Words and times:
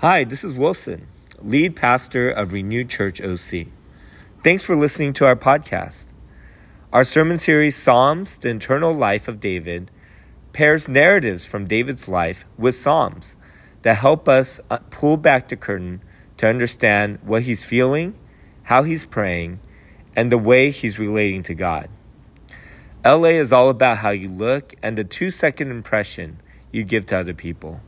Hi, 0.00 0.22
this 0.22 0.44
is 0.44 0.54
Wilson, 0.54 1.08
lead 1.42 1.74
pastor 1.74 2.30
of 2.30 2.52
Renewed 2.52 2.88
Church 2.88 3.20
OC. 3.20 3.66
Thanks 4.44 4.64
for 4.64 4.76
listening 4.76 5.12
to 5.14 5.26
our 5.26 5.34
podcast. 5.34 6.06
Our 6.92 7.02
sermon 7.02 7.36
series, 7.38 7.74
Psalms, 7.74 8.38
the 8.38 8.48
Internal 8.48 8.94
Life 8.94 9.26
of 9.26 9.40
David, 9.40 9.90
pairs 10.52 10.86
narratives 10.86 11.46
from 11.46 11.66
David's 11.66 12.06
life 12.06 12.44
with 12.56 12.76
Psalms 12.76 13.34
that 13.82 13.96
help 13.96 14.28
us 14.28 14.60
uh, 14.70 14.78
pull 14.90 15.16
back 15.16 15.48
the 15.48 15.56
curtain 15.56 16.00
to 16.36 16.46
understand 16.46 17.18
what 17.24 17.42
he's 17.42 17.64
feeling, 17.64 18.14
how 18.62 18.84
he's 18.84 19.04
praying, 19.04 19.58
and 20.14 20.30
the 20.30 20.38
way 20.38 20.70
he's 20.70 21.00
relating 21.00 21.42
to 21.42 21.54
God. 21.56 21.90
LA 23.04 23.30
is 23.30 23.52
all 23.52 23.68
about 23.68 23.98
how 23.98 24.10
you 24.10 24.28
look 24.28 24.76
and 24.80 24.96
the 24.96 25.02
two 25.02 25.32
second 25.32 25.72
impression 25.72 26.40
you 26.70 26.84
give 26.84 27.04
to 27.06 27.18
other 27.18 27.34
people. 27.34 27.80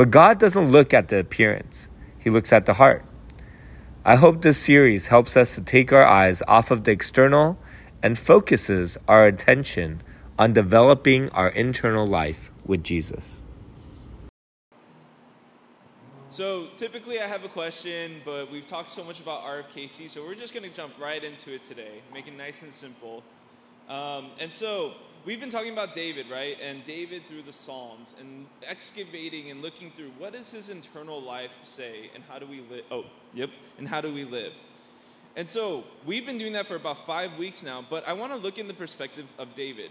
But 0.00 0.10
God 0.10 0.38
doesn't 0.38 0.72
look 0.72 0.94
at 0.94 1.08
the 1.08 1.18
appearance, 1.18 1.90
He 2.18 2.30
looks 2.30 2.54
at 2.54 2.64
the 2.64 2.72
heart. 2.72 3.04
I 4.02 4.16
hope 4.16 4.40
this 4.40 4.56
series 4.56 5.08
helps 5.08 5.36
us 5.36 5.56
to 5.56 5.60
take 5.60 5.92
our 5.92 6.06
eyes 6.06 6.42
off 6.48 6.70
of 6.70 6.84
the 6.84 6.90
external 6.90 7.58
and 8.02 8.18
focuses 8.18 8.96
our 9.06 9.26
attention 9.26 10.02
on 10.38 10.54
developing 10.54 11.28
our 11.32 11.48
internal 11.50 12.06
life 12.06 12.50
with 12.64 12.82
Jesus. 12.82 13.42
So 16.30 16.68
typically 16.78 17.20
I 17.20 17.26
have 17.26 17.44
a 17.44 17.48
question, 17.48 18.22
but 18.24 18.50
we've 18.50 18.66
talked 18.66 18.88
so 18.88 19.04
much 19.04 19.20
about 19.20 19.42
RFKC, 19.42 20.08
so 20.08 20.24
we're 20.24 20.34
just 20.34 20.54
going 20.54 20.66
to 20.66 20.74
jump 20.74 20.98
right 20.98 21.22
into 21.22 21.52
it 21.52 21.62
today, 21.62 22.00
make 22.14 22.26
it 22.26 22.38
nice 22.38 22.62
and 22.62 22.72
simple. 22.72 23.22
Um, 23.86 24.30
and 24.40 24.50
so 24.50 24.94
we've 25.24 25.40
been 25.40 25.50
talking 25.50 25.72
about 25.72 25.94
David, 25.94 26.30
right? 26.30 26.56
And 26.62 26.82
David 26.84 27.26
through 27.26 27.42
the 27.42 27.52
Psalms 27.52 28.14
and 28.20 28.46
excavating 28.66 29.50
and 29.50 29.62
looking 29.62 29.90
through 29.92 30.10
what 30.18 30.32
does 30.32 30.50
his 30.52 30.68
internal 30.68 31.20
life 31.20 31.56
say 31.62 32.10
and 32.14 32.24
how 32.28 32.38
do 32.38 32.46
we 32.46 32.62
live? 32.70 32.84
Oh, 32.90 33.04
yep. 33.34 33.50
And 33.78 33.86
how 33.86 34.00
do 34.00 34.12
we 34.12 34.24
live? 34.24 34.52
And 35.36 35.48
so 35.48 35.84
we've 36.04 36.26
been 36.26 36.38
doing 36.38 36.52
that 36.54 36.66
for 36.66 36.76
about 36.76 37.06
five 37.06 37.36
weeks 37.38 37.62
now, 37.62 37.84
but 37.88 38.06
I 38.08 38.12
want 38.12 38.32
to 38.32 38.38
look 38.38 38.58
in 38.58 38.66
the 38.66 38.74
perspective 38.74 39.26
of 39.38 39.54
David. 39.54 39.90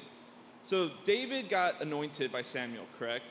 So 0.63 0.91
David 1.05 1.49
got 1.49 1.81
anointed 1.81 2.31
by 2.31 2.41
Samuel, 2.41 2.85
correct? 2.97 3.25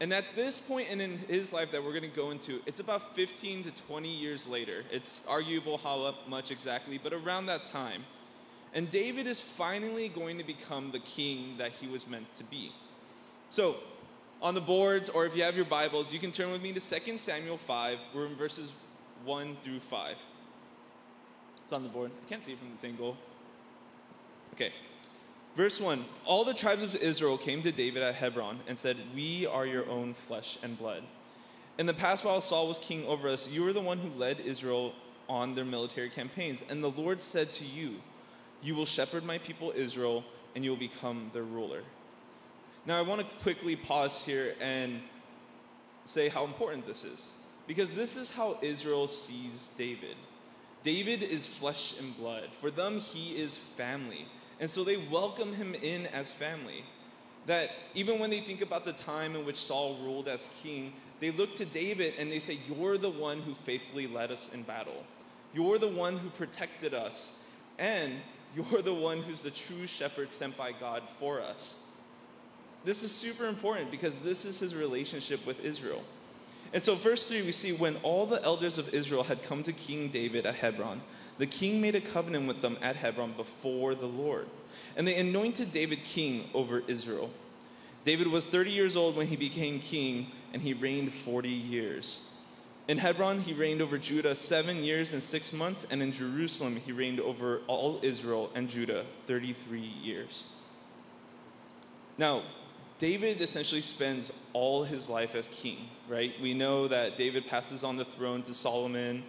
And 0.00 0.12
at 0.12 0.24
this 0.34 0.58
point 0.58 0.88
in 0.88 1.18
his 1.28 1.52
life 1.52 1.72
that 1.72 1.82
we're 1.82 1.92
going 1.92 2.10
to 2.10 2.16
go 2.16 2.30
into, 2.30 2.60
it's 2.66 2.80
about 2.80 3.14
15 3.14 3.62
to 3.64 3.70
20 3.70 4.08
years 4.08 4.48
later. 4.48 4.84
It's 4.90 5.22
arguable 5.28 5.78
how 5.78 6.14
much 6.28 6.50
exactly, 6.50 6.98
but 6.98 7.12
around 7.12 7.46
that 7.46 7.66
time. 7.66 8.04
And 8.76 8.90
David 8.90 9.26
is 9.26 9.40
finally 9.40 10.08
going 10.08 10.36
to 10.36 10.44
become 10.44 10.92
the 10.92 10.98
king 10.98 11.54
that 11.56 11.72
he 11.72 11.88
was 11.88 12.06
meant 12.06 12.32
to 12.34 12.44
be. 12.44 12.72
So, 13.48 13.76
on 14.42 14.54
the 14.54 14.60
boards, 14.60 15.08
or 15.08 15.24
if 15.24 15.34
you 15.34 15.42
have 15.44 15.56
your 15.56 15.64
Bibles, 15.64 16.12
you 16.12 16.18
can 16.18 16.30
turn 16.30 16.52
with 16.52 16.60
me 16.60 16.74
to 16.74 16.80
2 16.80 17.16
Samuel 17.16 17.56
5. 17.56 17.98
We're 18.14 18.26
in 18.26 18.36
verses 18.36 18.72
1 19.24 19.56
through 19.62 19.80
5. 19.80 20.16
It's 21.64 21.72
on 21.72 21.84
the 21.84 21.88
board. 21.88 22.10
I 22.24 22.28
can't 22.28 22.44
see 22.44 22.52
it 22.52 22.58
from 22.58 22.68
this 22.74 22.84
angle. 22.84 23.16
Okay. 24.52 24.72
Verse 25.56 25.80
1 25.80 26.04
All 26.26 26.44
the 26.44 26.52
tribes 26.52 26.82
of 26.82 26.94
Israel 26.96 27.38
came 27.38 27.62
to 27.62 27.72
David 27.72 28.02
at 28.02 28.14
Hebron 28.14 28.60
and 28.68 28.78
said, 28.78 28.98
We 29.14 29.46
are 29.46 29.64
your 29.64 29.88
own 29.88 30.12
flesh 30.12 30.58
and 30.62 30.78
blood. 30.78 31.02
In 31.78 31.86
the 31.86 31.94
past, 31.94 32.26
while 32.26 32.42
Saul 32.42 32.68
was 32.68 32.78
king 32.78 33.06
over 33.06 33.26
us, 33.26 33.48
you 33.48 33.62
were 33.62 33.72
the 33.72 33.80
one 33.80 33.98
who 33.98 34.10
led 34.18 34.40
Israel 34.40 34.92
on 35.30 35.54
their 35.54 35.64
military 35.64 36.10
campaigns. 36.10 36.62
And 36.68 36.84
the 36.84 36.90
Lord 36.90 37.22
said 37.22 37.50
to 37.52 37.64
you, 37.64 37.96
you 38.62 38.74
will 38.74 38.86
shepherd 38.86 39.24
my 39.24 39.38
people 39.38 39.72
Israel, 39.74 40.24
and 40.54 40.64
you 40.64 40.70
will 40.70 40.78
become 40.78 41.28
their 41.32 41.42
ruler. 41.42 41.82
Now, 42.86 42.98
I 42.98 43.02
want 43.02 43.20
to 43.20 43.26
quickly 43.42 43.76
pause 43.76 44.24
here 44.24 44.54
and 44.60 45.00
say 46.04 46.28
how 46.28 46.44
important 46.44 46.86
this 46.86 47.04
is. 47.04 47.30
Because 47.66 47.90
this 47.94 48.16
is 48.16 48.30
how 48.30 48.58
Israel 48.62 49.08
sees 49.08 49.70
David. 49.76 50.16
David 50.84 51.22
is 51.22 51.46
flesh 51.46 51.98
and 51.98 52.16
blood. 52.16 52.48
For 52.58 52.70
them, 52.70 53.00
he 53.00 53.36
is 53.36 53.56
family. 53.56 54.26
And 54.60 54.70
so 54.70 54.84
they 54.84 54.96
welcome 54.96 55.52
him 55.52 55.74
in 55.74 56.06
as 56.06 56.30
family. 56.30 56.84
That 57.46 57.70
even 57.94 58.18
when 58.18 58.30
they 58.30 58.40
think 58.40 58.60
about 58.62 58.84
the 58.84 58.92
time 58.92 59.34
in 59.34 59.44
which 59.44 59.56
Saul 59.56 59.98
ruled 60.02 60.28
as 60.28 60.48
king, 60.62 60.92
they 61.18 61.30
look 61.30 61.54
to 61.56 61.64
David 61.64 62.14
and 62.18 62.30
they 62.30 62.38
say, 62.38 62.58
You're 62.68 62.98
the 62.98 63.10
one 63.10 63.40
who 63.40 63.54
faithfully 63.54 64.06
led 64.06 64.30
us 64.30 64.50
in 64.52 64.62
battle. 64.62 65.04
You're 65.52 65.78
the 65.78 65.88
one 65.88 66.16
who 66.16 66.30
protected 66.30 66.94
us. 66.94 67.32
And 67.78 68.20
you're 68.54 68.82
the 68.82 68.94
one 68.94 69.22
who's 69.22 69.42
the 69.42 69.50
true 69.50 69.86
shepherd 69.86 70.30
sent 70.30 70.56
by 70.56 70.72
God 70.72 71.02
for 71.18 71.40
us. 71.40 71.78
This 72.84 73.02
is 73.02 73.10
super 73.10 73.46
important 73.48 73.90
because 73.90 74.18
this 74.18 74.44
is 74.44 74.60
his 74.60 74.74
relationship 74.74 75.44
with 75.44 75.64
Israel. 75.64 76.02
And 76.72 76.82
so, 76.82 76.94
verse 76.94 77.28
3, 77.28 77.42
we 77.42 77.52
see 77.52 77.72
when 77.72 77.96
all 77.96 78.26
the 78.26 78.42
elders 78.44 78.78
of 78.78 78.92
Israel 78.92 79.24
had 79.24 79.42
come 79.42 79.62
to 79.62 79.72
King 79.72 80.08
David 80.08 80.46
at 80.46 80.56
Hebron, 80.56 81.00
the 81.38 81.46
king 81.46 81.80
made 81.80 81.94
a 81.94 82.00
covenant 82.00 82.48
with 82.48 82.62
them 82.62 82.76
at 82.80 82.96
Hebron 82.96 83.32
before 83.32 83.94
the 83.94 84.06
Lord. 84.06 84.46
And 84.96 85.06
they 85.06 85.16
anointed 85.16 85.70
David 85.70 86.04
king 86.04 86.48
over 86.54 86.82
Israel. 86.86 87.30
David 88.04 88.28
was 88.28 88.46
30 88.46 88.70
years 88.70 88.96
old 88.96 89.16
when 89.16 89.26
he 89.26 89.36
became 89.36 89.80
king, 89.80 90.30
and 90.52 90.62
he 90.62 90.74
reigned 90.74 91.12
40 91.12 91.48
years. 91.48 92.25
In 92.88 92.98
Hebron, 92.98 93.40
he 93.40 93.52
reigned 93.52 93.82
over 93.82 93.98
Judah 93.98 94.36
seven 94.36 94.84
years 94.84 95.12
and 95.12 95.20
six 95.20 95.52
months, 95.52 95.84
and 95.90 96.00
in 96.00 96.12
Jerusalem, 96.12 96.76
he 96.76 96.92
reigned 96.92 97.18
over 97.18 97.60
all 97.66 97.98
Israel 98.02 98.50
and 98.54 98.68
Judah 98.68 99.04
33 99.26 99.80
years. 99.80 100.48
Now, 102.16 102.44
David 102.98 103.40
essentially 103.40 103.80
spends 103.80 104.32
all 104.52 104.84
his 104.84 105.10
life 105.10 105.34
as 105.34 105.48
king, 105.48 105.88
right? 106.08 106.32
We 106.40 106.54
know 106.54 106.86
that 106.86 107.16
David 107.16 107.46
passes 107.48 107.82
on 107.82 107.96
the 107.96 108.04
throne 108.04 108.42
to 108.44 108.54
Solomon. 108.54 109.24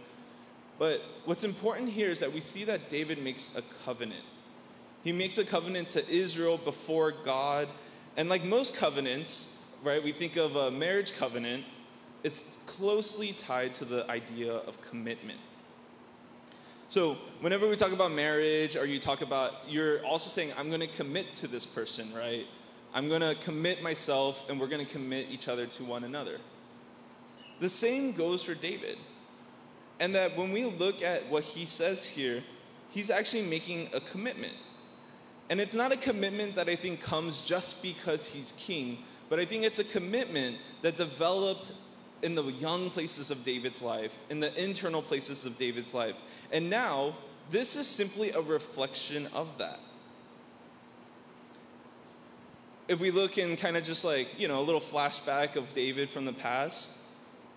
But 0.77 1.01
what's 1.25 1.43
important 1.43 1.89
here 1.89 2.09
is 2.09 2.19
that 2.19 2.31
we 2.31 2.41
see 2.41 2.63
that 2.65 2.89
David 2.89 3.21
makes 3.21 3.49
a 3.55 3.63
covenant. 3.83 4.23
He 5.03 5.11
makes 5.11 5.39
a 5.39 5.43
covenant 5.43 5.89
to 5.91 6.07
Israel 6.07 6.57
before 6.57 7.11
God. 7.11 7.67
And 8.15 8.29
like 8.29 8.43
most 8.43 8.75
covenants, 8.75 9.49
right, 9.83 10.01
we 10.01 10.11
think 10.11 10.37
of 10.37 10.55
a 10.55 10.69
marriage 10.69 11.13
covenant 11.13 11.65
it's 12.23 12.45
closely 12.65 13.33
tied 13.33 13.73
to 13.75 13.85
the 13.85 14.09
idea 14.09 14.53
of 14.53 14.81
commitment. 14.81 15.39
So, 16.89 17.17
whenever 17.41 17.67
we 17.67 17.75
talk 17.75 17.91
about 17.91 18.13
marriage, 18.13 18.77
or 18.77 18.85
you 18.85 18.99
talk 18.99 19.21
about, 19.21 19.53
you're 19.67 20.05
also 20.05 20.29
saying, 20.29 20.53
I'm 20.57 20.69
going 20.69 20.79
to 20.79 20.87
commit 20.87 21.33
to 21.35 21.47
this 21.47 21.65
person, 21.65 22.13
right? 22.13 22.45
I'm 22.93 23.09
going 23.09 23.21
to 23.21 23.35
commit 23.35 23.83
myself, 23.83 24.49
and 24.49 24.59
we're 24.59 24.67
going 24.67 24.85
to 24.85 24.91
commit 24.91 25.27
each 25.29 25.49
other 25.49 25.65
to 25.65 25.83
one 25.83 26.05
another. 26.05 26.39
The 27.59 27.69
same 27.69 28.13
goes 28.13 28.43
for 28.43 28.55
David. 28.55 28.97
And 29.99 30.15
that 30.15 30.37
when 30.37 30.51
we 30.51 30.65
look 30.65 31.01
at 31.01 31.27
what 31.29 31.43
he 31.43 31.65
says 31.65 32.05
here, 32.05 32.43
he's 32.89 33.09
actually 33.09 33.43
making 33.43 33.89
a 33.93 33.99
commitment. 33.99 34.53
And 35.49 35.59
it's 35.59 35.75
not 35.75 35.91
a 35.91 35.97
commitment 35.97 36.55
that 36.55 36.69
I 36.69 36.75
think 36.75 37.01
comes 37.01 37.41
just 37.41 37.81
because 37.81 38.27
he's 38.27 38.53
king, 38.57 38.99
but 39.29 39.39
I 39.39 39.45
think 39.45 39.63
it's 39.63 39.79
a 39.79 39.83
commitment 39.83 40.57
that 40.81 40.97
developed 40.97 41.71
in 42.21 42.35
the 42.35 42.43
young 42.43 42.89
places 42.89 43.31
of 43.31 43.43
David's 43.43 43.81
life, 43.81 44.15
in 44.29 44.39
the 44.39 44.63
internal 44.63 45.01
places 45.01 45.45
of 45.45 45.57
David's 45.57 45.93
life. 45.93 46.21
And 46.51 46.69
now, 46.69 47.15
this 47.49 47.75
is 47.75 47.87
simply 47.87 48.31
a 48.31 48.41
reflection 48.41 49.27
of 49.33 49.57
that. 49.57 49.79
If 52.87 52.99
we 52.99 53.11
look 53.11 53.37
in 53.37 53.57
kind 53.57 53.75
of 53.77 53.83
just 53.83 54.03
like, 54.05 54.29
you 54.37 54.47
know, 54.47 54.59
a 54.59 54.63
little 54.63 54.81
flashback 54.81 55.55
of 55.55 55.73
David 55.73 56.09
from 56.09 56.25
the 56.25 56.33
past, 56.33 56.91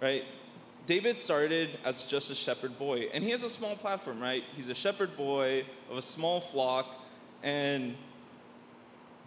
right? 0.01 0.25
David 0.87 1.17
started 1.17 1.79
as 1.85 2.05
just 2.05 2.31
a 2.31 2.35
shepherd 2.35 2.79
boy, 2.79 3.09
and 3.15 3.23
he 3.23 3.31
has 3.31 3.43
a 3.43 3.49
small 3.49 3.77
platform, 3.77 4.21
right? 4.21 4.43
He's 4.57 4.69
a 4.69 4.75
shepherd 4.75 5.17
boy 5.17 5.65
of 5.89 5.97
a 5.97 6.03
small 6.03 6.41
flock, 6.41 6.87
and 7.43 7.97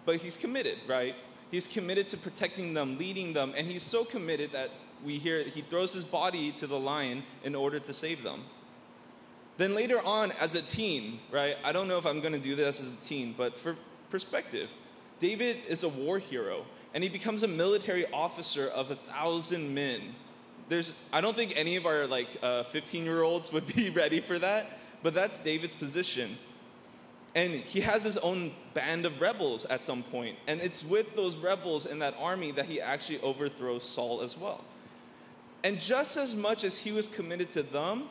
but 0.05 0.17
he's 0.17 0.35
committed, 0.35 0.77
right? 0.87 1.15
He's 1.53 1.67
committed 1.67 2.09
to 2.09 2.17
protecting 2.17 2.73
them, 2.73 2.97
leading 2.97 3.33
them, 3.33 3.53
and 3.55 3.67
he's 3.67 3.83
so 3.83 4.03
committed 4.03 4.53
that 4.53 4.71
we 5.05 5.19
hear 5.19 5.43
he 5.43 5.61
throws 5.61 5.93
his 5.93 6.03
body 6.03 6.51
to 6.53 6.65
the 6.65 6.79
lion 6.79 7.21
in 7.43 7.53
order 7.53 7.79
to 7.79 7.93
save 7.93 8.23
them. 8.23 8.45
Then 9.57 9.75
later 9.75 10.01
on, 10.01 10.31
as 10.41 10.55
a 10.55 10.63
teen, 10.63 11.19
right? 11.31 11.55
I 11.63 11.71
don't 11.71 11.87
know 11.87 11.99
if 11.99 12.07
I'm 12.07 12.21
going 12.21 12.33
to 12.33 12.39
do 12.39 12.55
this 12.55 12.81
as 12.81 12.93
a 12.93 12.95
teen, 12.95 13.35
but 13.37 13.59
for 13.59 13.75
perspective, 14.09 14.73
David 15.19 15.57
is 15.67 15.83
a 15.83 15.89
war 15.89 16.17
hero, 16.17 16.65
and 16.95 17.03
he 17.03 17.09
becomes 17.09 17.43
a 17.43 17.47
military 17.47 18.11
officer 18.11 18.67
of 18.69 18.89
a 18.89 18.95
thousand 18.95 19.75
men. 19.75 20.15
There's, 20.69 20.91
I 21.11 21.21
don't 21.21 21.35
think 21.35 21.53
any 21.55 21.75
of 21.75 21.85
our 21.85 22.07
like 22.07 22.29
15 22.41 23.03
uh, 23.03 23.05
year 23.05 23.21
olds 23.21 23.53
would 23.53 23.67
be 23.75 23.89
ready 24.01 24.21
for 24.21 24.39
that, 24.39 24.79
but 25.03 25.13
that's 25.13 25.37
David's 25.37 25.75
position. 25.75 26.35
And 27.35 27.55
he 27.55 27.81
has 27.81 28.03
his 28.03 28.17
own 28.17 28.53
band 28.73 29.05
of 29.05 29.19
rebels 29.19 29.65
at 29.65 29.83
some 29.83 30.03
point, 30.03 30.37
and 30.47 30.61
it's 30.61 30.83
with 30.83 31.15
those 31.15 31.35
rebels 31.35 31.85
in 31.85 31.99
that 31.99 32.15
army 32.19 32.51
that 32.51 32.65
he 32.65 32.79
actually 32.79 33.19
overthrows 33.21 33.83
Saul 33.83 34.21
as 34.21 34.37
well. 34.37 34.63
And 35.63 35.79
just 35.79 36.17
as 36.17 36.35
much 36.35 36.63
as 36.63 36.79
he 36.79 36.91
was 36.91 37.07
committed 37.07 37.51
to 37.53 37.63
them, 37.63 38.09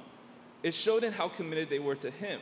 it 0.63 0.75
showed 0.75 1.05
in 1.05 1.13
how 1.13 1.29
committed 1.29 1.71
they 1.71 1.79
were 1.79 1.95
to 1.97 2.11
him. 2.11 2.41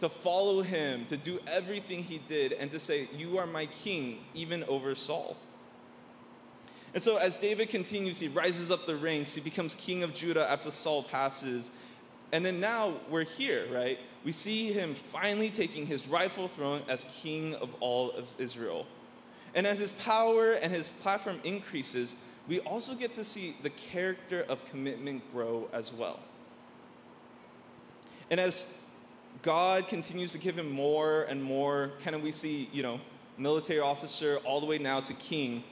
To 0.00 0.08
follow 0.08 0.60
him, 0.62 1.06
to 1.06 1.16
do 1.16 1.40
everything 1.46 2.02
he 2.02 2.18
did, 2.18 2.52
and 2.52 2.70
to 2.72 2.78
say, 2.78 3.08
You 3.16 3.38
are 3.38 3.46
my 3.46 3.66
king, 3.66 4.18
even 4.34 4.64
over 4.64 4.94
Saul. 4.94 5.36
And 6.92 7.02
so, 7.02 7.16
as 7.16 7.38
David 7.38 7.70
continues, 7.70 8.18
he 8.18 8.28
rises 8.28 8.70
up 8.70 8.86
the 8.86 8.96
ranks. 8.96 9.34
He 9.34 9.40
becomes 9.40 9.74
king 9.74 10.02
of 10.02 10.12
Judah 10.12 10.48
after 10.48 10.70
Saul 10.70 11.02
passes. 11.02 11.70
And 12.34 12.44
then 12.44 12.58
now 12.58 12.94
we're 13.08 13.22
here, 13.22 13.64
right? 13.70 13.96
We 14.24 14.32
see 14.32 14.72
him 14.72 14.96
finally 14.96 15.50
taking 15.50 15.86
his 15.86 16.08
rightful 16.08 16.48
throne 16.48 16.82
as 16.88 17.06
king 17.22 17.54
of 17.54 17.76
all 17.78 18.10
of 18.10 18.26
Israel. 18.38 18.86
And 19.54 19.68
as 19.68 19.78
his 19.78 19.92
power 19.92 20.54
and 20.54 20.72
his 20.72 20.90
platform 20.90 21.38
increases, 21.44 22.16
we 22.48 22.58
also 22.58 22.96
get 22.96 23.14
to 23.14 23.24
see 23.24 23.54
the 23.62 23.70
character 23.70 24.44
of 24.48 24.64
commitment 24.66 25.22
grow 25.32 25.68
as 25.72 25.92
well. 25.92 26.18
And 28.32 28.40
as 28.40 28.64
God 29.42 29.86
continues 29.86 30.32
to 30.32 30.38
give 30.38 30.58
him 30.58 30.72
more 30.72 31.22
and 31.28 31.40
more, 31.40 31.92
kind 32.02 32.16
of 32.16 32.22
we 32.22 32.32
see, 32.32 32.68
you 32.72 32.82
know, 32.82 33.00
military 33.38 33.78
officer 33.78 34.40
all 34.42 34.58
the 34.58 34.66
way 34.66 34.78
now 34.78 34.98
to 35.02 35.14
king, 35.14 35.62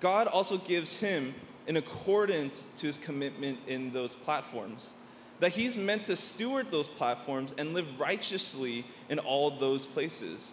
God 0.00 0.26
also 0.26 0.58
gives 0.58 1.00
him 1.00 1.34
in 1.66 1.78
accordance 1.78 2.68
to 2.76 2.88
his 2.88 2.98
commitment 2.98 3.58
in 3.66 3.90
those 3.94 4.14
platforms. 4.14 4.92
That 5.42 5.50
he's 5.50 5.76
meant 5.76 6.04
to 6.04 6.14
steward 6.14 6.70
those 6.70 6.88
platforms 6.88 7.52
and 7.58 7.74
live 7.74 7.98
righteously 7.98 8.84
in 9.08 9.18
all 9.18 9.50
those 9.50 9.86
places. 9.86 10.52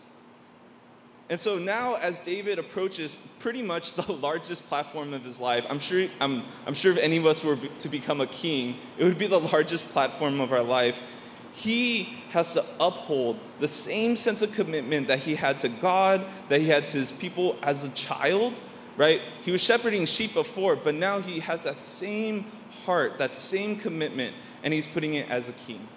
And 1.30 1.40
so 1.40 1.60
now, 1.60 1.94
as 1.94 2.22
David 2.22 2.58
approaches 2.58 3.16
pretty 3.38 3.62
much 3.62 3.94
the 3.94 4.12
largest 4.28 4.68
platform 4.68 5.14
of 5.14 5.24
his 5.24 5.40
life, 5.40 5.64
I'm 5.70 5.78
sure, 5.78 6.08
I'm, 6.20 6.44
I'm 6.66 6.74
sure 6.74 6.92
if 6.92 6.98
any 6.98 7.18
of 7.18 7.28
us 7.28 7.44
were 7.44 7.56
to 7.56 7.88
become 7.88 8.20
a 8.20 8.26
king, 8.26 8.78
it 8.98 9.04
would 9.04 9.20
be 9.20 9.28
the 9.28 9.40
largest 9.40 9.88
platform 9.90 10.42
of 10.42 10.52
our 10.52 10.64
life. 10.64 11.04
He 11.52 12.18
has 12.32 12.54
to 12.54 12.66
uphold 12.80 13.38
the 13.60 13.68
same 13.68 14.16
sense 14.16 14.42
of 14.42 14.54
commitment 14.54 15.08
that 15.10 15.20
he 15.20 15.36
had 15.36 15.60
to 15.60 15.70
God, 15.70 16.26
that 16.48 16.62
he 16.62 16.68
had 16.68 16.88
to 16.88 16.98
his 16.98 17.12
people 17.12 17.60
as 17.62 17.84
a 17.84 17.90
child, 17.90 18.56
right? 18.98 19.22
He 19.44 19.52
was 19.52 19.62
shepherding 19.62 20.08
sheep 20.08 20.34
before, 20.34 20.76
but 20.76 20.96
now 20.96 21.20
he 21.22 21.42
has 21.42 21.62
that 21.66 21.78
same 21.78 22.46
heart, 22.86 23.20
that 23.20 23.36
same 23.36 23.76
commitment, 23.76 24.36
and 24.64 24.74
he's 24.74 24.88
putting 24.88 25.14
it 25.14 25.30
as 25.30 25.50
a 25.50 25.54
king. 25.54 25.88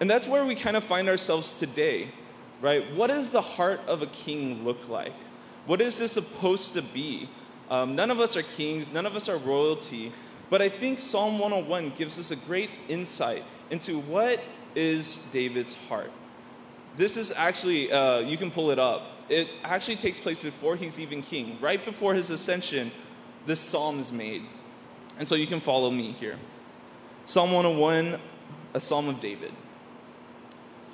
And 0.00 0.08
that's 0.08 0.26
where 0.26 0.44
we 0.44 0.54
kind 0.54 0.76
of 0.76 0.84
find 0.84 1.08
ourselves 1.08 1.52
today 1.52 2.12
right? 2.60 2.94
What 2.94 3.08
does 3.08 3.32
the 3.32 3.40
heart 3.40 3.80
of 3.86 4.02
a 4.02 4.06
king 4.06 4.64
look 4.64 4.88
like? 4.88 5.14
What 5.66 5.80
is 5.80 5.98
this 5.98 6.12
supposed 6.12 6.72
to 6.74 6.82
be? 6.82 7.28
Um, 7.70 7.94
none 7.94 8.10
of 8.10 8.18
us 8.20 8.36
are 8.36 8.42
kings, 8.42 8.90
none 8.90 9.06
of 9.06 9.14
us 9.14 9.28
are 9.28 9.36
royalty, 9.36 10.12
but 10.48 10.62
I 10.62 10.68
think 10.68 10.98
Psalm 10.98 11.38
101 11.38 11.92
gives 11.96 12.18
us 12.18 12.30
a 12.30 12.36
great 12.36 12.70
insight 12.88 13.44
into 13.70 13.98
what 13.98 14.42
is 14.74 15.18
David's 15.30 15.74
heart. 15.88 16.10
This 16.96 17.16
is 17.16 17.30
actually, 17.30 17.92
uh, 17.92 18.20
you 18.20 18.38
can 18.38 18.50
pull 18.50 18.70
it 18.70 18.78
up. 18.78 19.02
It 19.28 19.48
actually 19.62 19.96
takes 19.96 20.18
place 20.18 20.38
before 20.38 20.76
he's 20.76 20.98
even 20.98 21.20
king. 21.20 21.58
Right 21.60 21.84
before 21.84 22.14
his 22.14 22.30
ascension, 22.30 22.90
this 23.44 23.60
psalm 23.60 24.00
is 24.00 24.10
made. 24.10 24.42
And 25.18 25.28
so 25.28 25.34
you 25.34 25.46
can 25.46 25.60
follow 25.60 25.90
me 25.90 26.12
here. 26.12 26.38
Psalm 27.28 27.52
101, 27.52 28.18
a 28.72 28.80
psalm 28.80 29.06
of 29.06 29.20
David. 29.20 29.52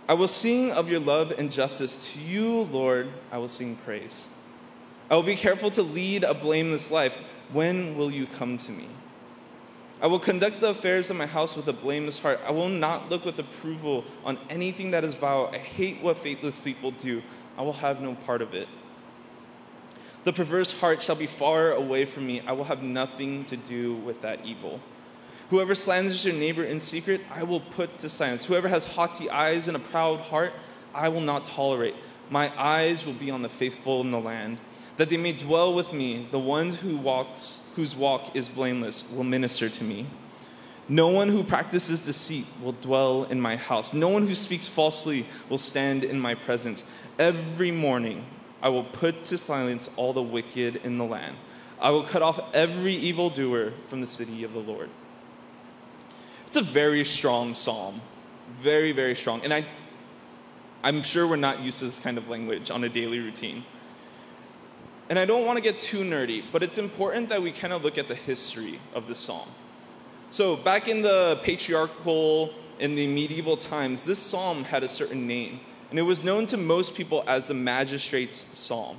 I 0.09 0.15
will 0.15 0.27
sing 0.27 0.73
of 0.73 0.91
your 0.91 0.99
love 0.99 1.33
and 1.39 1.49
justice. 1.49 2.13
To 2.13 2.19
you, 2.19 2.63
Lord, 2.73 3.09
I 3.31 3.39
will 3.39 3.47
sing 3.47 3.77
praise. 3.77 4.27
I 5.09 5.15
will 5.15 5.23
be 5.23 5.37
careful 5.37 5.71
to 5.71 5.83
lead 5.85 6.25
a 6.25 6.35
blameless 6.35 6.91
life. 6.91 7.23
When 7.53 7.97
will 7.97 8.11
you 8.11 8.27
come 8.27 8.57
to 8.57 8.73
me? 8.73 8.89
I 10.03 10.09
will 10.09 10.19
conduct 10.19 10.61
the 10.61 10.71
affairs 10.71 11.09
of 11.09 11.17
my 11.17 11.27
house 11.27 11.55
with 11.55 11.69
a 11.69 11.73
blameless 11.73 12.19
heart. 12.19 12.41
I 12.45 12.51
will 12.51 12.69
not 12.69 13.09
look 13.11 13.25
with 13.25 13.39
approval 13.39 14.05
on 14.25 14.37
anything 14.51 14.91
that 14.91 15.05
is 15.05 15.15
vile. 15.15 15.51
I 15.53 15.59
hate 15.59 16.03
what 16.03 16.19
faithless 16.19 16.59
people 16.59 16.91
do. 16.91 17.23
I 17.57 17.63
will 17.63 17.75
have 17.75 18.01
no 18.01 18.17
part 18.17 18.43
of 18.43 18.55
it. 18.55 18.67
The 20.25 20.33
perverse 20.33 20.73
heart 20.73 21.01
shall 21.01 21.15
be 21.15 21.29
far 21.29 21.71
away 21.71 22.05
from 22.05 22.27
me. 22.27 22.41
I 22.41 22.51
will 22.51 22.65
have 22.65 22.83
nothing 22.83 23.45
to 23.45 23.57
do 23.57 23.95
with 23.95 24.21
that 24.23 24.45
evil. 24.45 24.81
Whoever 25.51 25.75
slanders 25.75 26.25
your 26.25 26.35
neighbor 26.35 26.65
in 26.65 26.81
secret, 26.81 27.21
I 27.31 27.43
will 27.43 27.61
put 27.61 27.99
to 27.99 28.09
silence. 28.09 28.47
Whoever 28.47 28.69
has 28.69 28.85
haughty 28.85 29.29
eyes 29.29 29.69
and 29.69 29.77
a 29.77 29.81
proud 29.81 30.21
heart, 30.21 30.53
I 30.95 31.09
will 31.09 31.21
not 31.21 31.47
tolerate. 31.47 31.95
My 32.31 32.51
eyes 32.59 33.05
will 33.05 33.13
be 33.13 33.31
on 33.31 33.43
the 33.43 33.49
faithful 33.49 34.01
in 34.01 34.11
the 34.11 34.19
land, 34.19 34.59
that 34.97 35.11
they 35.11 35.19
may 35.19 35.33
dwell 35.33 35.75
with 35.75 35.93
me. 35.93 36.27
The 36.31 36.39
one 36.39 36.71
who 36.71 36.97
walks, 36.97 37.61
whose 37.77 37.95
walk 37.95 38.35
is 38.35 38.49
blameless, 38.49 39.05
will 39.11 39.25
minister 39.25 39.69
to 39.69 39.85
me. 39.85 40.07
No 40.89 41.09
one 41.09 41.29
who 41.29 41.45
practices 41.45 42.05
deceit 42.05 42.47
will 42.63 42.73
dwell 42.73 43.25
in 43.25 43.41
my 43.41 43.57
house. 43.57 43.93
No 43.93 44.09
one 44.09 44.27
who 44.27 44.35
speaks 44.35 44.69
falsely 44.69 45.27
will 45.49 45.59
stand 45.59 46.05
in 46.05 46.21
my 46.21 46.35
presence. 46.35 46.85
Every 47.19 47.71
morning 47.71 48.27
I 48.63 48.71
will 48.71 48.85
put 48.85 49.25
to 49.25 49.39
silence 49.39 49.91
all 49.97 50.13
the 50.13 50.23
wicked 50.23 50.77
in 50.77 50.97
the 50.99 51.05
land. 51.05 51.37
I 51.81 51.91
will 51.91 52.03
cut 52.03 52.23
off 52.23 52.41
every 52.55 52.95
evildoer 52.95 53.73
from 53.87 54.01
the 54.01 54.07
city 54.07 54.45
of 54.45 54.53
the 54.53 54.61
Lord. 54.61 54.91
It's 56.47 56.57
a 56.57 56.63
very 56.63 57.05
strong 57.05 57.55
psalm. 57.55 58.01
Very, 58.61 58.93
very 58.93 59.15
strong. 59.15 59.43
And 59.43 59.53
I, 59.53 59.65
I'm 60.83 61.03
sure 61.03 61.27
we're 61.27 61.37
not 61.37 61.61
used 61.61 61.79
to 61.81 61.87
this 61.87 61.99
kind 61.99 62.19
of 62.19 62.29
language 62.29 62.71
on 62.71 62.85
a 62.85 62.89
daily 62.89 63.19
routine. 63.19 63.65
And 65.09 65.19
I 65.19 65.27
don't 65.27 65.45
want 65.45 65.57
to 65.59 65.63
get 65.63 65.79
too 65.79 66.03
nerdy, 66.03 66.45
but 66.51 66.63
it's 66.63 66.79
important 66.79 67.29
that 67.29 67.43
we 67.43 67.53
kind 67.53 67.73
of 67.73 67.85
look 67.85 67.99
at 67.99 68.09
the 68.09 68.15
history 68.15 68.81
of 68.95 69.07
the 69.07 69.15
psalm. 69.15 69.49
So, 70.31 70.57
back 70.57 70.89
in 70.89 71.03
the 71.03 71.39
patriarchal, 71.43 72.53
in 72.79 72.95
the 72.95 73.07
medieval 73.07 73.57
times, 73.57 74.05
this 74.05 74.19
psalm 74.19 74.65
had 74.65 74.83
a 74.83 74.89
certain 74.89 75.27
name, 75.27 75.61
and 75.91 75.99
it 75.99 76.03
was 76.03 76.25
known 76.25 76.47
to 76.49 76.57
most 76.57 76.95
people 76.95 77.23
as 77.27 77.47
the 77.47 77.55
magistrate's 77.55 78.47
psalm. 78.59 78.97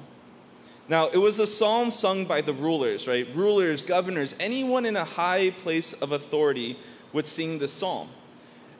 Now, 0.87 1.07
it 1.07 1.17
was 1.17 1.39
a 1.39 1.47
psalm 1.47 1.89
sung 1.89 2.25
by 2.25 2.41
the 2.41 2.53
rulers, 2.53 3.07
right? 3.07 3.27
Rulers, 3.35 3.83
governors, 3.83 4.35
anyone 4.39 4.85
in 4.85 4.95
a 4.95 5.03
high 5.03 5.49
place 5.49 5.93
of 5.93 6.11
authority 6.11 6.77
would 7.15 7.25
sing 7.25 7.59
the 7.59 7.67
psalm. 7.67 8.09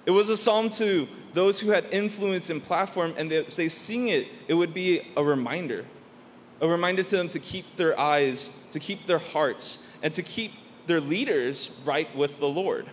It 0.06 0.12
was 0.12 0.30
a 0.30 0.36
psalm 0.36 0.70
to 0.72 1.08
those 1.34 1.62
who 1.62 1.72
had 1.72 1.86
influence 1.90 2.50
and 2.50 2.62
platform, 2.62 3.14
and 3.18 3.32
as 3.32 3.56
they 3.56 3.70
sing 3.70 4.10
it, 4.10 4.28
it 4.50 4.54
would 4.54 4.74
be 4.74 5.08
a 5.16 5.24
reminder. 5.24 5.86
A 6.60 6.68
reminder 6.68 7.02
to 7.02 7.16
them 7.16 7.30
to 7.30 7.40
keep 7.40 7.78
their 7.78 7.98
eyes, 7.98 8.52
to 8.72 8.80
keep 8.80 9.06
their 9.06 9.20
hearts, 9.20 9.84
and 10.04 10.14
to 10.14 10.22
keep 10.22 10.52
their 10.86 11.00
leaders 11.00 11.78
right 11.86 12.14
with 12.14 12.40
the 12.40 12.48
Lord. 12.48 12.88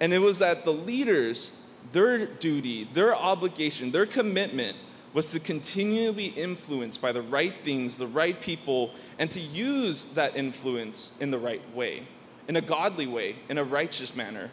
And 0.00 0.14
it 0.14 0.20
was 0.20 0.38
that 0.38 0.64
the 0.64 0.72
leaders, 0.72 1.52
their 1.92 2.24
duty, 2.24 2.88
their 2.94 3.14
obligation, 3.14 3.90
their 3.90 4.06
commitment 4.06 4.76
was 5.12 5.32
to 5.32 5.40
continually 5.40 6.30
be 6.30 6.40
influenced 6.40 7.02
by 7.02 7.12
the 7.12 7.22
right 7.22 7.54
things, 7.62 7.98
the 7.98 8.06
right 8.06 8.40
people, 8.40 8.94
and 9.18 9.30
to 9.32 9.40
use 9.40 10.06
that 10.14 10.34
influence 10.34 11.12
in 11.20 11.30
the 11.30 11.38
right 11.38 11.62
way 11.74 12.06
in 12.48 12.56
a 12.56 12.60
godly 12.60 13.06
way, 13.06 13.36
in 13.48 13.58
a 13.58 13.64
righteous 13.64 14.16
manner. 14.16 14.50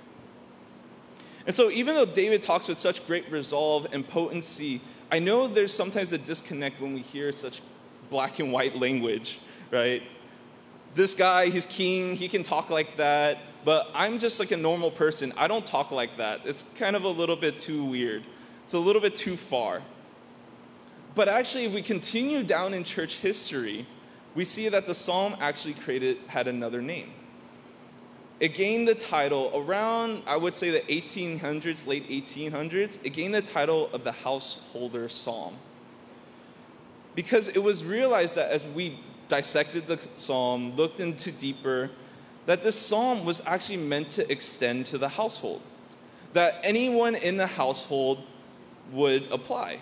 And 1.48 1.56
so, 1.56 1.70
even 1.72 1.96
though 1.96 2.06
David 2.06 2.42
talks 2.42 2.68
with 2.68 2.78
such 2.78 3.06
great 3.08 3.32
resolve 3.32 3.88
and 3.92 4.08
potency, 4.08 4.82
I 5.12 5.20
know 5.20 5.48
there's 5.48 5.72
sometimes 5.72 6.12
a 6.12 6.18
disconnect 6.18 6.82
when 6.82 6.94
we 6.94 7.02
hear 7.02 7.32
such 7.32 7.62
black 8.10 8.40
and 8.40 8.52
white 8.52 8.76
language, 8.76 9.40
right? 9.72 10.04
This 10.94 11.14
guy, 11.14 11.50
he's 11.50 11.66
king, 11.66 12.16
he 12.16 12.28
can 12.28 12.42
talk 12.44 12.70
like 12.70 12.98
that, 12.98 13.40
but 13.64 13.90
I'm 13.94 14.20
just 14.20 14.40
like 14.40 14.52
a 14.52 14.58
normal 14.58 14.90
person. 14.92 15.34
I 15.38 15.48
don't 15.48 15.66
talk 15.66 15.92
like 15.92 16.18
that. 16.18 16.42
It's 16.46 16.64
kind 16.76 16.96
of 16.96 17.04
a 17.04 17.10
little 17.10 17.36
bit 17.36 17.60
too 17.60 17.86
weird, 17.86 18.24
it's 18.64 18.74
a 18.74 18.80
little 18.80 19.02
bit 19.02 19.16
too 19.16 19.38
far. 19.38 19.82
But 21.14 21.30
actually, 21.30 21.64
if 21.64 21.74
we 21.74 21.82
continue 21.82 22.44
down 22.44 22.74
in 22.74 22.84
church 22.84 23.20
history, 23.20 23.88
we 24.34 24.44
see 24.44 24.68
that 24.68 24.86
the 24.86 24.94
psalm 24.94 25.36
actually 25.40 25.76
created 25.76 26.18
had 26.28 26.48
another 26.50 26.82
name. 26.82 27.14
It 28.40 28.54
gained 28.54 28.88
the 28.88 28.96
title 28.96 29.52
around, 29.56 30.24
I 30.28 30.36
would 30.36 30.56
say, 30.56 30.70
the 30.70 30.82
1800s, 30.82 31.88
late 31.88 32.10
1800s. 32.10 33.00
It 33.04 33.12
gained 33.12 33.34
the 33.34 33.42
title 33.42 33.90
of 33.94 34.04
the 34.04 34.12
Householder 34.12 35.08
Psalm. 35.08 35.56
Because 37.16 37.48
it 37.48 37.60
was 37.60 37.86
realized 37.86 38.36
that 38.36 38.52
as 38.52 38.68
we 38.68 39.00
dissected 39.30 39.88
the 39.88 40.00
psalm, 40.18 40.76
looked 40.76 41.00
into 41.00 41.32
deeper, 41.32 41.90
that 42.46 42.62
this 42.62 42.76
psalm 42.76 43.24
was 43.24 43.42
actually 43.46 43.78
meant 43.78 44.10
to 44.12 44.30
extend 44.30 44.86
to 44.88 44.98
the 44.98 45.10
household. 45.10 45.62
That 46.34 46.60
anyone 46.64 47.16
in 47.16 47.38
the 47.38 47.48
household 47.48 48.22
would 48.92 49.32
apply. 49.32 49.80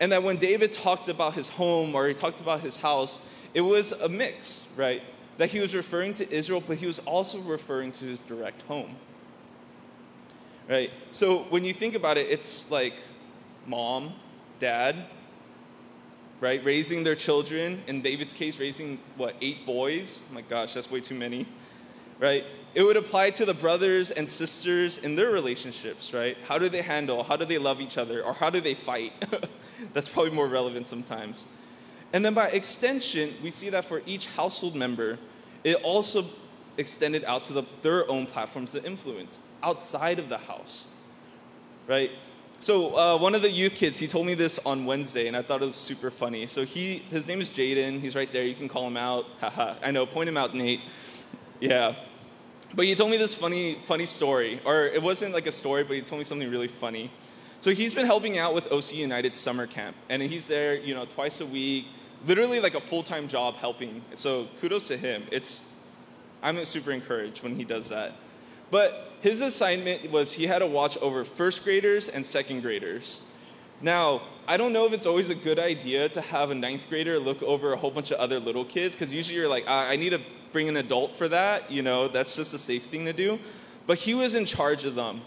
And 0.00 0.10
that 0.12 0.22
when 0.22 0.38
David 0.38 0.72
talked 0.72 1.08
about 1.08 1.34
his 1.34 1.50
home 1.50 1.94
or 1.94 2.08
he 2.08 2.14
talked 2.14 2.40
about 2.40 2.60
his 2.60 2.76
house, 2.76 3.20
it 3.52 3.60
was 3.60 3.92
a 3.92 4.08
mix, 4.08 4.66
right? 4.76 5.02
That 5.38 5.50
he 5.50 5.60
was 5.60 5.74
referring 5.74 6.14
to 6.14 6.32
Israel, 6.32 6.62
but 6.66 6.78
he 6.78 6.86
was 6.86 6.98
also 7.00 7.40
referring 7.40 7.92
to 7.92 8.04
his 8.04 8.22
direct 8.22 8.62
home. 8.62 8.96
Right? 10.68 10.90
So 11.10 11.44
when 11.50 11.64
you 11.64 11.74
think 11.74 11.94
about 11.94 12.16
it, 12.16 12.26
it's 12.30 12.70
like 12.70 12.94
mom, 13.66 14.14
dad, 14.58 15.06
right? 16.40 16.64
Raising 16.64 17.04
their 17.04 17.14
children. 17.14 17.82
In 17.86 18.02
David's 18.02 18.32
case, 18.32 18.58
raising, 18.58 18.98
what, 19.16 19.34
eight 19.40 19.66
boys? 19.66 20.20
Oh 20.30 20.34
my 20.34 20.40
gosh, 20.42 20.74
that's 20.74 20.90
way 20.90 21.00
too 21.00 21.14
many. 21.14 21.46
Right? 22.18 22.44
It 22.74 22.82
would 22.82 22.96
apply 22.96 23.30
to 23.30 23.44
the 23.44 23.54
brothers 23.54 24.10
and 24.10 24.28
sisters 24.28 24.98
in 24.98 25.16
their 25.16 25.30
relationships, 25.30 26.12
right? 26.12 26.36
How 26.46 26.58
do 26.58 26.68
they 26.68 26.82
handle? 26.82 27.24
How 27.24 27.36
do 27.36 27.44
they 27.44 27.58
love 27.58 27.80
each 27.80 27.98
other? 27.98 28.22
Or 28.22 28.32
how 28.32 28.50
do 28.50 28.60
they 28.60 28.74
fight? 28.74 29.12
that's 29.92 30.08
probably 30.08 30.32
more 30.32 30.48
relevant 30.48 30.86
sometimes. 30.86 31.46
And 32.14 32.24
then 32.24 32.32
by 32.32 32.46
extension, 32.46 33.34
we 33.42 33.50
see 33.50 33.70
that 33.70 33.84
for 33.84 34.00
each 34.06 34.28
household 34.28 34.76
member, 34.76 35.18
it 35.64 35.74
also 35.82 36.24
extended 36.78 37.24
out 37.24 37.42
to 37.44 37.52
the, 37.52 37.64
their 37.82 38.08
own 38.08 38.26
platforms 38.26 38.76
of 38.76 38.86
influence 38.86 39.40
outside 39.64 40.20
of 40.20 40.28
the 40.28 40.38
house, 40.38 40.86
right? 41.88 42.12
So 42.60 42.96
uh, 42.96 43.18
one 43.18 43.34
of 43.34 43.42
the 43.42 43.50
youth 43.50 43.74
kids, 43.74 43.98
he 43.98 44.06
told 44.06 44.26
me 44.26 44.34
this 44.34 44.60
on 44.64 44.86
Wednesday, 44.86 45.26
and 45.26 45.36
I 45.36 45.42
thought 45.42 45.60
it 45.60 45.64
was 45.64 45.74
super 45.74 46.08
funny. 46.08 46.46
So 46.46 46.64
he, 46.64 46.98
his 47.10 47.26
name 47.26 47.40
is 47.40 47.50
Jaden. 47.50 48.00
He's 48.00 48.14
right 48.14 48.30
there. 48.30 48.44
You 48.44 48.54
can 48.54 48.68
call 48.68 48.86
him 48.86 48.96
out. 48.96 49.26
Haha. 49.40 49.74
I 49.82 49.90
know. 49.90 50.06
Point 50.06 50.28
him 50.28 50.36
out, 50.36 50.54
Nate. 50.54 50.82
Yeah. 51.58 51.96
But 52.76 52.84
he 52.84 52.94
told 52.94 53.10
me 53.10 53.16
this 53.16 53.34
funny, 53.34 53.74
funny 53.74 54.06
story, 54.06 54.60
or 54.64 54.86
it 54.86 55.02
wasn't 55.02 55.34
like 55.34 55.48
a 55.48 55.52
story, 55.52 55.82
but 55.82 55.96
he 55.96 56.02
told 56.02 56.20
me 56.20 56.24
something 56.24 56.48
really 56.48 56.68
funny. 56.68 57.10
So 57.60 57.72
he's 57.72 57.92
been 57.92 58.06
helping 58.06 58.38
out 58.38 58.54
with 58.54 58.70
OC 58.70 58.94
United 58.94 59.34
summer 59.34 59.66
camp, 59.66 59.96
and 60.08 60.22
he's 60.22 60.46
there, 60.46 60.76
you 60.76 60.94
know, 60.94 61.06
twice 61.06 61.40
a 61.40 61.46
week 61.46 61.86
literally 62.26 62.60
like 62.60 62.74
a 62.74 62.80
full-time 62.80 63.28
job 63.28 63.56
helping. 63.56 64.02
So 64.14 64.48
kudos 64.60 64.88
to 64.88 64.96
him. 64.96 65.24
It's 65.30 65.62
I'm 66.42 66.62
super 66.66 66.92
encouraged 66.92 67.42
when 67.42 67.56
he 67.56 67.64
does 67.64 67.88
that. 67.88 68.12
But 68.70 69.12
his 69.22 69.40
assignment 69.40 70.10
was 70.10 70.34
he 70.34 70.46
had 70.46 70.58
to 70.58 70.66
watch 70.66 70.98
over 70.98 71.24
first 71.24 71.64
graders 71.64 72.08
and 72.08 72.24
second 72.24 72.60
graders. 72.60 73.22
Now, 73.80 74.22
I 74.46 74.56
don't 74.56 74.72
know 74.72 74.86
if 74.86 74.92
it's 74.92 75.06
always 75.06 75.30
a 75.30 75.34
good 75.34 75.58
idea 75.58 76.08
to 76.10 76.20
have 76.20 76.50
a 76.50 76.54
ninth 76.54 76.88
grader 76.88 77.18
look 77.18 77.42
over 77.42 77.72
a 77.72 77.76
whole 77.76 77.90
bunch 77.90 78.10
of 78.10 78.18
other 78.18 78.38
little 78.38 78.64
kids, 78.64 78.94
because 78.94 79.12
usually 79.12 79.38
you're 79.38 79.48
like, 79.48 79.64
I 79.66 79.96
need 79.96 80.10
to 80.10 80.20
bring 80.52 80.68
an 80.68 80.76
adult 80.76 81.12
for 81.12 81.28
that. 81.28 81.70
You 81.70 81.82
know, 81.82 82.08
that's 82.08 82.36
just 82.36 82.52
a 82.52 82.58
safe 82.58 82.84
thing 82.84 83.06
to 83.06 83.12
do. 83.12 83.38
But 83.86 83.98
he 83.98 84.14
was 84.14 84.34
in 84.34 84.44
charge 84.44 84.84
of 84.84 84.94
them. 84.94 85.22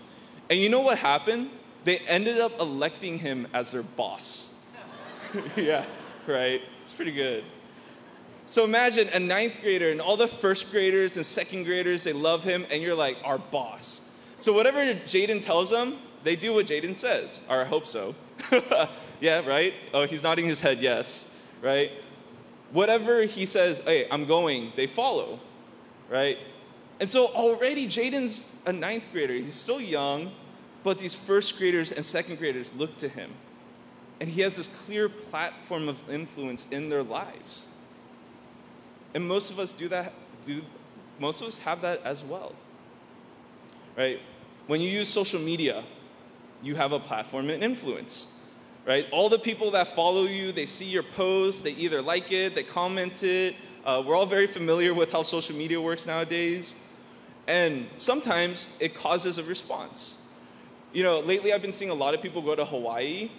And 0.49 0.59
you 0.59 0.69
know 0.69 0.81
what 0.81 0.99
happened? 0.99 1.49
They 1.83 1.99
ended 1.99 2.39
up 2.39 2.59
electing 2.59 3.19
him 3.19 3.47
as 3.53 3.71
their 3.71 3.83
boss. 3.83 4.53
yeah, 5.55 5.85
right? 6.25 6.61
It's 6.87 6.95
pretty 6.95 7.11
good. 7.11 7.43
So 8.45 8.63
imagine 8.63 9.09
a 9.09 9.19
ninth 9.19 9.59
grader 9.61 9.89
and 9.89 9.99
all 9.99 10.15
the 10.15 10.25
first 10.25 10.71
graders 10.71 11.17
and 11.17 11.25
second 11.25 11.65
graders, 11.65 12.05
they 12.05 12.13
love 12.13 12.45
him, 12.45 12.65
and 12.71 12.81
you're 12.81 12.95
like, 12.95 13.17
our 13.25 13.37
boss. 13.37 14.09
So 14.39 14.53
whatever 14.53 14.79
Jaden 14.79 15.41
tells 15.41 15.69
them, 15.69 15.97
they 16.23 16.37
do 16.37 16.53
what 16.53 16.67
Jaden 16.67 16.95
says, 16.95 17.41
or 17.49 17.59
I 17.59 17.65
hope 17.65 17.87
so. 17.87 18.15
yeah, 19.19 19.45
right? 19.45 19.73
Oh, 19.93 20.07
he's 20.07 20.23
nodding 20.23 20.45
his 20.45 20.61
head, 20.61 20.79
yes, 20.79 21.27
right? 21.61 21.91
Whatever 22.71 23.23
he 23.23 23.45
says, 23.45 23.79
hey, 23.79 24.07
I'm 24.09 24.23
going, 24.23 24.71
they 24.77 24.87
follow, 24.87 25.41
right? 26.09 26.37
And 27.01 27.09
so 27.09 27.27
already 27.27 27.85
Jaden's 27.85 28.49
a 28.65 28.71
ninth 28.71 29.07
grader. 29.11 29.33
He's 29.33 29.55
still 29.55 29.81
young, 29.81 30.31
but 30.85 30.99
these 30.99 31.15
first 31.15 31.57
graders 31.57 31.91
and 31.91 32.05
second 32.05 32.37
graders 32.37 32.73
look 32.73 32.95
to 32.99 33.09
him 33.09 33.33
and 34.19 34.29
he 34.29 34.41
has 34.41 34.55
this 34.55 34.67
clear 34.67 35.09
platform 35.09 35.87
of 35.87 36.09
influence 36.09 36.67
in 36.71 36.89
their 36.89 37.03
lives. 37.03 37.69
And 39.13 39.27
most 39.27 39.51
of 39.51 39.59
us 39.59 39.73
do 39.73 39.87
that, 39.89 40.13
do, 40.43 40.63
most 41.19 41.41
of 41.41 41.47
us 41.47 41.59
have 41.59 41.81
that 41.81 42.01
as 42.03 42.23
well. 42.23 42.53
Right? 43.95 44.19
When 44.67 44.81
you 44.81 44.89
use 44.89 45.07
social 45.07 45.39
media, 45.39 45.83
you 46.61 46.75
have 46.75 46.91
a 46.91 46.99
platform 46.99 47.49
and 47.49 47.63
influence. 47.63 48.27
Right? 48.85 49.05
All 49.11 49.29
the 49.29 49.39
people 49.39 49.71
that 49.71 49.89
follow 49.89 50.23
you, 50.23 50.51
they 50.51 50.65
see 50.65 50.85
your 50.85 51.03
post, 51.03 51.63
they 51.63 51.71
either 51.71 52.01
like 52.01 52.31
it, 52.31 52.55
they 52.55 52.63
comment 52.63 53.21
it. 53.23 53.55
Uh, 53.85 54.01
we're 54.05 54.15
all 54.15 54.25
very 54.25 54.47
familiar 54.47 54.93
with 54.93 55.11
how 55.11 55.23
social 55.23 55.55
media 55.55 55.79
works 55.79 56.05
nowadays. 56.05 56.75
And 57.47 57.87
sometimes 57.97 58.67
it 58.79 58.95
causes 58.95 59.37
a 59.37 59.43
response. 59.43 60.17
You 60.91 61.03
know, 61.03 61.19
lately 61.19 61.53
I've 61.53 61.61
been 61.61 61.73
seeing 61.73 61.91
a 61.91 61.95
lot 61.95 62.13
of 62.13 62.21
people 62.21 62.41
go 62.41 62.55
to 62.55 62.65
Hawaii 62.65 63.29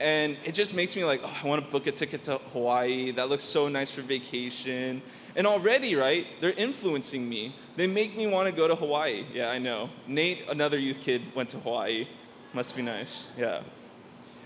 and 0.00 0.36
it 0.44 0.54
just 0.54 0.74
makes 0.74 0.94
me 0.94 1.04
like, 1.04 1.20
oh, 1.24 1.36
I 1.42 1.46
want 1.46 1.64
to 1.64 1.70
book 1.70 1.86
a 1.86 1.92
ticket 1.92 2.24
to 2.24 2.38
Hawaii. 2.52 3.10
That 3.10 3.28
looks 3.28 3.44
so 3.44 3.68
nice 3.68 3.90
for 3.90 4.02
vacation. 4.02 5.02
And 5.34 5.46
already, 5.46 5.96
right, 5.96 6.26
they're 6.40 6.52
influencing 6.52 7.28
me. 7.28 7.54
They 7.76 7.86
make 7.86 8.16
me 8.16 8.26
want 8.26 8.48
to 8.48 8.54
go 8.54 8.68
to 8.68 8.74
Hawaii. 8.74 9.26
Yeah, 9.32 9.50
I 9.50 9.58
know. 9.58 9.90
Nate, 10.06 10.48
another 10.48 10.78
youth 10.78 11.00
kid, 11.00 11.22
went 11.34 11.50
to 11.50 11.58
Hawaii. 11.58 12.06
Must 12.52 12.74
be 12.76 12.82
nice. 12.82 13.30
Yeah. 13.36 13.60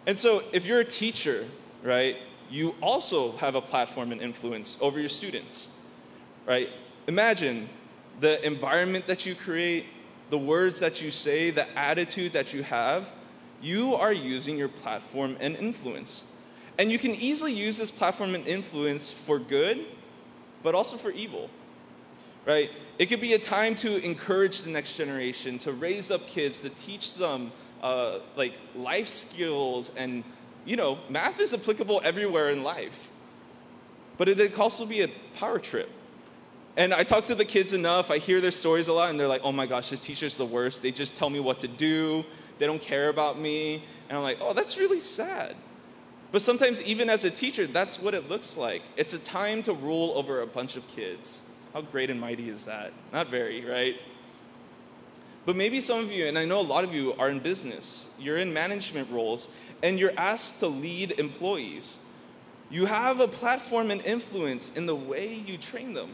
And 0.07 0.19
so 0.19 0.43
if 0.53 0.67
you're 0.67 0.81
a 0.81 0.85
teacher, 0.85 1.47
right, 1.83 2.17
you 2.51 2.75
also 2.83 3.33
have 3.37 3.55
a 3.55 3.61
platform 3.61 4.13
and 4.13 4.21
influence 4.21 4.77
over 4.81 4.99
your 4.99 5.09
students, 5.09 5.71
right? 6.47 6.69
Imagine 7.07 7.69
the 8.21 8.45
environment 8.45 9.07
that 9.07 9.25
you 9.27 9.35
create, 9.35 9.87
the 10.31 10.39
words 10.39 10.81
that 10.81 11.03
you 11.03 11.11
say, 11.11 11.51
the 11.51 11.67
attitude 11.79 12.33
that 12.33 12.53
you 12.53 12.63
have 12.63 13.13
you 13.63 13.95
are 13.95 14.13
using 14.13 14.59
your 14.59 14.69
platform 14.69 15.37
and 15.41 15.57
influence. 15.57 16.25
And 16.79 16.91
you 16.91 16.99
can 16.99 17.13
easily 17.13 17.53
use 17.53 17.79
this 17.79 17.91
platform 17.91 18.35
and 18.35 18.47
influence 18.47 19.11
for 19.11 19.39
good, 19.39 19.87
but 20.63 20.75
also 20.75 20.97
for 20.97 21.11
evil. 21.11 21.49
Right? 22.45 22.71
It 22.99 23.07
could 23.07 23.21
be 23.21 23.35
a 23.35 23.39
time 23.39 23.75
to 23.77 24.05
encourage 24.05 24.63
the 24.63 24.71
next 24.71 24.97
generation, 24.97 25.59
to 25.59 25.73
raise 25.73 26.11
up 26.11 26.27
kids, 26.27 26.61
to 26.61 26.71
teach 26.71 27.17
them 27.17 27.53
uh, 27.83 28.19
like 28.37 28.59
life 28.75 29.07
skills, 29.07 29.91
and 29.97 30.25
you 30.65 30.77
know, 30.77 30.99
math 31.09 31.41
is 31.41 31.55
applicable 31.55 32.01
everywhere 32.05 32.51
in 32.51 32.63
life. 32.63 33.11
But 34.17 34.29
it 34.29 34.39
could 34.39 34.61
also 34.61 34.87
be 34.87 35.03
a 35.03 35.09
power 35.35 35.59
trip. 35.59 35.91
And 36.77 36.95
I 36.95 37.03
talk 37.03 37.27
to 37.27 37.35
the 37.35 37.45
kids 37.45 37.75
enough, 37.75 38.11
I 38.11 38.19
hear 38.19 38.41
their 38.41 38.51
stories 38.51 38.89
a 38.89 38.93
lot, 38.93 39.11
and 39.11 39.21
they're 39.21 39.29
like, 39.29 39.43
oh 39.45 39.53
my 39.53 39.67
gosh, 39.67 39.91
this 39.91 40.01
teacher's 40.01 40.37
the 40.37 40.47
worst. 40.47 40.83
They 40.83 40.91
just 40.91 41.17
tell 41.17 41.29
me 41.29 41.39
what 41.39 41.61
to 41.61 41.69
do, 41.69 42.25
they 42.63 42.69
don't 42.69 42.81
care 42.81 43.09
about 43.09 43.41
me. 43.41 43.83
And 44.09 44.17
I'm 44.17 44.23
like, 44.23 44.39
oh, 44.41 44.53
that's 44.53 44.79
really 44.79 45.01
sad. 45.01 45.57
But 46.31 46.43
sometimes, 46.43 46.81
even 46.83 47.11
as 47.11 47.25
a 47.25 47.31
teacher, 47.31 47.67
that's 47.67 47.99
what 47.99 48.15
it 48.15 48.29
looks 48.29 48.57
like. 48.57 48.83
It's 48.97 49.13
a 49.13 49.19
time 49.19 49.65
to 49.65 49.73
rule 49.73 50.13
over 50.15 50.43
a 50.43 50.47
bunch 50.47 50.77
of 50.77 50.87
kids. 50.87 51.43
How 51.75 51.81
great 51.81 52.09
and 52.09 52.21
mighty 52.21 52.49
is 52.49 52.67
that? 52.67 52.93
Not 53.13 53.31
very, 53.31 53.65
right? 53.65 53.97
But 55.45 55.57
maybe 55.57 55.81
some 55.81 55.99
of 55.99 56.13
you, 56.13 56.27
and 56.27 56.39
I 56.39 56.45
know 56.45 56.61
a 56.61 56.63
lot 56.63 56.85
of 56.85 56.95
you, 56.95 57.15
are 57.15 57.29
in 57.29 57.41
business. 57.41 58.09
You're 58.17 58.37
in 58.37 58.53
management 58.53 59.11
roles, 59.11 59.49
and 59.83 59.99
you're 59.99 60.15
asked 60.17 60.61
to 60.61 60.69
lead 60.69 61.19
employees. 61.19 61.99
You 62.71 62.87
have 62.87 63.19
a 63.19 63.27
platform 63.27 63.91
and 63.91 64.01
influence 64.03 64.71
in 64.71 64.87
the 64.87 64.95
way 64.95 65.35
you 65.35 65.59
train 65.59 65.95
them, 65.95 66.11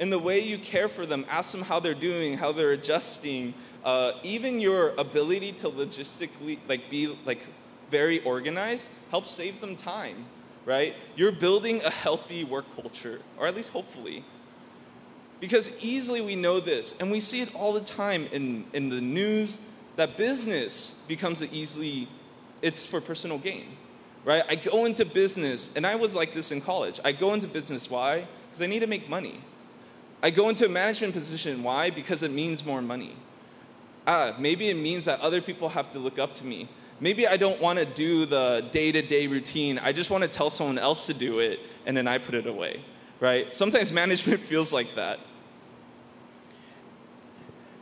in 0.00 0.10
the 0.10 0.18
way 0.18 0.40
you 0.40 0.58
care 0.58 0.88
for 0.88 1.06
them, 1.06 1.24
ask 1.30 1.52
them 1.52 1.62
how 1.62 1.78
they're 1.78 1.94
doing, 1.94 2.36
how 2.38 2.50
they're 2.50 2.72
adjusting, 2.72 3.54
uh, 3.84 4.12
even 4.22 4.60
your 4.60 4.90
ability 4.96 5.52
to 5.52 5.68
logistically 5.68 6.58
like 6.68 6.90
be 6.90 7.16
like 7.24 7.46
very 7.90 8.20
organized 8.24 8.90
helps 9.10 9.30
save 9.30 9.60
them 9.60 9.76
time 9.76 10.24
right? 10.64 10.94
You're 11.16 11.32
building 11.32 11.82
a 11.84 11.90
healthy 11.90 12.44
work 12.44 12.64
culture 12.74 13.20
or 13.38 13.46
at 13.46 13.54
least 13.54 13.70
hopefully. 13.70 14.24
Because 15.40 15.70
easily 15.80 16.20
we 16.20 16.36
know 16.36 16.60
this 16.60 16.94
and 17.00 17.10
we 17.10 17.20
see 17.20 17.40
it 17.40 17.54
all 17.54 17.72
the 17.72 17.80
time 17.80 18.28
in, 18.32 18.64
in 18.72 18.88
the 18.88 19.00
news 19.00 19.60
that 19.96 20.16
business 20.16 21.02
becomes 21.06 21.42
easily 21.42 22.08
it's 22.62 22.84
for 22.86 23.00
personal 23.00 23.38
gain 23.38 23.76
right? 24.24 24.42
I 24.48 24.54
go 24.54 24.86
into 24.86 25.04
business 25.04 25.70
and 25.76 25.86
i 25.86 25.96
was 25.96 26.14
like 26.14 26.32
this 26.32 26.50
in 26.50 26.62
college. 26.62 26.98
I 27.04 27.12
go 27.12 27.34
into 27.34 27.46
business 27.46 27.90
why? 27.90 28.26
Because 28.46 28.62
i 28.62 28.66
need 28.66 28.80
to 28.80 28.86
make 28.86 29.08
money. 29.08 29.40
I 30.22 30.30
go 30.30 30.48
into 30.48 30.64
a 30.64 30.68
management 30.68 31.12
position 31.12 31.62
why? 31.62 31.90
Because 31.90 32.22
it 32.22 32.30
means 32.30 32.64
more 32.64 32.80
money 32.80 33.16
ah, 34.06 34.34
maybe 34.38 34.68
it 34.68 34.76
means 34.76 35.04
that 35.04 35.20
other 35.20 35.40
people 35.40 35.68
have 35.70 35.92
to 35.92 35.98
look 35.98 36.18
up 36.18 36.34
to 36.36 36.44
me. 36.44 36.68
Maybe 37.00 37.26
I 37.26 37.36
don't 37.36 37.60
want 37.60 37.78
to 37.78 37.84
do 37.84 38.24
the 38.24 38.66
day 38.70 38.92
to 38.92 39.02
day 39.02 39.26
routine. 39.26 39.78
I 39.78 39.92
just 39.92 40.10
want 40.10 40.22
to 40.22 40.28
tell 40.28 40.50
someone 40.50 40.78
else 40.78 41.06
to 41.06 41.14
do 41.14 41.40
it, 41.40 41.60
and 41.86 41.96
then 41.96 42.06
I 42.06 42.18
put 42.18 42.34
it 42.34 42.46
away, 42.46 42.82
right? 43.20 43.52
Sometimes 43.52 43.92
management 43.92 44.40
feels 44.52 44.72
like 44.72 44.94
that. 44.94 45.20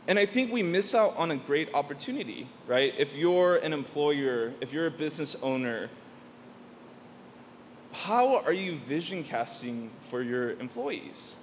And 0.07 0.19
I 0.19 0.25
think 0.25 0.51
we 0.51 0.63
miss 0.63 0.93
out 0.93 1.15
on 1.15 1.31
a 1.31 1.37
great 1.37 1.73
opportunity, 1.73 2.47
right? 2.67 2.93
If 2.97 3.15
you're 3.15 3.57
an 3.57 3.71
employer, 3.71 4.53
if 4.59 4.73
you're 4.73 4.87
a 4.87 4.91
business 4.91 5.35
owner, 5.41 5.89
how 7.93 8.41
are 8.41 8.51
you 8.53 8.75
vision 8.75 9.23
casting 9.23 9.91
for 10.09 10.21
your 10.21 10.51
employees? 10.59 11.37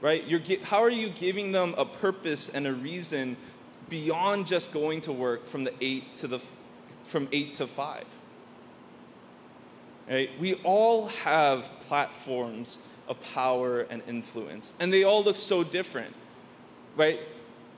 Right? 0.00 0.26
You're, 0.26 0.40
how 0.62 0.78
are 0.78 0.90
you 0.90 1.10
giving 1.10 1.52
them 1.52 1.74
a 1.76 1.84
purpose 1.84 2.48
and 2.48 2.66
a 2.66 2.72
reason 2.72 3.36
beyond 3.90 4.46
just 4.46 4.72
going 4.72 5.02
to 5.02 5.12
work 5.12 5.46
from 5.46 5.64
the 5.64 5.74
8 5.80 6.16
to 6.16 6.26
the 6.26 6.40
from 7.04 7.28
8 7.32 7.54
to 7.54 7.66
5. 7.66 8.04
Right? 10.08 10.30
We 10.40 10.54
all 10.64 11.08
have 11.08 11.70
platforms 11.80 12.78
of 13.08 13.20
power 13.34 13.80
and 13.82 14.02
influence, 14.06 14.74
and 14.80 14.92
they 14.92 15.04
all 15.04 15.22
look 15.22 15.36
so 15.36 15.62
different. 15.64 16.14
Right? 16.96 17.20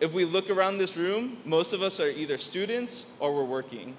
If 0.01 0.13
we 0.15 0.25
look 0.25 0.51
around 0.51 0.79
this 0.79 0.97
room, 0.97 1.39
most 1.45 1.73
of 1.73 1.83
us 1.83 2.01
are 2.01 2.11
either 2.11 2.37
students 2.37 3.07
or 3.21 3.35
we're 3.35 3.45
working. 3.45 3.97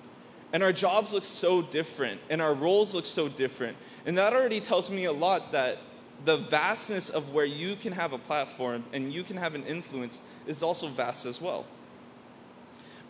And 0.52 0.62
our 0.62 0.74
jobs 0.74 1.14
look 1.14 1.26
so 1.26 1.62
different, 1.62 2.22
and 2.30 2.42
our 2.42 2.54
roles 2.54 2.94
look 2.94 3.06
so 3.06 3.28
different. 3.28 3.76
And 4.06 4.18
that 4.18 4.34
already 4.34 4.60
tells 4.60 4.92
me 4.92 5.06
a 5.06 5.12
lot 5.12 5.52
that 5.54 5.80
the 6.26 6.38
vastness 6.38 7.10
of 7.10 7.34
where 7.34 7.46
you 7.46 7.76
can 7.76 7.94
have 7.94 8.14
a 8.14 8.18
platform 8.18 8.84
and 8.94 9.12
you 9.12 9.24
can 9.24 9.38
have 9.38 9.56
an 9.56 9.64
influence 9.66 10.22
is 10.46 10.62
also 10.62 10.88
vast 10.88 11.26
as 11.26 11.42
well. 11.42 11.66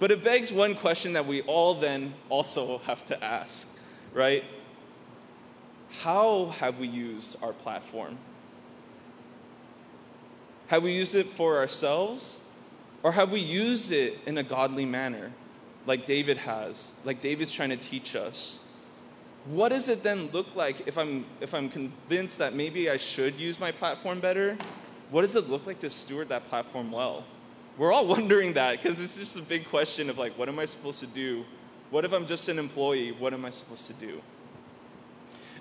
But 0.03 0.11
it 0.11 0.21
begs 0.21 0.51
one 0.51 0.75
question 0.75 1.13
that 1.13 1.25
we 1.25 1.43
all 1.43 1.75
then 1.75 2.13
also 2.27 2.79
have 2.79 3.05
to 3.05 3.23
ask, 3.23 3.65
right? 4.13 4.43
how 6.01 6.47
have 6.59 6.77
we 6.77 6.89
used 6.89 7.37
our 7.41 7.53
platform? 7.53 8.17
Have 10.67 10.83
we 10.83 10.91
used 10.91 11.15
it 11.15 11.29
for 11.29 11.57
ourselves? 11.57 12.41
Or 13.01 13.13
have 13.13 13.31
we 13.31 13.39
used 13.39 13.93
it 13.93 14.19
in 14.25 14.37
a 14.37 14.43
godly 14.43 14.83
manner, 14.83 15.31
like 15.85 16.05
David 16.05 16.37
has, 16.39 16.91
like 17.05 17.21
David's 17.21 17.53
trying 17.53 17.69
to 17.69 17.77
teach 17.77 18.13
us? 18.13 18.59
What 19.45 19.69
does 19.69 19.87
it 19.87 20.03
then 20.03 20.29
look 20.33 20.53
like 20.53 20.85
if 20.85 20.97
I'm, 20.97 21.23
if 21.39 21.53
I'm 21.53 21.69
convinced 21.69 22.39
that 22.39 22.53
maybe 22.53 22.89
I 22.89 22.97
should 22.97 23.39
use 23.39 23.57
my 23.57 23.71
platform 23.71 24.19
better? 24.19 24.57
What 25.11 25.21
does 25.21 25.37
it 25.37 25.49
look 25.49 25.65
like 25.65 25.79
to 25.79 25.89
steward 25.89 26.27
that 26.27 26.49
platform 26.49 26.91
well? 26.91 27.23
We're 27.77 27.91
all 27.91 28.05
wondering 28.15 28.53
that 28.53 28.81
because 28.81 28.99
it's 28.99 29.17
just 29.17 29.37
a 29.37 29.41
big 29.41 29.67
question 29.67 30.09
of 30.09 30.17
like, 30.17 30.37
what 30.37 30.49
am 30.49 30.59
I 30.59 30.65
supposed 30.65 30.99
to 30.99 31.07
do? 31.07 31.45
What 31.89 32.05
if 32.05 32.13
I'm 32.13 32.25
just 32.25 32.49
an 32.49 32.59
employee? 32.59 33.11
What 33.11 33.33
am 33.33 33.45
I 33.45 33.49
supposed 33.49 33.87
to 33.87 33.93
do? 33.93 34.21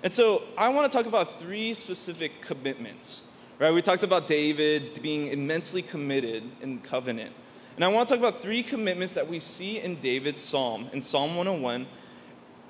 And 0.03 0.11
so 0.11 0.43
I 0.57 0.69
want 0.69 0.91
to 0.91 0.97
talk 0.97 1.07
about 1.07 1.29
three 1.29 1.73
specific 1.73 2.41
commitments. 2.41 3.23
Right? 3.59 3.71
We 3.71 3.81
talked 3.81 4.03
about 4.03 4.27
David 4.27 4.99
being 5.01 5.27
immensely 5.27 5.81
committed 5.81 6.43
in 6.61 6.79
covenant. 6.79 7.33
And 7.75 7.85
I 7.85 7.87
want 7.87 8.07
to 8.09 8.15
talk 8.15 8.19
about 8.19 8.41
three 8.41 8.61
commitments 8.61 9.13
that 9.13 9.27
we 9.27 9.39
see 9.39 9.79
in 9.79 9.95
David's 9.97 10.41
psalm, 10.41 10.89
in 10.91 11.01
Psalm 11.01 11.35
101. 11.35 11.87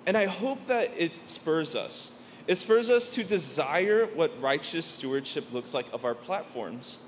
And 0.06 0.18
I 0.18 0.26
hope 0.26 0.68
that 0.68 0.92
it 0.98 1.12
spurs 1.26 1.76
us. 1.76 2.12
It 2.48 2.56
spurs 2.56 2.90
us 2.90 3.10
to 3.12 3.24
desire 3.24 4.06
what 4.08 4.40
righteous 4.42 4.86
stewardship 4.86 5.52
looks 5.54 5.74
like 5.74 5.86
of 5.94 6.04
our 6.04 6.14
platforms. 6.14 7.00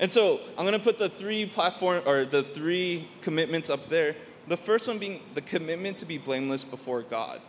And 0.00 0.10
so 0.10 0.40
I'm 0.56 0.64
going 0.64 0.72
to 0.72 0.82
put 0.82 0.98
the 0.98 1.10
three 1.10 1.44
platform 1.44 2.02
or 2.06 2.24
the 2.24 2.42
three 2.42 3.08
commitments 3.20 3.68
up 3.68 3.88
there. 3.90 4.16
The 4.48 4.56
first 4.56 4.88
one 4.88 4.98
being 4.98 5.20
the 5.34 5.42
commitment 5.42 5.98
to 5.98 6.06
be 6.06 6.16
blameless 6.16 6.64
before 6.64 7.02
God. 7.02 7.40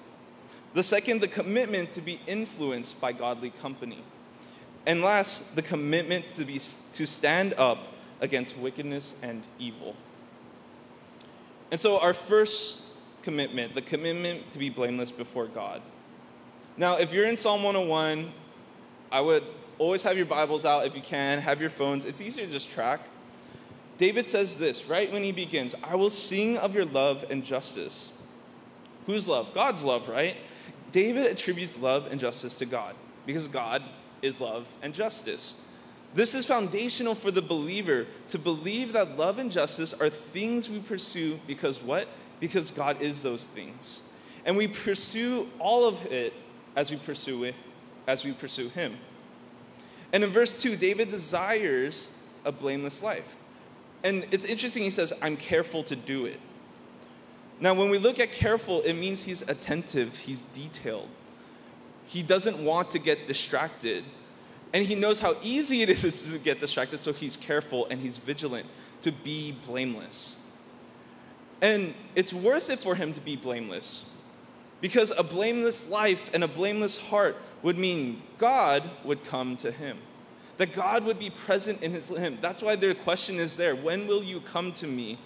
The 0.74 0.84
second, 0.84 1.22
the 1.22 1.28
commitment 1.28 1.94
to 1.94 2.02
be 2.02 2.20
influenced 2.28 3.00
by 3.00 3.14
godly 3.14 3.50
company. 3.50 4.04
And 4.86 5.02
last, 5.02 5.56
the 5.56 5.62
commitment 5.62 6.28
to, 6.28 6.46
be, 6.46 6.60
to 6.94 7.06
stand 7.08 7.54
up 7.54 7.88
against 8.20 8.58
wickedness 8.58 9.16
and 9.22 9.44
evil. 9.58 9.96
And 11.72 11.80
so, 11.80 12.00
our 12.00 12.14
first 12.14 12.82
commitment, 13.22 13.76
the 13.76 13.82
commitment 13.82 14.52
to 14.52 14.60
be 14.60 14.70
blameless 14.70 15.12
before 15.12 15.48
God. 15.48 15.82
Now, 16.78 16.98
if 16.98 17.14
you're 17.14 17.26
in 17.26 17.36
Psalm 17.36 17.64
101, 17.64 18.32
I 19.12 19.22
would 19.22 19.44
always 19.82 20.04
have 20.04 20.16
your 20.16 20.28
Bibles 20.28 20.64
out 20.64 20.86
if 20.86 20.96
you 20.96 21.02
can, 21.02 21.40
have 21.40 21.60
your 21.60 21.72
phones. 21.72 22.06
It's 22.06 22.22
easier 22.22 22.46
to 22.46 22.52
just 22.52 22.70
track. 22.70 23.02
David 23.98 24.28
says 24.28 24.60
this 24.60 24.86
right 24.86 25.12
when 25.12 25.24
he 25.24 25.32
begins 25.32 25.74
I 25.84 25.96
will 25.96 26.12
sing 26.12 26.58
of 26.58 26.76
your 26.76 26.86
love 26.86 27.26
and 27.32 27.44
justice. 27.44 28.12
Whose 29.08 29.28
love? 29.28 29.56
God's 29.56 29.84
love, 29.84 30.08
right? 30.08 30.38
David 30.92 31.26
attributes 31.26 31.80
love 31.80 32.12
and 32.12 32.20
justice 32.20 32.54
to 32.58 32.66
God 32.68 32.94
because 33.26 33.48
God 33.48 33.82
is 34.22 34.40
love 34.40 34.68
and 34.84 34.94
justice. 34.94 35.56
This 36.14 36.36
is 36.36 36.46
foundational 36.46 37.16
for 37.16 37.32
the 37.32 37.42
believer 37.42 38.06
to 38.28 38.38
believe 38.38 38.94
that 38.94 39.18
love 39.18 39.40
and 39.40 39.52
justice 39.52 39.94
are 39.94 40.10
things 40.10 40.70
we 40.70 40.80
pursue 40.80 41.40
because 41.48 41.82
what? 41.82 42.08
Because 42.40 42.70
God 42.70 43.02
is 43.02 43.24
those 43.24 43.48
things. 43.48 44.04
And 44.46 44.56
we 44.56 44.68
pursue 44.68 45.48
all 45.58 45.86
of 45.86 46.06
it 46.06 46.34
as 46.76 46.92
we 46.92 46.98
pursue 46.98 47.46
it, 47.46 47.56
as 48.06 48.24
we 48.24 48.34
pursue 48.34 48.70
him. 48.70 48.98
And 50.14 50.24
in 50.24 50.30
verse 50.30 50.62
2, 50.62 50.76
David 50.76 51.10
desires 51.10 52.08
a 52.44 52.52
blameless 52.52 53.02
life. 53.02 53.38
And 54.04 54.26
it's 54.32 54.46
interesting, 54.46 54.84
he 54.84 54.90
says, 54.90 55.14
I'm 55.22 55.38
careful 55.38 55.84
to 55.84 55.96
do 55.96 56.26
it. 56.26 56.40
Now, 57.60 57.76
when 57.76 57.90
we 57.90 58.00
look 58.00 58.20
at 58.20 58.32
careful, 58.32 58.82
it 58.82 58.94
means 58.94 59.24
he's 59.24 59.44
attentive, 59.44 60.18
he's 60.18 60.46
detailed. 60.46 61.10
He 62.06 62.24
doesn't 62.24 62.58
want 62.58 62.92
to 62.92 63.00
get 63.00 63.28
distracted. 63.28 64.04
And 64.74 64.86
he 64.86 64.96
knows 64.96 65.20
how 65.20 65.36
easy 65.44 65.84
it 65.84 65.90
is 65.90 66.32
to 66.32 66.40
get 66.40 66.60
distracted, 66.60 66.98
so 66.98 67.14
he's 67.14 67.38
careful 67.38 67.86
and 67.88 68.02
he's 68.02 68.18
vigilant 68.18 68.66
to 69.02 69.12
be 69.12 69.56
blameless. 69.66 70.40
And 71.62 71.94
it's 72.16 72.34
worth 72.34 72.70
it 72.70 72.80
for 72.80 72.96
him 72.96 73.14
to 73.14 73.22
be 73.22 73.36
blameless 73.36 74.06
because 74.82 75.14
a 75.16 75.24
blameless 75.24 75.88
life 75.88 76.30
and 76.34 76.44
a 76.44 76.48
blameless 76.48 76.98
heart 76.98 77.38
would 77.62 77.78
mean 77.78 78.22
God 78.38 78.90
would 79.04 79.24
come 79.24 79.56
to 79.58 79.72
him. 79.72 80.00
That 80.58 80.74
God 80.74 81.06
would 81.06 81.20
be 81.20 81.30
present 81.30 81.82
in 81.82 81.92
his 81.92 82.10
him. 82.10 82.40
That's 82.42 82.62
why 82.62 82.76
the 82.76 82.94
question 82.94 83.38
is 83.38 83.56
there, 83.56 83.76
when 83.76 84.08
will 84.08 84.24
you 84.24 84.42
come 84.42 84.74
to 84.74 84.88
me? 84.88 85.18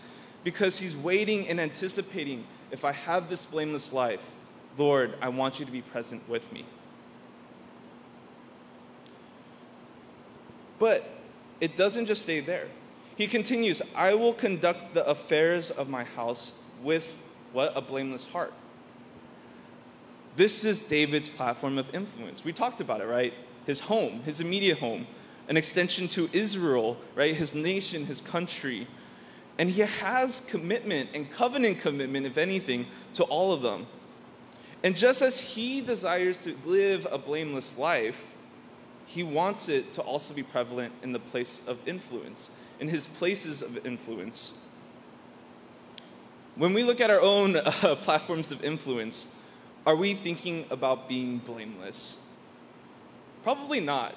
Because 0.43 0.79
he's 0.79 0.95
waiting 0.95 1.47
and 1.47 1.59
anticipating 1.59 2.45
if 2.71 2.85
I 2.85 2.91
have 2.91 3.29
this 3.29 3.45
blameless 3.45 3.93
life, 3.93 4.29
Lord, 4.77 5.15
I 5.21 5.29
want 5.29 5.59
you 5.59 5.65
to 5.65 5.71
be 5.71 5.81
present 5.81 6.27
with 6.29 6.51
me. 6.51 6.65
But 10.77 11.09
it 11.61 11.77
doesn't 11.77 12.05
just 12.05 12.23
stay 12.23 12.41
there. 12.41 12.67
He 13.15 13.27
continues, 13.27 13.81
I 13.95 14.13
will 14.13 14.33
conduct 14.33 14.93
the 14.93 15.07
affairs 15.07 15.71
of 15.71 15.87
my 15.87 16.03
house 16.03 16.51
with 16.83 17.17
what? 17.53 17.71
A 17.75 17.81
blameless 17.81 18.25
heart. 18.25 18.53
This 20.35 20.65
is 20.65 20.81
David's 20.81 21.29
platform 21.29 21.77
of 21.77 21.93
influence. 21.95 22.43
We 22.43 22.51
talked 22.51 22.81
about 22.81 23.01
it, 23.01 23.05
right? 23.05 23.33
His 23.65 23.81
home, 23.81 24.21
his 24.23 24.41
immediate 24.41 24.79
home, 24.79 25.07
an 25.47 25.57
extension 25.57 26.07
to 26.09 26.29
Israel, 26.33 26.97
right? 27.15 27.35
His 27.35 27.55
nation, 27.55 28.05
his 28.05 28.19
country. 28.19 28.87
And 29.57 29.69
he 29.69 29.81
has 29.81 30.41
commitment 30.41 31.11
and 31.13 31.31
covenant 31.31 31.79
commitment, 31.79 32.25
if 32.25 32.37
anything, 32.37 32.87
to 33.13 33.23
all 33.23 33.53
of 33.53 33.61
them. 33.61 33.87
And 34.83 34.95
just 34.95 35.21
as 35.21 35.39
he 35.39 35.81
desires 35.81 36.43
to 36.43 36.57
live 36.65 37.07
a 37.09 37.17
blameless 37.17 37.77
life, 37.77 38.33
he 39.05 39.23
wants 39.23 39.69
it 39.69 39.93
to 39.93 40.01
also 40.01 40.33
be 40.33 40.43
prevalent 40.43 40.93
in 41.01 41.13
the 41.13 41.19
place 41.19 41.61
of 41.67 41.79
influence, 41.87 42.51
in 42.79 42.89
his 42.89 43.07
places 43.07 43.61
of 43.61 43.85
influence. 43.85 44.53
When 46.55 46.73
we 46.73 46.83
look 46.83 46.99
at 46.99 47.09
our 47.09 47.21
own 47.21 47.55
uh, 47.65 47.95
platforms 47.95 48.51
of 48.51 48.63
influence, 48.63 49.27
are 49.85 49.95
we 49.95 50.13
thinking 50.13 50.65
about 50.69 51.07
being 51.07 51.37
blameless? 51.39 52.19
Probably 53.43 53.79
not. 53.79 54.15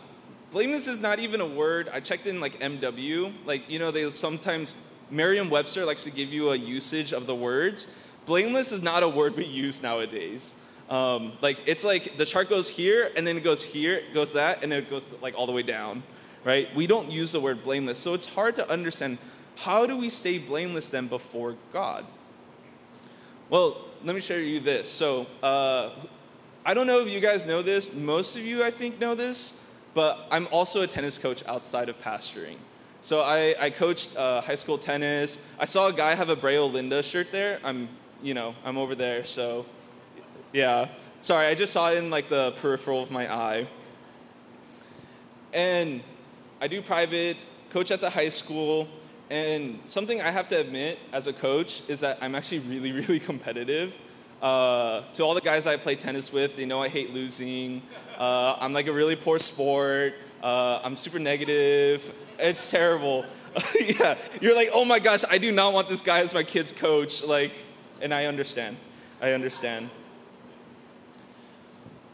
Blameless 0.51 0.89
is 0.89 1.01
not 1.01 1.19
even 1.19 1.41
a 1.41 1.47
word. 1.47 1.91
I 1.93 2.01
checked 2.01 2.27
in 2.27 2.41
like 2.41 2.59
MW. 2.61 3.33
Like, 3.45 3.69
you 3.69 3.79
know, 3.79 3.91
they 3.91 4.09
sometimes, 4.11 4.75
Merriam 5.11 5.51
Webster 5.51 5.85
likes 5.85 6.05
to 6.05 6.11
give 6.11 6.33
you 6.33 6.51
a 6.51 6.57
usage 6.57 7.13
of 7.13 7.27
the 7.27 7.35
words. 7.35 7.87
Blameless 8.25 8.73
is 8.73 8.83
not 8.83 9.03
a 9.03 9.09
word 9.09 9.37
we 9.37 9.45
use 9.45 9.83
nowadays. 9.83 10.55
Um, 10.89 11.33
like 11.43 11.61
it's 11.67 11.85
like 11.85 12.17
the 12.17 12.25
chart 12.25 12.49
goes 12.49 12.69
here 12.69 13.11
and 13.15 13.27
then 13.27 13.37
it 13.37 13.45
goes 13.45 13.63
here, 13.63 14.03
goes 14.15 14.33
that, 14.33 14.63
and 14.63 14.73
then 14.73 14.79
it 14.79 14.91
goes 14.91 15.05
like 15.21 15.35
all 15.37 15.47
the 15.47 15.53
way 15.53 15.63
down, 15.63 16.03
right? 16.45 16.75
We 16.75 16.87
don't 16.87 17.11
use 17.11 17.31
the 17.33 17.41
word 17.41 17.63
blameless, 17.63 17.99
so 17.99 18.15
it's 18.15 18.25
hard 18.25 18.57
to 18.57 18.69
understand 18.71 19.19
how 19.57 19.87
do 19.87 19.99
we 19.99 20.09
stay 20.09 20.39
blameless 20.39 20.89
then 20.89 21.09
before 21.09 21.57
God. 21.75 22.07
Well, 23.51 23.88
let 24.05 24.15
me 24.15 24.21
show 24.21 24.37
you 24.37 24.61
this. 24.61 24.91
So 24.91 25.27
uh, 25.43 25.91
I 26.65 26.75
don't 26.75 26.87
know 26.87 27.01
if 27.01 27.11
you 27.11 27.21
guys 27.21 27.47
know 27.47 27.63
this. 27.63 27.93
Most 27.93 28.37
of 28.37 28.45
you, 28.45 28.63
I 28.63 28.71
think, 28.71 29.01
know 29.01 29.15
this, 29.15 29.61
but 29.95 30.27
I'm 30.31 30.49
also 30.51 30.83
a 30.83 30.87
tennis 30.87 31.19
coach 31.19 31.45
outside 31.47 31.89
of 31.89 32.01
pastoring. 32.01 32.57
So 33.01 33.23
I, 33.23 33.55
I 33.61 33.71
coached 33.71 34.17
uh, 34.17 34.41
high 34.41 34.55
school 34.55 34.79
tennis. 34.79 35.39
I 35.59 35.65
saw 35.65 35.89
a 35.89 35.93
guy 35.93 36.15
have 36.15 36.29
a 36.29 36.37
Brea 36.37 36.57
Olinda 36.57 37.03
shirt 37.03 37.33
there. 37.33 37.61
I'm, 37.63 37.89
you 38.23 38.35
know, 38.35 38.55
I'm 38.65 38.77
over 38.77 38.95
there, 38.95 39.25
so 39.25 39.67
yeah. 40.53 40.89
Sorry, 41.21 41.47
I 41.47 41.55
just 41.55 41.73
saw 41.73 41.91
it 41.91 41.99
in 41.99 42.11
like 42.11 42.29
the 42.29 42.53
peripheral 42.53 43.03
of 43.03 43.11
my 43.11 43.33
eye. 43.33 43.69
And 45.53 46.03
I 46.61 46.69
do 46.69 46.83
private, 46.83 47.37
coach 47.71 47.91
at 47.91 48.01
the 48.01 48.11
high 48.11 48.29
school, 48.29 48.89
and 49.31 49.79
something 49.87 50.23
I 50.23 50.31
have 50.31 50.49
to 50.49 50.57
admit 50.59 50.99
as 51.13 51.27
a 51.27 51.33
coach 51.33 51.83
is 51.89 52.01
that 52.01 52.19
I'm 52.21 52.35
actually 52.35 52.61
really, 52.61 52.93
really 53.01 53.21
competitive. 53.21 53.97
Uh, 54.41 55.03
to 55.13 55.23
all 55.25 55.35
the 55.35 55.41
guys 55.41 55.67
I 55.67 55.77
play 55.77 55.97
tennis 55.97 56.33
with, 56.33 56.57
they 56.57 56.65
know 56.65 56.81
I 56.81 56.89
hate 56.89 57.13
losing. 57.13 57.83
Uh, 58.17 58.57
I'm 58.59 58.73
like 58.73 58.87
a 58.87 58.93
really 58.93 59.17
poor 59.17 59.39
sport. 59.39 60.15
Uh, 60.43 60.81
I'm 60.83 60.97
super 60.97 61.19
negative. 61.19 62.13
It's 62.39 62.71
terrible. 62.71 63.27
yeah, 63.81 64.17
you're 64.41 64.55
like, 64.55 64.71
oh 64.73 64.85
my 64.85 65.01
gosh, 65.01 65.25
I 65.29 65.39
do 65.39 65.51
not 65.51 65.73
want 65.73 65.89
this 65.89 66.03
guy 66.03 66.21
as 66.21 66.33
my 66.33 66.45
kid's 66.45 66.73
coach. 66.73 67.25
Like, 67.25 67.53
and 68.01 68.15
I 68.15 68.27
understand. 68.27 68.77
I 69.21 69.33
understand. 69.33 69.91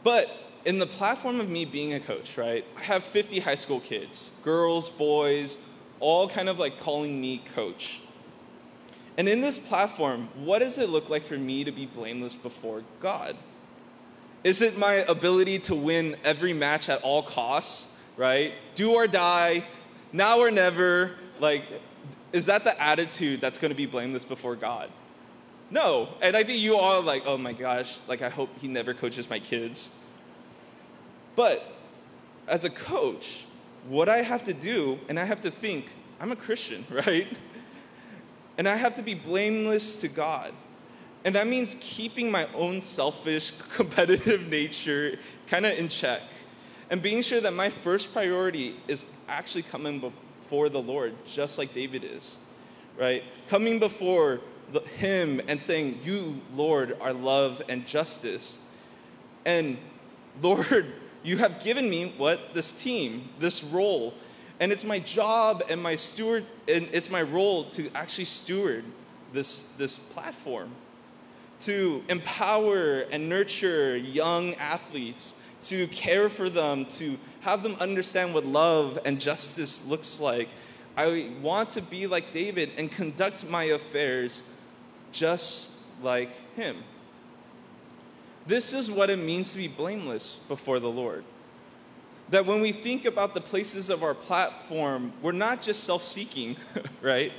But 0.03 0.35
in 0.65 0.79
the 0.79 0.87
platform 0.87 1.39
of 1.39 1.49
me 1.49 1.65
being 1.65 1.93
a 1.93 1.99
coach, 1.99 2.37
right, 2.37 2.65
I 2.75 2.81
have 2.81 3.03
50 3.03 3.39
high 3.39 3.55
school 3.55 3.79
kids, 3.79 4.33
girls, 4.43 4.89
boys, 4.89 5.57
all 6.05 6.29
kind 6.29 6.47
of 6.47 6.59
like 6.59 6.77
calling 6.77 7.19
me 7.19 7.39
coach. 7.55 7.99
And 9.17 9.27
in 9.27 9.41
this 9.41 9.57
platform, 9.57 10.29
what 10.35 10.59
does 10.59 10.77
it 10.77 10.89
look 10.89 11.09
like 11.09 11.23
for 11.23 11.35
me 11.35 11.63
to 11.63 11.71
be 11.71 11.87
blameless 11.87 12.35
before 12.35 12.83
God? 12.99 13.35
Is 14.43 14.61
it 14.61 14.77
my 14.77 14.93
ability 15.09 15.57
to 15.59 15.73
win 15.73 16.15
every 16.23 16.53
match 16.53 16.89
at 16.89 17.01
all 17.01 17.23
costs, 17.23 17.87
right? 18.17 18.53
Do 18.75 18.93
or 18.93 19.07
die, 19.07 19.65
now 20.13 20.37
or 20.37 20.51
never? 20.51 21.15
Like, 21.39 21.63
is 22.31 22.45
that 22.45 22.63
the 22.63 22.79
attitude 22.79 23.41
that's 23.41 23.57
going 23.57 23.71
to 23.71 23.75
be 23.75 23.87
blameless 23.87 24.25
before 24.25 24.55
God? 24.55 24.91
No. 25.71 26.09
And 26.21 26.37
I 26.37 26.43
think 26.43 26.59
you 26.59 26.77
all 26.77 27.01
like, 27.01 27.23
oh 27.25 27.39
my 27.39 27.53
gosh, 27.53 27.97
like 28.07 28.21
I 28.21 28.29
hope 28.29 28.49
he 28.59 28.67
never 28.67 28.93
coaches 28.93 29.27
my 29.27 29.39
kids. 29.39 29.89
But 31.35 31.65
as 32.47 32.63
a 32.63 32.69
coach, 32.69 33.45
what 33.87 34.09
I 34.09 34.17
have 34.17 34.43
to 34.45 34.53
do, 34.53 34.99
and 35.09 35.19
I 35.19 35.25
have 35.25 35.41
to 35.41 35.51
think, 35.51 35.91
I'm 36.19 36.31
a 36.31 36.35
Christian, 36.35 36.85
right? 36.89 37.27
And 38.57 38.67
I 38.67 38.75
have 38.75 38.95
to 38.95 39.01
be 39.01 39.13
blameless 39.13 39.97
to 40.01 40.07
God. 40.07 40.53
And 41.23 41.35
that 41.35 41.47
means 41.47 41.75
keeping 41.79 42.29
my 42.29 42.47
own 42.53 42.81
selfish, 42.81 43.51
competitive 43.73 44.47
nature 44.47 45.17
kind 45.47 45.65
of 45.65 45.77
in 45.77 45.89
check 45.89 46.21
and 46.89 47.01
being 47.01 47.21
sure 47.21 47.41
that 47.41 47.53
my 47.53 47.69
first 47.69 48.13
priority 48.13 48.75
is 48.87 49.05
actually 49.27 49.63
coming 49.63 49.99
before 49.99 50.69
the 50.69 50.81
Lord, 50.81 51.13
just 51.25 51.57
like 51.57 51.73
David 51.73 52.03
is, 52.03 52.37
right? 52.97 53.23
Coming 53.47 53.79
before 53.79 54.41
the, 54.71 54.81
Him 54.81 55.41
and 55.47 55.59
saying, 55.59 55.99
You, 56.03 56.41
Lord, 56.55 56.97
are 57.01 57.13
love 57.13 57.61
and 57.69 57.85
justice. 57.85 58.59
And 59.45 59.77
Lord, 60.41 60.93
you 61.25 61.37
have 61.37 61.61
given 61.61 61.89
me 61.89 62.13
what? 62.17 62.53
This 62.53 62.71
team, 62.71 63.29
this 63.39 63.63
role. 63.63 64.13
And 64.59 64.71
it's 64.71 64.85
my 64.85 64.99
job 64.99 65.63
and 65.69 65.81
my 65.81 65.95
steward, 65.95 66.45
and 66.67 66.87
it's 66.93 67.09
my 67.09 67.21
role 67.21 67.65
to 67.71 67.89
actually 67.93 68.25
steward 68.25 68.85
this, 69.33 69.63
this 69.77 69.97
platform, 69.97 70.71
to 71.61 72.03
empower 72.07 73.01
and 73.01 73.27
nurture 73.27 73.97
young 73.97 74.53
athletes, 74.55 75.33
to 75.63 75.87
care 75.87 76.29
for 76.29 76.49
them, 76.49 76.85
to 76.85 77.17
have 77.41 77.63
them 77.63 77.75
understand 77.79 78.33
what 78.33 78.45
love 78.45 78.99
and 79.03 79.19
justice 79.19 79.85
looks 79.85 80.19
like. 80.19 80.47
I 80.95 81.31
want 81.41 81.71
to 81.71 81.81
be 81.81 82.07
like 82.07 82.31
David 82.31 82.71
and 82.77 82.89
conduct 82.89 83.49
my 83.49 83.65
affairs 83.65 84.41
just 85.11 85.71
like 86.01 86.29
him. 86.55 86.77
This 88.45 88.73
is 88.73 88.91
what 88.91 89.09
it 89.09 89.17
means 89.17 89.51
to 89.51 89.57
be 89.57 89.67
blameless 89.67 90.35
before 90.47 90.79
the 90.79 90.89
Lord. 90.89 91.23
That 92.29 92.45
when 92.45 92.61
we 92.61 92.71
think 92.71 93.05
about 93.05 93.33
the 93.33 93.41
places 93.41 93.89
of 93.89 94.03
our 94.03 94.13
platform, 94.13 95.13
we're 95.21 95.31
not 95.31 95.61
just 95.61 95.83
self 95.83 96.03
seeking, 96.03 96.57
right? 97.01 97.31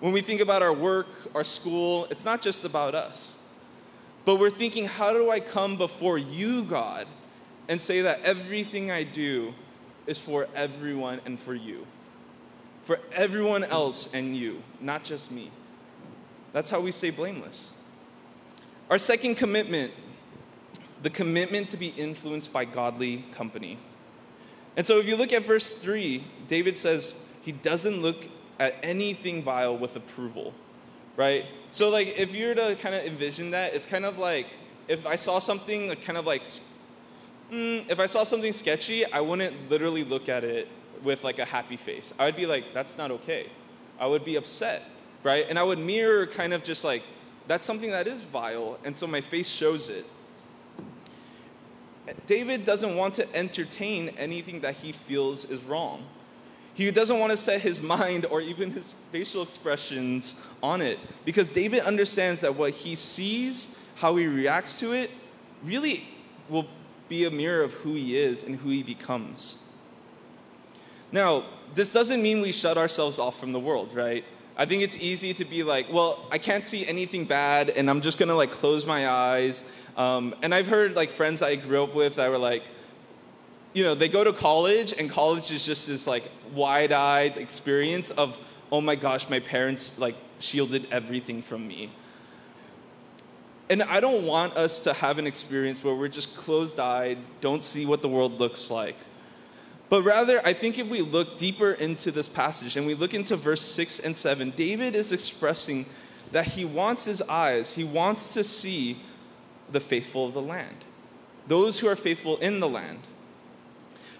When 0.00 0.12
we 0.12 0.22
think 0.22 0.40
about 0.40 0.62
our 0.62 0.72
work, 0.72 1.06
our 1.34 1.44
school, 1.44 2.06
it's 2.10 2.24
not 2.24 2.40
just 2.40 2.64
about 2.64 2.94
us. 2.94 3.38
But 4.24 4.36
we're 4.36 4.50
thinking, 4.50 4.86
how 4.86 5.12
do 5.12 5.30
I 5.30 5.40
come 5.40 5.76
before 5.76 6.18
you, 6.18 6.64
God, 6.64 7.06
and 7.68 7.80
say 7.80 8.02
that 8.02 8.22
everything 8.22 8.90
I 8.90 9.02
do 9.02 9.54
is 10.06 10.18
for 10.18 10.48
everyone 10.54 11.20
and 11.24 11.38
for 11.38 11.54
you? 11.54 11.86
For 12.82 13.00
everyone 13.12 13.64
else 13.64 14.12
and 14.14 14.36
you, 14.36 14.62
not 14.80 15.04
just 15.04 15.30
me. 15.30 15.50
That's 16.52 16.70
how 16.70 16.80
we 16.80 16.92
stay 16.92 17.10
blameless. 17.10 17.74
Our 18.90 18.98
second 18.98 19.36
commitment, 19.36 19.92
the 21.02 21.10
commitment 21.10 21.68
to 21.68 21.76
be 21.76 21.88
influenced 21.88 22.52
by 22.52 22.64
godly 22.64 23.24
company. 23.30 23.78
And 24.76 24.84
so 24.84 24.98
if 24.98 25.06
you 25.06 25.16
look 25.16 25.32
at 25.32 25.44
verse 25.44 25.72
3, 25.72 26.24
David 26.48 26.76
says 26.76 27.14
he 27.42 27.52
doesn't 27.52 28.02
look 28.02 28.28
at 28.58 28.74
anything 28.82 29.42
vile 29.42 29.78
with 29.78 29.94
approval, 29.94 30.52
right? 31.16 31.46
So, 31.70 31.88
like, 31.88 32.14
if 32.18 32.34
you 32.34 32.48
were 32.48 32.54
to 32.56 32.74
kind 32.76 32.94
of 32.94 33.04
envision 33.04 33.52
that, 33.52 33.74
it's 33.74 33.86
kind 33.86 34.04
of 34.04 34.18
like 34.18 34.48
if 34.88 35.06
I 35.06 35.14
saw 35.14 35.38
something 35.38 35.94
kind 35.96 36.18
of 36.18 36.26
like, 36.26 36.42
mm, 37.50 37.88
if 37.88 38.00
I 38.00 38.06
saw 38.06 38.24
something 38.24 38.52
sketchy, 38.52 39.06
I 39.06 39.20
wouldn't 39.20 39.70
literally 39.70 40.02
look 40.02 40.28
at 40.28 40.42
it 40.42 40.66
with 41.04 41.22
like 41.22 41.38
a 41.38 41.44
happy 41.44 41.76
face. 41.76 42.12
I 42.18 42.24
would 42.24 42.36
be 42.36 42.46
like, 42.46 42.74
that's 42.74 42.98
not 42.98 43.12
okay. 43.12 43.46
I 44.00 44.06
would 44.06 44.24
be 44.24 44.34
upset, 44.34 44.82
right? 45.22 45.46
And 45.48 45.60
I 45.60 45.62
would 45.62 45.78
mirror 45.78 46.26
kind 46.26 46.52
of 46.52 46.64
just 46.64 46.82
like, 46.82 47.04
that's 47.50 47.66
something 47.66 47.90
that 47.90 48.06
is 48.06 48.22
vile, 48.22 48.78
and 48.84 48.94
so 48.94 49.08
my 49.08 49.20
face 49.20 49.48
shows 49.48 49.88
it. 49.88 50.06
David 52.24 52.64
doesn't 52.64 52.94
want 52.94 53.14
to 53.14 53.34
entertain 53.34 54.10
anything 54.10 54.60
that 54.60 54.76
he 54.76 54.92
feels 54.92 55.44
is 55.50 55.64
wrong. 55.64 56.04
He 56.74 56.88
doesn't 56.92 57.18
want 57.18 57.32
to 57.32 57.36
set 57.36 57.60
his 57.60 57.82
mind 57.96 58.24
or 58.26 58.40
even 58.40 58.70
his 58.70 58.94
facial 59.10 59.42
expressions 59.42 60.36
on 60.62 60.80
it 60.80 61.00
because 61.24 61.50
David 61.50 61.80
understands 61.80 62.40
that 62.42 62.54
what 62.54 62.70
he 62.70 62.94
sees, 62.94 63.74
how 63.96 64.14
he 64.14 64.28
reacts 64.28 64.78
to 64.78 64.92
it, 64.92 65.10
really 65.64 66.06
will 66.48 66.68
be 67.08 67.24
a 67.24 67.32
mirror 67.32 67.64
of 67.64 67.72
who 67.72 67.94
he 67.94 68.16
is 68.16 68.44
and 68.44 68.60
who 68.60 68.68
he 68.68 68.84
becomes. 68.84 69.58
Now, 71.10 71.46
this 71.74 71.92
doesn't 71.92 72.22
mean 72.22 72.42
we 72.42 72.52
shut 72.52 72.78
ourselves 72.78 73.18
off 73.18 73.40
from 73.40 73.50
the 73.50 73.58
world, 73.58 73.92
right? 73.92 74.24
I 74.60 74.66
think 74.66 74.82
it's 74.82 74.98
easy 74.98 75.32
to 75.32 75.46
be 75.46 75.62
like, 75.62 75.90
well, 75.90 76.26
I 76.30 76.36
can't 76.36 76.66
see 76.66 76.86
anything 76.86 77.24
bad, 77.24 77.70
and 77.70 77.88
I'm 77.88 78.02
just 78.02 78.18
gonna 78.18 78.34
like 78.34 78.52
close 78.52 78.84
my 78.84 79.08
eyes. 79.08 79.64
Um, 79.96 80.34
and 80.42 80.54
I've 80.54 80.66
heard 80.66 80.96
like 80.96 81.08
friends 81.08 81.40
I 81.40 81.56
grew 81.56 81.82
up 81.82 81.94
with 81.94 82.16
that 82.16 82.30
were 82.30 82.36
like, 82.36 82.64
you 83.72 83.82
know, 83.82 83.94
they 83.94 84.06
go 84.06 84.22
to 84.22 84.34
college, 84.34 84.92
and 84.92 85.08
college 85.08 85.50
is 85.50 85.64
just 85.64 85.86
this 85.86 86.06
like 86.06 86.30
wide-eyed 86.52 87.38
experience 87.38 88.10
of, 88.10 88.38
oh 88.70 88.82
my 88.82 88.96
gosh, 88.96 89.30
my 89.30 89.40
parents 89.40 89.98
like 89.98 90.16
shielded 90.40 90.86
everything 90.90 91.40
from 91.40 91.66
me. 91.66 91.90
And 93.70 93.82
I 93.84 94.00
don't 94.00 94.26
want 94.26 94.58
us 94.58 94.80
to 94.80 94.92
have 94.92 95.18
an 95.18 95.26
experience 95.26 95.82
where 95.82 95.94
we're 95.94 96.08
just 96.08 96.36
closed-eyed, 96.36 97.16
don't 97.40 97.62
see 97.62 97.86
what 97.86 98.02
the 98.02 98.10
world 98.10 98.38
looks 98.38 98.70
like. 98.70 98.96
But 99.90 100.02
rather, 100.02 100.40
I 100.46 100.52
think 100.52 100.78
if 100.78 100.88
we 100.88 101.02
look 101.02 101.36
deeper 101.36 101.72
into 101.72 102.12
this 102.12 102.28
passage 102.28 102.76
and 102.76 102.86
we 102.86 102.94
look 102.94 103.12
into 103.12 103.36
verse 103.36 103.60
6 103.60 103.98
and 103.98 104.16
7, 104.16 104.52
David 104.52 104.94
is 104.94 105.12
expressing 105.12 105.84
that 106.30 106.46
he 106.46 106.64
wants 106.64 107.04
his 107.04 107.20
eyes, 107.22 107.74
he 107.74 107.82
wants 107.82 108.32
to 108.34 108.44
see 108.44 109.00
the 109.70 109.80
faithful 109.80 110.26
of 110.26 110.32
the 110.32 110.40
land, 110.40 110.76
those 111.48 111.80
who 111.80 111.88
are 111.88 111.96
faithful 111.96 112.36
in 112.36 112.60
the 112.60 112.68
land. 112.68 113.00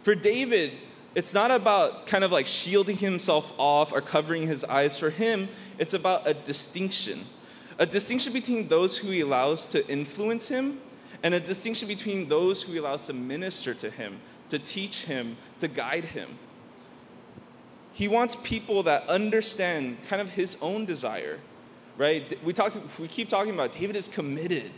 For 0.02 0.16
David, 0.16 0.72
it's 1.14 1.32
not 1.32 1.52
about 1.52 2.06
kind 2.08 2.24
of 2.24 2.32
like 2.32 2.46
shielding 2.46 2.96
himself 2.96 3.52
off 3.56 3.92
or 3.92 4.00
covering 4.00 4.48
his 4.48 4.64
eyes. 4.64 4.98
For 4.98 5.10
him, 5.10 5.48
it's 5.78 5.94
about 5.94 6.26
a 6.26 6.34
distinction 6.34 7.26
a 7.78 7.86
distinction 7.86 8.34
between 8.34 8.68
those 8.68 8.98
who 8.98 9.08
he 9.08 9.22
allows 9.22 9.66
to 9.66 9.88
influence 9.88 10.48
him 10.48 10.78
and 11.22 11.32
a 11.32 11.40
distinction 11.40 11.88
between 11.88 12.28
those 12.28 12.62
who 12.62 12.72
he 12.72 12.78
allows 12.78 13.06
to 13.06 13.14
minister 13.14 13.72
to 13.72 13.90
him 13.90 14.20
to 14.50 14.58
teach 14.58 15.04
him, 15.04 15.36
to 15.58 15.68
guide 15.68 16.04
him. 16.04 16.38
He 17.92 18.08
wants 18.08 18.36
people 18.42 18.82
that 18.84 19.08
understand 19.08 19.98
kind 20.08 20.22
of 20.22 20.30
his 20.30 20.56
own 20.60 20.84
desire, 20.84 21.38
right? 21.96 22.38
We, 22.44 22.52
talked, 22.52 22.78
we 22.98 23.08
keep 23.08 23.28
talking 23.28 23.54
about 23.54 23.72
David 23.72 23.96
is 23.96 24.08
committed. 24.08 24.70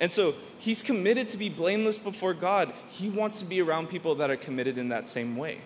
And 0.00 0.10
so 0.10 0.34
he's 0.58 0.82
committed 0.82 1.28
to 1.30 1.38
be 1.38 1.48
blameless 1.48 1.98
before 1.98 2.34
God. 2.34 2.72
He 2.88 3.08
wants 3.08 3.38
to 3.40 3.44
be 3.44 3.60
around 3.60 3.88
people 3.88 4.14
that 4.16 4.30
are 4.30 4.36
committed 4.36 4.78
in 4.78 4.88
that 4.88 5.08
same 5.08 5.36
way. 5.36 5.60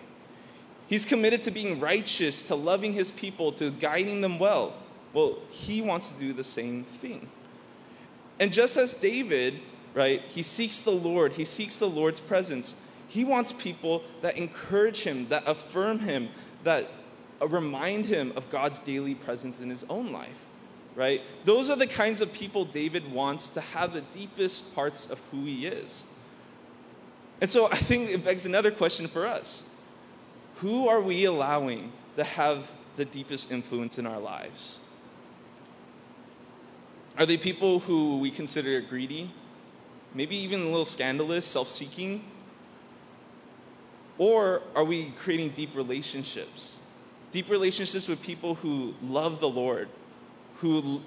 He's 0.87 1.05
committed 1.05 1.41
to 1.43 1.51
being 1.51 1.79
righteous, 1.79 2.43
to 2.43 2.55
loving 2.55 2.93
his 2.93 3.11
people, 3.11 3.51
to 3.53 3.71
guiding 3.71 4.21
them 4.21 4.37
well. 4.37 4.73
Well, 5.13 5.37
he 5.49 5.81
wants 5.81 6.11
to 6.11 6.19
do 6.19 6.33
the 6.33 6.43
same 6.43 6.83
thing. 6.83 7.29
And 8.39 8.51
just 8.51 8.77
as 8.77 8.93
David, 8.93 9.61
right, 9.93 10.21
he 10.27 10.43
seeks 10.43 10.81
the 10.81 10.91
Lord, 10.91 11.33
he 11.33 11.45
seeks 11.45 11.79
the 11.79 11.89
Lord's 11.89 12.19
presence. 12.19 12.75
He 13.07 13.23
wants 13.23 13.51
people 13.51 14.03
that 14.21 14.37
encourage 14.37 15.03
him, 15.03 15.27
that 15.29 15.47
affirm 15.47 15.99
him, 15.99 16.29
that 16.63 16.89
remind 17.41 18.05
him 18.05 18.33
of 18.35 18.49
God's 18.49 18.79
daily 18.79 19.15
presence 19.15 19.61
in 19.61 19.69
his 19.69 19.83
own 19.89 20.11
life, 20.11 20.45
right? 20.95 21.21
Those 21.43 21.69
are 21.69 21.75
the 21.75 21.87
kinds 21.87 22.21
of 22.21 22.33
people 22.33 22.65
David 22.65 23.11
wants 23.11 23.49
to 23.49 23.61
have 23.61 23.93
the 23.93 24.01
deepest 24.01 24.73
parts 24.73 25.05
of 25.05 25.19
who 25.31 25.45
he 25.45 25.65
is. 25.67 26.05
And 27.41 27.49
so 27.49 27.67
I 27.67 27.75
think 27.75 28.09
it 28.09 28.23
begs 28.23 28.45
another 28.45 28.71
question 28.71 29.07
for 29.07 29.25
us 29.25 29.63
Who 30.55 30.87
are 30.87 31.01
we 31.01 31.25
allowing 31.25 31.91
to 32.15 32.23
have 32.23 32.71
the 32.95 33.05
deepest 33.05 33.51
influence 33.51 33.99
in 33.99 34.07
our 34.07 34.19
lives? 34.19 34.79
Are 37.17 37.25
they 37.25 37.37
people 37.37 37.79
who 37.79 38.19
we 38.19 38.31
consider 38.31 38.81
greedy? 38.81 39.31
Maybe 40.13 40.35
even 40.37 40.61
a 40.61 40.65
little 40.65 40.85
scandalous, 40.85 41.45
self 41.45 41.69
seeking? 41.69 42.23
Or 44.17 44.61
are 44.75 44.83
we 44.83 45.11
creating 45.11 45.49
deep 45.49 45.75
relationships? 45.75 46.79
Deep 47.31 47.49
relationships 47.49 48.07
with 48.07 48.21
people 48.21 48.55
who 48.55 48.93
love 49.03 49.39
the 49.39 49.49
Lord, 49.49 49.89
who 50.57 51.01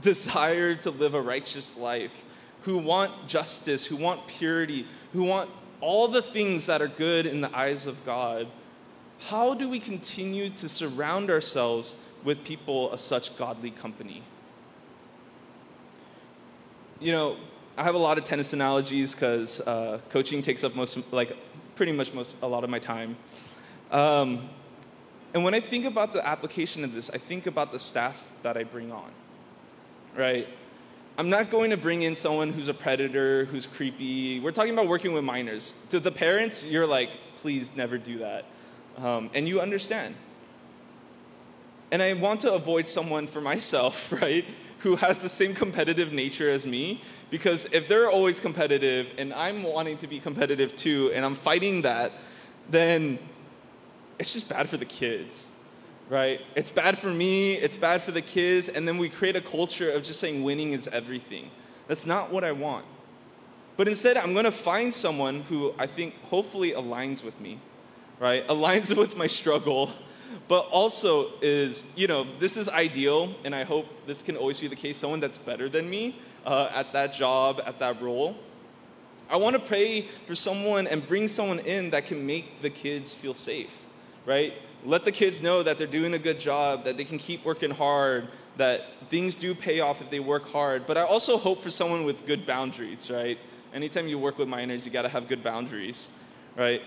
desire 0.00 0.74
to 0.74 0.90
live 0.90 1.14
a 1.14 1.20
righteous 1.20 1.76
life, 1.76 2.24
who 2.62 2.78
want 2.78 3.28
justice, 3.28 3.86
who 3.86 3.96
want 3.96 4.26
purity, 4.26 4.86
who 5.12 5.22
want 5.24 5.50
all 5.80 6.08
the 6.08 6.22
things 6.22 6.66
that 6.66 6.82
are 6.82 6.88
good 6.88 7.26
in 7.26 7.40
the 7.40 7.56
eyes 7.56 7.86
of 7.86 8.04
God. 8.04 8.48
How 9.20 9.54
do 9.54 9.68
we 9.68 9.78
continue 9.78 10.50
to 10.50 10.68
surround 10.68 11.30
ourselves 11.30 11.94
with 12.24 12.44
people 12.44 12.90
of 12.90 13.00
such 13.00 13.36
godly 13.36 13.70
company? 13.70 14.22
You 17.00 17.12
know, 17.12 17.36
I 17.76 17.84
have 17.84 17.94
a 17.94 17.98
lot 17.98 18.18
of 18.18 18.24
tennis 18.24 18.52
analogies 18.52 19.14
because 19.14 19.60
uh, 19.60 20.00
coaching 20.10 20.42
takes 20.42 20.64
up 20.64 20.74
most, 20.74 21.12
like, 21.12 21.36
pretty 21.78 21.92
much 21.92 22.12
most 22.12 22.36
a 22.42 22.46
lot 22.46 22.64
of 22.64 22.70
my 22.70 22.80
time. 22.80 23.16
Um, 23.92 24.50
and 25.32 25.44
when 25.44 25.54
I 25.54 25.60
think 25.60 25.84
about 25.84 26.12
the 26.12 26.26
application 26.26 26.82
of 26.82 26.92
this, 26.92 27.08
I 27.08 27.18
think 27.18 27.46
about 27.46 27.70
the 27.70 27.78
staff 27.78 28.32
that 28.42 28.56
I 28.56 28.64
bring 28.64 28.90
on, 28.90 29.10
right? 30.16 30.48
I'm 31.16 31.28
not 31.30 31.50
going 31.50 31.70
to 31.70 31.76
bring 31.76 32.02
in 32.02 32.16
someone 32.16 32.52
who's 32.52 32.68
a 32.68 32.74
predator, 32.74 33.44
who's 33.44 33.66
creepy. 33.66 34.40
We're 34.40 34.50
talking 34.50 34.72
about 34.72 34.88
working 34.88 35.12
with 35.12 35.22
minors. 35.22 35.74
To 35.90 36.00
the 36.00 36.10
parents, 36.10 36.66
you're 36.66 36.86
like, 36.86 37.10
please 37.36 37.70
never 37.76 37.96
do 37.96 38.18
that. 38.18 38.44
Um, 38.96 39.30
and 39.32 39.46
you 39.46 39.60
understand. 39.60 40.16
And 41.92 42.02
I 42.02 42.12
want 42.14 42.40
to 42.40 42.52
avoid 42.52 42.88
someone 42.88 43.28
for 43.28 43.40
myself, 43.52 44.12
right, 44.12 44.44
who 44.80 44.96
has 44.96 45.22
the 45.22 45.28
same 45.28 45.54
competitive 45.54 46.12
nature 46.12 46.50
as 46.50 46.66
me. 46.66 47.02
Because 47.30 47.66
if 47.72 47.88
they're 47.88 48.10
always 48.10 48.40
competitive 48.40 49.12
and 49.18 49.34
I'm 49.34 49.62
wanting 49.62 49.98
to 49.98 50.06
be 50.06 50.18
competitive 50.18 50.74
too, 50.76 51.10
and 51.14 51.24
I'm 51.24 51.34
fighting 51.34 51.82
that, 51.82 52.12
then 52.70 53.18
it's 54.18 54.32
just 54.32 54.48
bad 54.48 54.68
for 54.68 54.76
the 54.76 54.84
kids 54.84 55.50
right? 56.08 56.40
It's 56.54 56.70
bad 56.70 56.98
for 56.98 57.12
me, 57.12 57.54
it's 57.54 57.76
bad 57.76 58.02
for 58.02 58.12
the 58.12 58.22
kids, 58.22 58.68
and 58.68 58.88
then 58.88 58.98
we 58.98 59.08
create 59.08 59.36
a 59.36 59.40
culture 59.40 59.90
of 59.90 60.02
just 60.02 60.20
saying 60.20 60.42
winning 60.42 60.72
is 60.72 60.88
everything. 60.88 61.50
That's 61.86 62.06
not 62.06 62.32
what 62.32 62.44
I 62.44 62.52
want. 62.52 62.86
But 63.76 63.88
instead, 63.88 64.16
I'm 64.16 64.34
gonna 64.34 64.50
find 64.50 64.92
someone 64.92 65.42
who 65.42 65.74
I 65.78 65.86
think 65.86 66.20
hopefully 66.24 66.72
aligns 66.72 67.24
with 67.24 67.40
me, 67.40 67.58
right? 68.18 68.46
Aligns 68.48 68.96
with 68.96 69.16
my 69.16 69.26
struggle, 69.26 69.92
but 70.48 70.68
also 70.70 71.30
is, 71.40 71.84
you 71.96 72.06
know, 72.06 72.26
this 72.38 72.56
is 72.56 72.68
ideal, 72.68 73.34
and 73.44 73.54
I 73.54 73.64
hope 73.64 73.86
this 74.06 74.22
can 74.22 74.36
always 74.36 74.60
be 74.60 74.68
the 74.68 74.76
case 74.76 74.98
someone 74.98 75.20
that's 75.20 75.38
better 75.38 75.68
than 75.68 75.88
me 75.88 76.16
uh, 76.44 76.68
at 76.72 76.92
that 76.92 77.12
job, 77.12 77.60
at 77.64 77.78
that 77.78 78.00
role. 78.00 78.36
I 79.30 79.36
wanna 79.36 79.58
pray 79.58 80.08
for 80.26 80.34
someone 80.34 80.86
and 80.86 81.06
bring 81.06 81.28
someone 81.28 81.58
in 81.60 81.90
that 81.90 82.06
can 82.06 82.24
make 82.26 82.62
the 82.62 82.70
kids 82.70 83.14
feel 83.14 83.34
safe, 83.34 83.84
right? 84.24 84.54
let 84.84 85.04
the 85.04 85.12
kids 85.12 85.42
know 85.42 85.62
that 85.62 85.78
they're 85.78 85.86
doing 85.86 86.14
a 86.14 86.18
good 86.18 86.38
job, 86.38 86.84
that 86.84 86.96
they 86.96 87.04
can 87.04 87.18
keep 87.18 87.44
working 87.44 87.70
hard, 87.70 88.28
that 88.56 88.86
things 89.08 89.38
do 89.38 89.54
pay 89.54 89.80
off 89.80 90.00
if 90.00 90.10
they 90.10 90.20
work 90.20 90.48
hard. 90.50 90.86
But 90.86 90.96
I 90.96 91.02
also 91.02 91.36
hope 91.36 91.60
for 91.60 91.70
someone 91.70 92.04
with 92.04 92.26
good 92.26 92.46
boundaries, 92.46 93.10
right? 93.10 93.38
Anytime 93.74 94.08
you 94.08 94.18
work 94.18 94.38
with 94.38 94.48
minors, 94.48 94.86
you 94.86 94.92
got 94.92 95.02
to 95.02 95.08
have 95.08 95.28
good 95.28 95.42
boundaries, 95.42 96.08
right? 96.56 96.82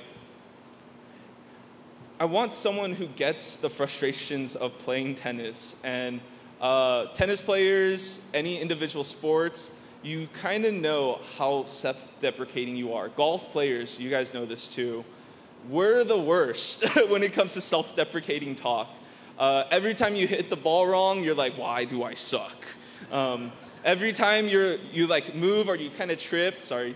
I 2.21 2.25
want 2.25 2.53
someone 2.53 2.93
who 2.93 3.07
gets 3.07 3.57
the 3.57 3.67
frustrations 3.67 4.55
of 4.55 4.77
playing 4.77 5.15
tennis. 5.15 5.75
And 5.84 6.21
uh, 6.62 7.07
tennis 7.07 7.41
players, 7.41 8.23
any 8.31 8.62
individual 8.62 9.03
sports, 9.03 9.75
you 10.03 10.27
kind 10.31 10.65
of 10.65 10.75
know 10.75 11.19
how 11.39 11.65
self 11.65 12.12
deprecating 12.19 12.75
you 12.75 12.93
are. 12.93 13.10
Golf 13.10 13.51
players, 13.51 13.99
you 13.99 14.12
guys 14.12 14.36
know 14.36 14.45
this 14.45 14.67
too 14.67 15.03
we're 15.67 16.03
the 16.03 16.17
worst 16.17 16.88
when 17.10 17.23
it 17.23 17.34
comes 17.34 17.55
to 17.55 17.62
self 17.62 17.95
deprecating 17.95 18.55
talk. 18.55 18.88
Uh, 19.39 19.63
every 19.71 19.95
time 19.95 20.13
you 20.13 20.27
hit 20.27 20.51
the 20.51 20.55
ball 20.55 20.86
wrong, 20.86 21.23
you're 21.23 21.34
like, 21.34 21.57
why 21.57 21.86
do 21.86 22.03
I 22.03 22.13
suck? 22.13 22.65
Um, 23.12 23.51
every 23.84 24.13
time 24.13 24.47
you're, 24.47 24.75
you 24.91 25.07
like 25.07 25.34
move 25.34 25.67
or 25.67 25.75
you 25.75 25.89
kind 25.89 26.12
of 26.12 26.19
trip, 26.19 26.62
sorry, 26.62 26.95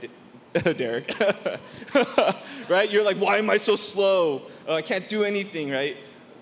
Derek, 0.77 1.13
right? 2.69 2.89
You're 2.89 3.03
like, 3.03 3.17
why 3.17 3.37
am 3.37 3.49
I 3.49 3.57
so 3.57 3.75
slow? 3.75 4.43
Uh, 4.67 4.75
I 4.75 4.81
can't 4.81 5.07
do 5.07 5.23
anything, 5.25 5.69
right? 5.69 5.97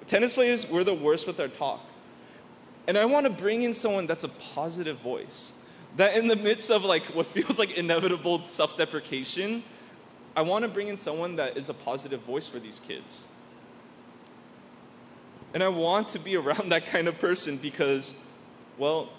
Tennis 0.05 0.35
players, 0.35 0.69
we're 0.69 0.83
the 0.83 0.93
worst 0.93 1.25
with 1.25 1.39
our 1.39 1.47
talk. 1.47 1.81
And 2.87 2.97
I 2.97 3.05
want 3.05 3.25
to 3.25 3.31
bring 3.31 3.63
in 3.63 3.73
someone 3.73 4.05
that's 4.05 4.23
a 4.23 4.29
positive 4.29 4.97
voice. 4.99 5.53
That 5.95 6.15
in 6.15 6.27
the 6.27 6.35
midst 6.35 6.69
of 6.69 6.83
like 6.83 7.05
what 7.07 7.25
feels 7.25 7.57
like 7.57 7.77
inevitable 7.77 8.45
self 8.45 8.77
deprecation, 8.77 9.63
I 10.35 10.41
want 10.41 10.63
to 10.63 10.69
bring 10.69 10.89
in 10.89 10.97
someone 10.97 11.35
that 11.37 11.57
is 11.57 11.69
a 11.69 11.73
positive 11.73 12.21
voice 12.21 12.47
for 12.47 12.59
these 12.59 12.79
kids. 12.79 13.27
And 15.53 15.63
I 15.63 15.69
want 15.69 16.07
to 16.09 16.19
be 16.19 16.35
around 16.35 16.71
that 16.71 16.85
kind 16.85 17.07
of 17.07 17.19
person 17.19 17.57
because, 17.57 18.15
well, 18.77 19.09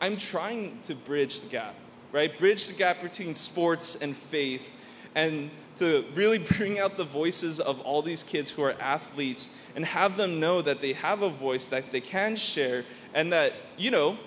I'm 0.00 0.16
trying 0.16 0.80
to 0.82 0.94
bridge 0.94 1.40
the 1.40 1.48
gap, 1.48 1.74
right? 2.12 2.36
Bridge 2.38 2.66
the 2.66 2.74
gap 2.74 3.02
between 3.02 3.34
sports 3.34 3.96
and 3.96 4.16
faith 4.16 4.72
and 5.14 5.50
to 5.76 6.04
really 6.14 6.38
bring 6.38 6.78
out 6.78 6.96
the 6.96 7.04
voices 7.04 7.60
of 7.60 7.80
all 7.80 8.02
these 8.02 8.22
kids 8.22 8.50
who 8.50 8.62
are 8.62 8.74
athletes 8.80 9.50
and 9.74 9.84
have 9.84 10.16
them 10.16 10.40
know 10.40 10.62
that 10.62 10.80
they 10.80 10.92
have 10.94 11.22
a 11.22 11.28
voice 11.28 11.68
that 11.68 11.92
they 11.92 12.00
can 12.00 12.36
share 12.36 12.84
and 13.14 13.32
that, 13.32 13.52
you 13.76 13.90
know, 13.90 14.18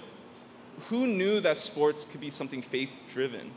who 0.89 1.07
knew 1.07 1.39
that 1.41 1.57
sports 1.57 2.05
could 2.05 2.21
be 2.21 2.29
something 2.29 2.61
faith 2.61 3.03
driven? 3.11 3.51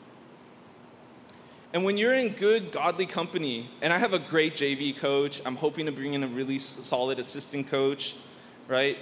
And 1.72 1.84
when 1.84 1.96
you're 1.96 2.12
in 2.12 2.30
good, 2.30 2.70
godly 2.70 3.06
company, 3.06 3.70
and 3.80 3.92
I 3.92 3.98
have 3.98 4.12
a 4.12 4.18
great 4.18 4.54
JV 4.54 4.94
coach, 4.96 5.40
I'm 5.46 5.56
hoping 5.56 5.86
to 5.86 5.92
bring 5.92 6.12
in 6.12 6.22
a 6.22 6.28
really 6.28 6.58
solid 6.58 7.18
assistant 7.18 7.68
coach, 7.68 8.14
right? 8.68 8.98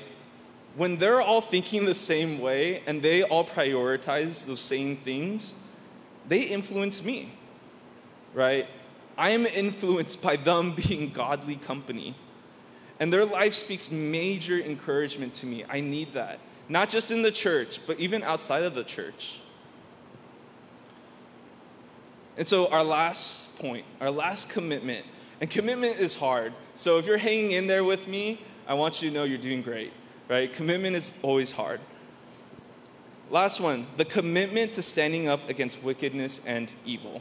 When 0.77 0.99
they're 0.99 1.21
all 1.21 1.41
thinking 1.41 1.85
the 1.85 1.95
same 1.95 2.41
way 2.41 2.83
and 2.87 3.03
they 3.03 3.23
all 3.23 3.45
prioritize 3.45 4.47
those 4.47 4.61
same 4.61 4.97
things, 4.97 5.55
they 6.29 6.43
influence 6.43 7.03
me, 7.03 7.33
right? 8.35 8.67
I 9.19 9.31
am 9.31 9.47
influenced 9.47 10.23
by 10.23 10.37
them 10.37 10.75
being 10.89 11.11
godly 11.11 11.57
company. 11.57 12.15
And 13.01 13.13
their 13.13 13.25
life 13.25 13.55
speaks 13.55 13.91
major 13.91 14.59
encouragement 14.61 15.35
to 15.35 15.47
me. 15.47 15.65
I 15.69 15.81
need 15.81 16.13
that. 16.13 16.39
Not 16.69 16.89
just 16.89 17.11
in 17.11 17.23
the 17.23 17.33
church, 17.33 17.81
but 17.87 17.99
even 17.99 18.23
outside 18.23 18.63
of 18.63 18.75
the 18.75 18.85
church. 18.85 19.41
And 22.37 22.47
so, 22.47 22.69
our 22.69 22.85
last 22.85 23.59
point, 23.59 23.85
our 24.01 24.11
last 24.11 24.49
commitment, 24.49 25.05
and 25.41 25.51
commitment 25.51 25.99
is 25.99 26.15
hard. 26.15 26.53
So, 26.75 26.99
if 26.99 27.07
you're 27.07 27.19
hanging 27.19 27.51
in 27.51 27.67
there 27.67 27.85
with 27.85 28.07
me, 28.07 28.41
I 28.69 28.75
want 28.75 29.03
you 29.03 29.11
to 29.11 29.15
know 29.15 29.25
you're 29.25 29.37
doing 29.37 29.63
great, 29.63 29.93
right? 30.31 30.51
Commitment 30.51 30.97
is 30.97 31.13
always 31.23 31.51
hard. 31.51 31.81
Last 33.31 33.61
one 33.61 33.87
the 33.99 34.05
commitment 34.07 34.73
to 34.75 34.83
standing 34.83 35.29
up 35.29 35.51
against 35.51 35.83
wickedness 35.83 36.41
and 36.47 36.71
evil. 36.87 37.21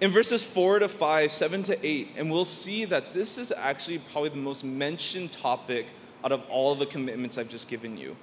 In 0.00 0.10
verses 0.10 0.42
4 0.42 0.80
to 0.80 0.88
5, 0.88 1.30
7 1.30 1.62
to 1.64 1.86
8, 1.86 2.08
and 2.16 2.30
we'll 2.30 2.44
see 2.44 2.84
that 2.86 3.12
this 3.12 3.38
is 3.38 3.52
actually 3.52 3.98
probably 3.98 4.30
the 4.30 4.36
most 4.36 4.64
mentioned 4.64 5.30
topic 5.30 5.86
out 6.24 6.32
of 6.32 6.42
all 6.50 6.74
the 6.74 6.86
commitments 6.86 7.38
I've 7.38 7.48
just 7.48 7.68
given 7.68 7.96
you. 7.96 8.16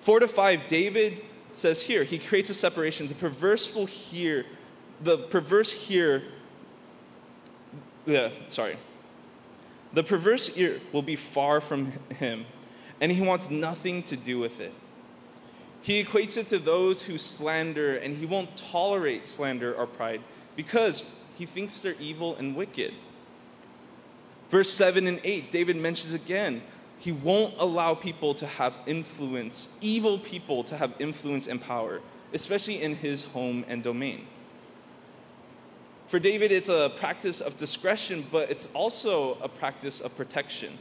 4 0.00 0.20
to 0.20 0.28
5, 0.28 0.66
David 0.66 1.22
says 1.52 1.82
here, 1.82 2.04
he 2.04 2.18
creates 2.18 2.48
a 2.48 2.54
separation. 2.54 3.06
The 3.06 3.14
perverse 3.14 3.74
will 3.74 3.86
hear 3.86 4.46
the 5.02 5.18
perverse 5.18 5.72
here, 5.72 6.22
yeah, 8.06 8.30
sorry. 8.48 8.78
The 9.92 10.02
perverse 10.02 10.56
ear 10.56 10.80
will 10.92 11.02
be 11.02 11.16
far 11.16 11.60
from 11.60 11.92
him, 12.18 12.46
and 13.00 13.12
he 13.12 13.20
wants 13.20 13.50
nothing 13.50 14.02
to 14.04 14.16
do 14.16 14.38
with 14.38 14.60
it. 14.60 14.72
He 15.82 16.02
equates 16.02 16.38
it 16.38 16.48
to 16.48 16.58
those 16.58 17.02
who 17.02 17.18
slander, 17.18 17.96
and 17.96 18.16
he 18.16 18.24
won't 18.24 18.56
tolerate 18.56 19.26
slander 19.26 19.74
or 19.74 19.86
pride 19.86 20.22
because 20.56 21.04
he 21.34 21.44
thinks 21.46 21.80
they're 21.80 21.94
evil 22.00 22.36
and 22.36 22.56
wicked. 22.56 22.94
Verse 24.48 24.70
7 24.70 25.06
and 25.06 25.20
8, 25.24 25.50
David 25.50 25.76
mentions 25.76 26.14
again, 26.14 26.62
he 26.98 27.12
won't 27.12 27.54
allow 27.58 27.94
people 27.94 28.34
to 28.34 28.46
have 28.46 28.78
influence, 28.86 29.68
evil 29.80 30.18
people 30.18 30.64
to 30.64 30.76
have 30.76 30.94
influence 30.98 31.46
and 31.46 31.60
power, 31.60 32.00
especially 32.32 32.80
in 32.80 32.96
his 32.96 33.24
home 33.24 33.64
and 33.68 33.82
domain. 33.82 34.26
For 36.06 36.18
David, 36.18 36.52
it's 36.52 36.68
a 36.68 36.92
practice 36.96 37.40
of 37.40 37.56
discretion, 37.56 38.26
but 38.30 38.50
it's 38.50 38.68
also 38.74 39.36
a 39.42 39.48
practice 39.48 40.00
of 40.00 40.16
protection. 40.16 40.78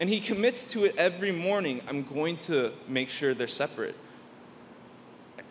And 0.00 0.08
he 0.08 0.18
commits 0.18 0.72
to 0.72 0.84
it 0.84 0.96
every 0.96 1.30
morning. 1.30 1.82
I'm 1.86 2.02
going 2.02 2.38
to 2.38 2.72
make 2.88 3.10
sure 3.10 3.34
they're 3.34 3.46
separate. 3.46 3.94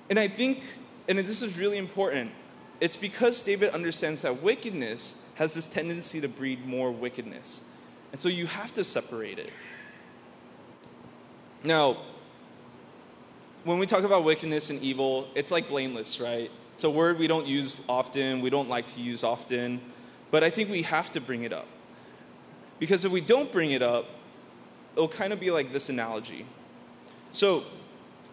And 0.10 0.18
I 0.18 0.28
think, 0.28 0.64
and 1.08 1.20
this 1.20 1.44
is 1.44 1.58
really 1.58 1.78
important, 1.78 2.32
it's 2.82 2.98
because 2.98 3.42
David 3.44 3.74
understands 3.74 4.24
that 4.24 4.42
wickedness 4.42 5.22
has 5.36 5.54
this 5.54 5.68
tendency 5.68 6.20
to 6.22 6.28
breed 6.28 6.66
more 6.66 6.92
wickedness. 6.92 7.62
And 8.12 8.20
so 8.20 8.28
you 8.28 8.48
have 8.48 8.74
to 8.74 8.84
separate 8.84 9.38
it. 9.38 9.52
Now, 11.64 11.98
when 13.66 13.78
we 13.78 13.86
talk 13.86 14.04
about 14.04 14.24
wickedness 14.24 14.70
and 14.70 14.82
evil, 14.82 15.28
it's 15.36 15.52
like 15.52 15.70
blameless, 15.70 16.20
right? 16.20 16.50
It's 16.74 16.86
a 16.86 16.90
word 16.90 17.20
we 17.20 17.28
don't 17.28 17.46
use 17.46 17.86
often, 17.90 18.42
we 18.42 18.50
don't 18.50 18.70
like 18.70 18.88
to 18.88 19.02
use 19.02 19.24
often, 19.24 19.82
but 20.32 20.44
I 20.44 20.50
think 20.50 20.70
we 20.70 20.84
have 20.84 21.12
to 21.12 21.22
bring 21.22 21.44
it 21.44 21.52
up. 21.52 21.68
Because 22.80 23.04
if 23.04 23.12
we 23.12 23.20
don't 23.20 23.52
bring 23.52 23.72
it 23.72 23.82
up, 23.82 24.08
it'll 24.94 25.08
kind 25.08 25.34
of 25.34 25.40
be 25.40 25.52
like 25.52 25.72
this 25.74 25.90
analogy. 25.90 26.46
So, 27.32 27.64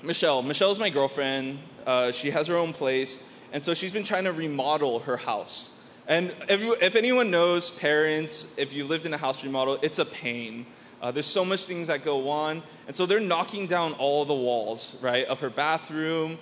Michelle, 0.03 0.43
Michelle's 0.43 0.79
my 0.79 0.91
girlfriend. 0.91 1.59
Uh, 1.87 2.13
she 2.13 2.31
has 2.31 2.47
her 2.49 2.57
own 2.57 2.73
place, 2.73 3.23
and 3.53 3.63
so 3.63 3.75
she's 3.75 3.93
been 3.93 4.05
trying 4.05 4.25
to 4.25 4.33
remodel 4.33 5.01
her 5.01 5.17
house. 5.17 5.81
And 6.09 6.33
if, 6.49 6.83
if 6.83 6.97
anyone 6.97 7.31
knows 7.31 7.71
parents, 7.73 8.55
if 8.59 8.73
you 8.73 8.87
lived 8.87 9.07
in 9.07 9.15
a 9.15 9.19
house 9.19 9.43
remodel, 9.43 9.79
it's 9.83 9.99
a 9.99 10.05
pain. 10.05 10.67
Uh, 11.03 11.11
there's 11.11 11.27
so 11.27 11.45
much 11.45 11.65
things 11.65 11.89
that 11.89 12.05
go 12.05 12.31
on, 12.31 12.63
and 12.87 12.97
so 12.97 13.07
they're 13.07 13.21
knocking 13.21 13.67
down 13.67 13.93
all 13.95 14.25
the 14.25 14.35
walls, 14.35 14.99
right, 15.03 15.27
of 15.27 15.41
her 15.41 15.51
bathroom, 15.51 16.39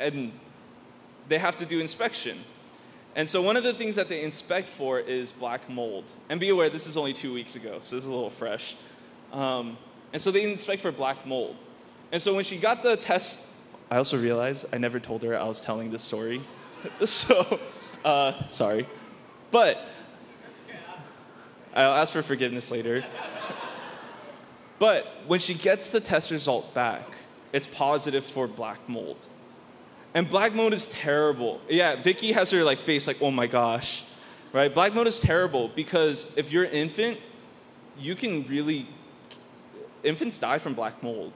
and 0.00 0.32
they 1.28 1.38
have 1.38 1.56
to 1.56 1.66
do 1.66 1.80
inspection. 1.80 2.38
And 3.14 3.28
so 3.28 3.42
one 3.42 3.56
of 3.56 3.62
the 3.62 3.74
things 3.74 3.96
that 3.96 4.08
they 4.08 4.22
inspect 4.22 4.68
for 4.68 4.98
is 4.98 5.32
black 5.32 5.68
mold. 5.68 6.10
And 6.30 6.40
be 6.40 6.48
aware, 6.48 6.70
this 6.70 6.86
is 6.86 6.96
only 6.96 7.12
two 7.12 7.32
weeks 7.32 7.56
ago, 7.56 7.78
so 7.80 7.96
this 7.96 8.04
is 8.04 8.10
a 8.10 8.14
little 8.14 8.30
fresh. 8.30 8.76
Um, 9.32 9.76
and 10.12 10.20
so 10.20 10.30
they 10.30 10.44
inspect 10.44 10.82
for 10.82 10.92
black 10.92 11.26
mold. 11.26 11.56
And 12.12 12.20
so 12.20 12.34
when 12.34 12.44
she 12.44 12.58
got 12.58 12.82
the 12.82 12.96
test 12.96 13.46
I 13.92 13.98
also 13.98 14.16
realized 14.16 14.64
I 14.72 14.78
never 14.78 14.98
told 14.98 15.22
her 15.22 15.38
I 15.38 15.44
was 15.44 15.60
telling 15.60 15.90
this 15.90 16.02
story. 16.02 16.40
so, 17.04 17.60
uh, 18.02 18.32
sorry. 18.48 18.86
But 19.50 19.86
I'll 21.74 21.92
ask 21.92 22.10
for 22.10 22.22
forgiveness 22.22 22.70
later. 22.70 23.04
but 24.78 25.06
when 25.26 25.40
she 25.40 25.52
gets 25.52 25.90
the 25.90 26.00
test 26.00 26.30
result 26.30 26.72
back, 26.72 27.18
it's 27.52 27.66
positive 27.66 28.24
for 28.24 28.48
black 28.48 28.88
mold. 28.88 29.18
And 30.14 30.26
black 30.26 30.54
mold 30.54 30.72
is 30.72 30.88
terrible. 30.88 31.60
Yeah, 31.68 32.00
Vicky 32.00 32.32
has 32.32 32.50
her 32.50 32.64
like 32.64 32.78
face 32.78 33.06
like, 33.06 33.20
oh 33.20 33.30
my 33.30 33.46
gosh, 33.46 34.04
right? 34.54 34.72
Black 34.72 34.94
mold 34.94 35.06
is 35.06 35.20
terrible 35.20 35.68
because 35.68 36.32
if 36.34 36.50
you're 36.50 36.64
an 36.64 36.70
infant, 36.70 37.18
you 37.98 38.14
can 38.14 38.42
really, 38.44 38.88
infants 40.04 40.38
die 40.38 40.58
from 40.58 40.74
black 40.74 41.02
mold. 41.02 41.32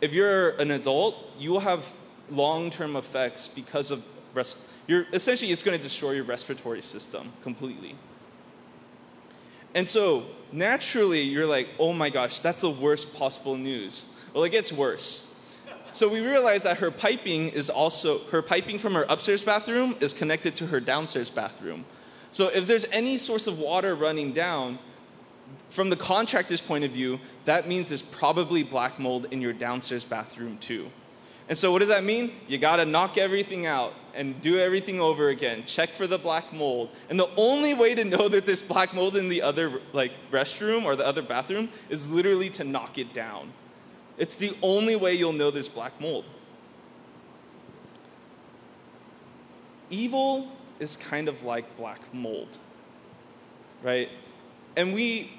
If 0.00 0.12
you're 0.12 0.50
an 0.50 0.70
adult, 0.70 1.16
you 1.38 1.50
will 1.50 1.60
have 1.60 1.92
long-term 2.30 2.96
effects 2.96 3.48
because 3.48 3.90
of 3.90 4.02
res- 4.34 4.56
you're 4.86 5.06
essentially 5.12 5.52
it's 5.52 5.62
going 5.62 5.76
to 5.76 5.82
destroy 5.82 6.12
your 6.12 6.24
respiratory 6.24 6.82
system 6.82 7.32
completely. 7.42 7.96
And 9.74 9.88
so 9.88 10.26
naturally, 10.52 11.22
you're 11.22 11.46
like, 11.46 11.68
oh 11.78 11.92
my 11.92 12.10
gosh, 12.10 12.40
that's 12.40 12.62
the 12.62 12.70
worst 12.70 13.14
possible 13.14 13.56
news. 13.56 14.08
Well, 14.34 14.44
it 14.44 14.50
gets 14.50 14.72
worse. 14.72 15.26
So 15.92 16.08
we 16.08 16.20
realized 16.20 16.64
that 16.64 16.78
her 16.78 16.90
piping 16.90 17.48
is 17.48 17.68
also, 17.68 18.18
her 18.30 18.42
piping 18.42 18.78
from 18.78 18.94
her 18.94 19.04
upstairs 19.08 19.42
bathroom 19.42 19.96
is 20.00 20.12
connected 20.12 20.54
to 20.56 20.66
her 20.68 20.80
downstairs 20.80 21.30
bathroom. 21.30 21.84
So 22.30 22.46
if 22.48 22.66
there's 22.66 22.86
any 22.92 23.16
source 23.16 23.48
of 23.48 23.58
water 23.58 23.94
running 23.94 24.32
down, 24.32 24.78
from 25.70 25.88
the 25.88 25.96
contractor's 25.96 26.60
point 26.60 26.84
of 26.84 26.90
view, 26.90 27.20
that 27.44 27.68
means 27.68 27.88
there's 27.88 28.02
probably 28.02 28.62
black 28.62 28.98
mold 28.98 29.26
in 29.30 29.40
your 29.40 29.52
downstairs 29.52 30.04
bathroom 30.04 30.58
too. 30.58 30.90
And 31.48 31.58
so, 31.58 31.72
what 31.72 31.80
does 31.80 31.88
that 31.88 32.04
mean? 32.04 32.32
You 32.46 32.58
gotta 32.58 32.84
knock 32.84 33.18
everything 33.18 33.66
out 33.66 33.94
and 34.14 34.40
do 34.40 34.58
everything 34.58 35.00
over 35.00 35.28
again. 35.28 35.64
Check 35.64 35.94
for 35.94 36.06
the 36.06 36.18
black 36.18 36.52
mold. 36.52 36.90
And 37.08 37.18
the 37.18 37.30
only 37.36 37.74
way 37.74 37.94
to 37.94 38.04
know 38.04 38.28
that 38.28 38.46
there's 38.46 38.62
black 38.62 38.94
mold 38.94 39.16
in 39.16 39.28
the 39.28 39.42
other 39.42 39.80
like 39.92 40.12
restroom 40.30 40.84
or 40.84 40.94
the 40.96 41.04
other 41.04 41.22
bathroom 41.22 41.70
is 41.88 42.08
literally 42.08 42.50
to 42.50 42.64
knock 42.64 42.98
it 42.98 43.12
down. 43.12 43.52
It's 44.16 44.36
the 44.36 44.56
only 44.62 44.96
way 44.96 45.14
you'll 45.14 45.32
know 45.32 45.50
there's 45.50 45.68
black 45.68 46.00
mold. 46.00 46.24
Evil 49.88 50.48
is 50.78 50.96
kind 50.96 51.28
of 51.28 51.42
like 51.42 51.76
black 51.76 52.14
mold, 52.14 52.58
right? 53.82 54.08
And 54.76 54.94
we 54.94 55.32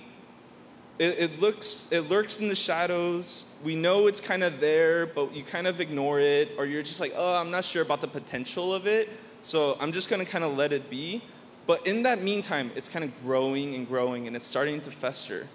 it, 1.02 1.18
it, 1.18 1.40
looks 1.40 1.88
it 1.90 2.02
lurks 2.12 2.40
in 2.42 2.48
the 2.48 2.54
shadows. 2.54 3.48
We 3.64 3.76
know 3.76 4.06
it's 4.06 4.22
kind 4.22 4.44
of 4.44 4.60
there 4.60 5.08
but 5.08 5.34
you 5.34 5.44
kind 5.44 5.66
of 5.66 5.82
ignore 5.82 6.20
it 6.20 6.52
or 6.60 6.68
you're 6.68 6.84
just 6.84 7.00
like 7.00 7.14
oh 7.16 7.34
i'm 7.34 7.50
not 7.50 7.66
sure 7.66 7.82
about 7.82 8.02
the 8.02 8.08
potential 8.08 8.72
of 8.72 8.86
it. 8.86 9.10
So 9.42 9.78
i'm 9.80 9.94
just 9.94 10.10
going 10.10 10.24
to 10.24 10.32
kind 10.32 10.44
of 10.44 10.56
let 10.56 10.72
it 10.72 10.92
be. 10.92 11.24
But 11.66 11.88
in 11.88 12.04
that 12.04 12.22
meantime 12.22 12.70
it's 12.76 12.88
kind 12.88 13.04
of 13.04 13.20
growing 13.24 13.74
and 13.74 13.88
growing 13.88 14.28
and 14.28 14.36
it's 14.36 14.46
starting 14.46 14.80
to 14.82 14.92
fester. 14.92 15.48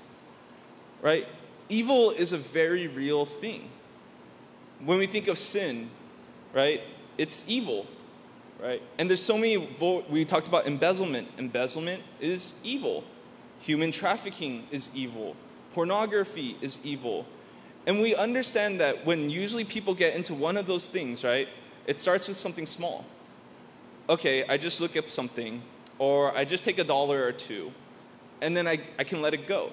Right? 1.00 1.28
Evil 1.68 2.10
is 2.10 2.32
a 2.32 2.38
very 2.38 2.88
real 2.88 3.24
thing. 3.24 3.70
When 4.84 4.98
we 4.98 5.06
think 5.06 5.28
of 5.28 5.38
sin 5.38 5.90
right 6.52 6.80
it's 7.18 7.44
evil 7.46 7.86
right? 8.60 8.82
And 8.98 9.08
there's 9.08 9.22
so 9.22 9.36
many 9.36 9.56
vo- 9.56 10.02
we 10.08 10.24
talked 10.24 10.48
about 10.48 10.66
embezzlement. 10.66 11.28
Embezzlement 11.38 12.02
is 12.20 12.54
evil 12.64 13.04
Human 13.66 13.90
trafficking 13.90 14.64
is 14.70 14.92
evil. 14.94 15.34
Pornography 15.74 16.56
is 16.60 16.78
evil. 16.84 17.26
And 17.84 18.00
we 18.00 18.14
understand 18.14 18.78
that 18.78 19.04
when 19.04 19.28
usually 19.28 19.64
people 19.64 19.92
get 19.92 20.14
into 20.14 20.34
one 20.34 20.56
of 20.56 20.68
those 20.68 20.86
things, 20.86 21.24
right, 21.24 21.48
it 21.84 21.98
starts 21.98 22.28
with 22.28 22.36
something 22.36 22.64
small. 22.64 23.04
Okay, 24.08 24.44
I 24.46 24.56
just 24.56 24.80
look 24.80 24.96
up 24.96 25.10
something, 25.10 25.62
or 25.98 26.32
I 26.36 26.44
just 26.44 26.62
take 26.62 26.78
a 26.78 26.84
dollar 26.84 27.24
or 27.24 27.32
two, 27.32 27.72
and 28.40 28.56
then 28.56 28.68
I, 28.68 28.78
I 29.00 29.02
can 29.02 29.20
let 29.20 29.34
it 29.34 29.48
go. 29.48 29.72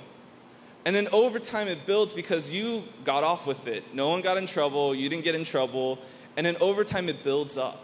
And 0.86 0.95
then 0.95 1.08
over 1.10 1.38
time 1.38 1.67
it 1.67 1.86
builds 1.86 2.13
because 2.13 2.51
you 2.51 2.86
got 3.03 3.23
off 3.23 3.45
with 3.45 3.67
it. 3.67 3.93
No 3.93 4.10
one 4.10 4.21
got 4.21 4.38
in 4.38 4.47
trouble, 4.47 4.95
you 4.95 5.08
didn't 5.08 5.23
get 5.23 5.36
in 5.36 5.43
trouble, 5.43 5.99
and 6.36 6.43
then 6.43 6.58
over 6.62 6.84
time 6.84 7.10
it 7.10 7.23
builds 7.23 7.58
up. 7.58 7.84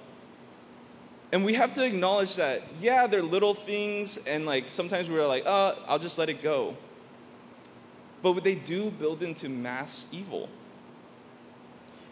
And 1.32 1.46
we 1.46 1.54
have 1.54 1.74
to 1.74 1.86
acknowledge 1.86 2.36
that, 2.36 2.64
yeah, 2.80 3.06
they're 3.06 3.22
little 3.22 3.54
things, 3.54 4.18
and 4.26 4.46
like 4.46 4.70
sometimes 4.70 5.10
we're 5.10 5.28
like, 5.28 5.46
uh, 5.46 5.76
I'll 5.88 6.00
just 6.00 6.18
let 6.18 6.30
it 6.30 6.42
go. 6.42 6.76
But 8.22 8.44
they 8.44 8.56
do 8.56 8.90
build 8.90 9.22
into 9.22 9.48
mass 9.48 10.08
evil. 10.12 10.50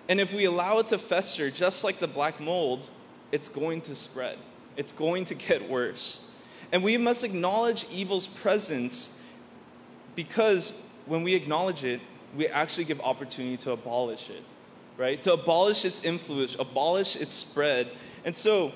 And 0.07 0.21
if 0.21 0.33
we 0.33 0.45
allow 0.45 0.79
it 0.79 0.87
to 0.89 0.97
fester, 0.97 1.49
just 1.49 1.83
like 1.83 1.99
the 1.99 2.07
black 2.07 2.39
mold, 2.39 2.87
it's 3.31 3.49
going 3.49 3.81
to 3.81 3.95
spread. 3.95 4.37
It's 4.77 4.91
going 4.91 5.25
to 5.25 5.35
get 5.35 5.67
worse. 5.67 6.25
And 6.71 6.83
we 6.83 6.97
must 6.97 7.23
acknowledge 7.23 7.85
evil's 7.91 8.27
presence 8.27 9.19
because 10.15 10.81
when 11.05 11.23
we 11.23 11.33
acknowledge 11.33 11.83
it, 11.83 12.01
we 12.35 12.47
actually 12.47 12.83
give 12.85 12.99
opportunity 13.01 13.57
to 13.57 13.71
abolish 13.71 14.29
it, 14.29 14.43
right? 14.97 15.21
To 15.23 15.33
abolish 15.33 15.85
its 15.85 16.03
influence, 16.03 16.55
abolish 16.59 17.15
its 17.15 17.33
spread. 17.33 17.89
And 18.25 18.35
so, 18.35 18.73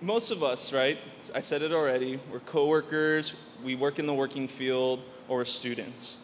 most 0.00 0.30
of 0.30 0.42
us, 0.42 0.72
right? 0.72 0.98
I 1.34 1.40
said 1.40 1.62
it 1.62 1.72
already. 1.72 2.20
We're 2.32 2.40
coworkers, 2.40 3.34
we 3.62 3.74
work 3.74 3.98
in 3.98 4.06
the 4.06 4.14
working 4.14 4.48
field, 4.48 5.04
or 5.28 5.38
we're 5.38 5.44
students. 5.44 6.18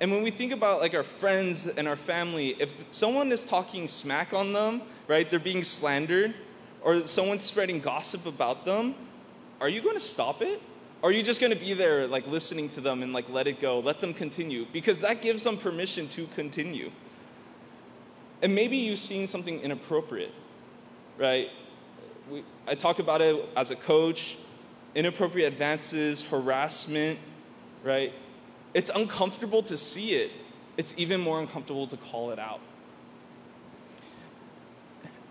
And 0.00 0.10
when 0.10 0.22
we 0.22 0.30
think 0.30 0.52
about 0.52 0.80
like 0.80 0.94
our 0.94 1.02
friends 1.02 1.66
and 1.66 1.88
our 1.88 1.96
family, 1.96 2.56
if 2.58 2.84
someone 2.90 3.32
is 3.32 3.44
talking 3.44 3.88
smack 3.88 4.32
on 4.32 4.52
them, 4.52 4.82
right? 5.08 5.30
They're 5.30 5.38
being 5.38 5.64
slandered, 5.64 6.34
or 6.82 7.06
someone's 7.06 7.42
spreading 7.42 7.80
gossip 7.80 8.26
about 8.26 8.64
them, 8.64 8.94
are 9.60 9.68
you 9.68 9.80
going 9.80 9.96
to 9.96 10.02
stop 10.02 10.42
it? 10.42 10.60
Or 11.02 11.10
are 11.10 11.12
you 11.12 11.22
just 11.22 11.40
going 11.40 11.52
to 11.52 11.58
be 11.58 11.72
there 11.72 12.06
like 12.06 12.26
listening 12.26 12.68
to 12.70 12.80
them 12.80 13.02
and 13.02 13.12
like 13.12 13.28
let 13.28 13.46
it 13.46 13.60
go, 13.60 13.80
let 13.80 14.00
them 14.00 14.12
continue? 14.12 14.66
Because 14.72 15.00
that 15.00 15.22
gives 15.22 15.44
them 15.44 15.56
permission 15.56 16.08
to 16.08 16.26
continue. 16.28 16.90
And 18.42 18.54
maybe 18.54 18.76
you've 18.76 18.98
seen 18.98 19.26
something 19.26 19.60
inappropriate, 19.60 20.32
right? 21.16 21.48
We, 22.30 22.44
I 22.66 22.74
talk 22.74 22.98
about 22.98 23.20
it 23.20 23.48
as 23.56 23.70
a 23.70 23.76
coach 23.76 24.38
inappropriate 24.96 25.52
advances, 25.52 26.22
harassment, 26.22 27.18
right? 27.84 28.12
It's 28.72 28.90
uncomfortable 28.90 29.62
to 29.64 29.76
see 29.76 30.14
it, 30.14 30.32
it's 30.76 30.94
even 30.96 31.20
more 31.20 31.38
uncomfortable 31.38 31.86
to 31.86 31.96
call 31.96 32.30
it 32.30 32.38
out. 32.38 32.60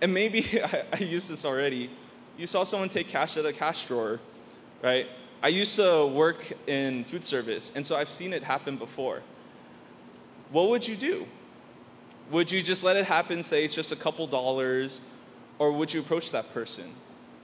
And 0.02 0.14
maybe 0.14 0.46
I, 0.64 0.84
I 0.94 0.98
used 1.00 1.30
this 1.30 1.44
already. 1.44 1.90
You 2.38 2.48
saw 2.48 2.64
someone 2.64 2.90
take 2.90 3.08
cash 3.08 3.38
out 3.38 3.46
of 3.46 3.46
a 3.48 3.54
cash 3.54 3.86
drawer, 3.86 4.20
right? 4.84 5.08
I 5.42 5.48
used 5.48 5.76
to 5.78 6.06
work 6.06 6.54
in 6.68 7.04
food 7.04 7.26
service, 7.26 7.72
and 7.76 7.86
so 7.86 7.96
I've 7.96 8.10
seen 8.10 8.34
it 8.34 8.44
happen 8.44 8.78
before. 8.78 9.22
What 10.52 10.70
would 10.70 10.88
you 10.88 10.96
do? 10.96 11.26
Would 12.32 12.52
you 12.52 12.62
just 12.62 12.84
let 12.84 12.96
it 12.98 13.06
happen, 13.06 13.42
say 13.44 13.66
it's 13.66 13.76
just 13.76 13.92
a 13.92 13.96
couple 13.96 14.26
dollars, 14.28 15.02
or 15.60 15.72
would 15.72 15.94
you 15.94 16.02
approach 16.02 16.32
that 16.32 16.54
person? 16.54 16.94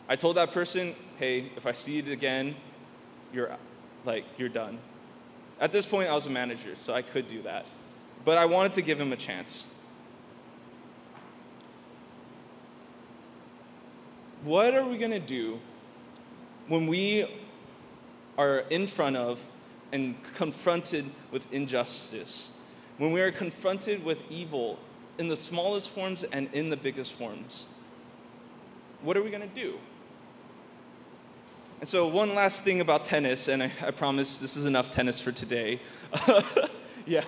I 0.10 0.16
told 0.16 0.38
that 0.38 0.52
person, 0.52 0.96
hey, 1.18 1.52
if 1.56 1.66
I 1.66 1.72
see 1.72 2.00
it 2.00 2.08
again, 2.10 2.56
you're 3.34 3.56
like, 4.04 4.26
you're 4.38 4.50
done. 4.50 4.78
At 5.60 5.72
this 5.72 5.86
point, 5.86 6.10
I 6.10 6.14
was 6.14 6.28
a 6.28 6.30
manager, 6.30 6.76
so 6.76 6.94
I 6.94 7.02
could 7.02 7.28
do 7.28 7.44
that. 7.44 7.66
But 8.26 8.38
I 8.38 8.46
wanted 8.46 8.74
to 8.74 8.82
give 8.82 9.00
him 9.00 9.14
a 9.14 9.16
chance. 9.16 9.68
What 14.44 14.74
are 14.74 14.86
we 14.86 14.98
going 14.98 15.12
to 15.12 15.20
do 15.20 15.60
when 16.68 16.88
we 16.88 17.28
are 18.38 18.60
in 18.72 18.88
front 18.88 19.16
of 19.16 19.48
and 19.92 20.22
confronted 20.34 21.06
with 21.32 21.52
injustice? 21.54 22.58
When 22.98 23.12
we 23.12 23.22
are 23.22 23.32
confronted 23.32 24.04
with 24.04 24.22
evil 24.30 24.80
in 25.18 25.28
the 25.28 25.38
smallest 25.38 25.90
forms 25.90 26.24
and 26.24 26.50
in 26.54 26.70
the 26.70 26.78
biggest 26.78 27.14
forms? 27.14 27.68
What 29.04 29.18
are 29.18 29.24
we 29.24 29.30
going 29.30 29.48
to 29.48 29.56
do? 29.56 29.78
And 31.80 31.90
so, 31.90 32.08
one 32.08 32.36
last 32.36 32.64
thing 32.64 32.80
about 32.80 33.06
tennis, 33.06 33.48
and 33.48 33.64
I, 33.64 33.72
I 33.84 33.92
promise 33.92 34.38
this 34.38 34.56
is 34.56 34.66
enough 34.66 34.92
tennis 34.92 35.20
for 35.20 35.32
today. 35.32 35.80
yeah, 37.08 37.24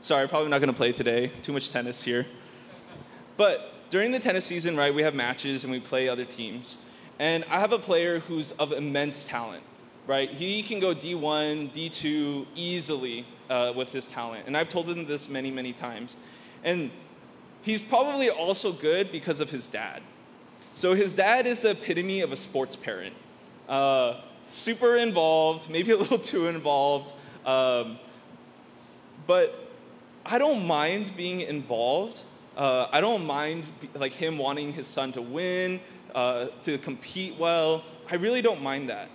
sorry, 0.00 0.26
probably 0.26 0.48
not 0.48 0.58
going 0.58 0.72
to 0.72 0.76
play 0.76 0.92
today. 0.92 1.30
Too 1.42 1.52
much 1.52 1.70
tennis 1.70 2.02
here. 2.02 2.24
But 3.36 3.90
during 3.90 4.10
the 4.10 4.20
tennis 4.20 4.46
season, 4.46 4.76
right, 4.76 4.94
we 4.94 5.02
have 5.02 5.14
matches 5.14 5.64
and 5.64 5.72
we 5.72 5.80
play 5.80 6.08
other 6.08 6.24
teams. 6.24 6.78
And 7.18 7.44
I 7.50 7.60
have 7.60 7.72
a 7.72 7.78
player 7.78 8.20
who's 8.20 8.52
of 8.52 8.72
immense 8.72 9.22
talent, 9.22 9.62
right? 10.06 10.30
He 10.30 10.62
can 10.62 10.80
go 10.80 10.94
D1, 10.94 11.72
D2 11.72 12.46
easily 12.54 13.26
uh, 13.50 13.72
with 13.76 13.92
his 13.92 14.06
talent. 14.06 14.46
And 14.46 14.56
I've 14.56 14.68
told 14.68 14.88
him 14.88 15.06
this 15.06 15.28
many, 15.28 15.50
many 15.50 15.72
times. 15.72 16.16
And 16.64 16.90
he's 17.62 17.82
probably 17.82 18.30
also 18.30 18.72
good 18.72 19.12
because 19.12 19.40
of 19.40 19.50
his 19.50 19.66
dad. 19.66 20.02
So 20.74 20.94
his 20.94 21.12
dad 21.12 21.46
is 21.46 21.62
the 21.62 21.70
epitome 21.70 22.20
of 22.20 22.32
a 22.32 22.36
sports 22.36 22.76
parent. 22.76 23.14
Uh, 23.68 24.20
super 24.46 24.96
involved, 24.96 25.70
maybe 25.70 25.92
a 25.92 25.96
little 26.04 26.18
too 26.18 26.48
involved. 26.48 27.14
Um, 27.46 27.98
but 29.26 29.70
I 30.26 30.38
don't 30.38 30.66
mind 30.66 31.16
being 31.16 31.40
involved 31.40 32.22
Uh, 32.56 32.86
I 32.92 33.00
don't 33.00 33.26
mind 33.26 33.66
like 33.94 34.12
him 34.12 34.38
wanting 34.38 34.72
his 34.72 34.86
son 34.86 35.10
to 35.12 35.22
win, 35.22 35.80
uh, 36.14 36.46
to 36.62 36.78
compete 36.78 37.34
well. 37.36 37.82
I 38.08 38.14
really 38.14 38.42
don't 38.42 38.62
mind 38.62 38.88
that. 38.90 39.08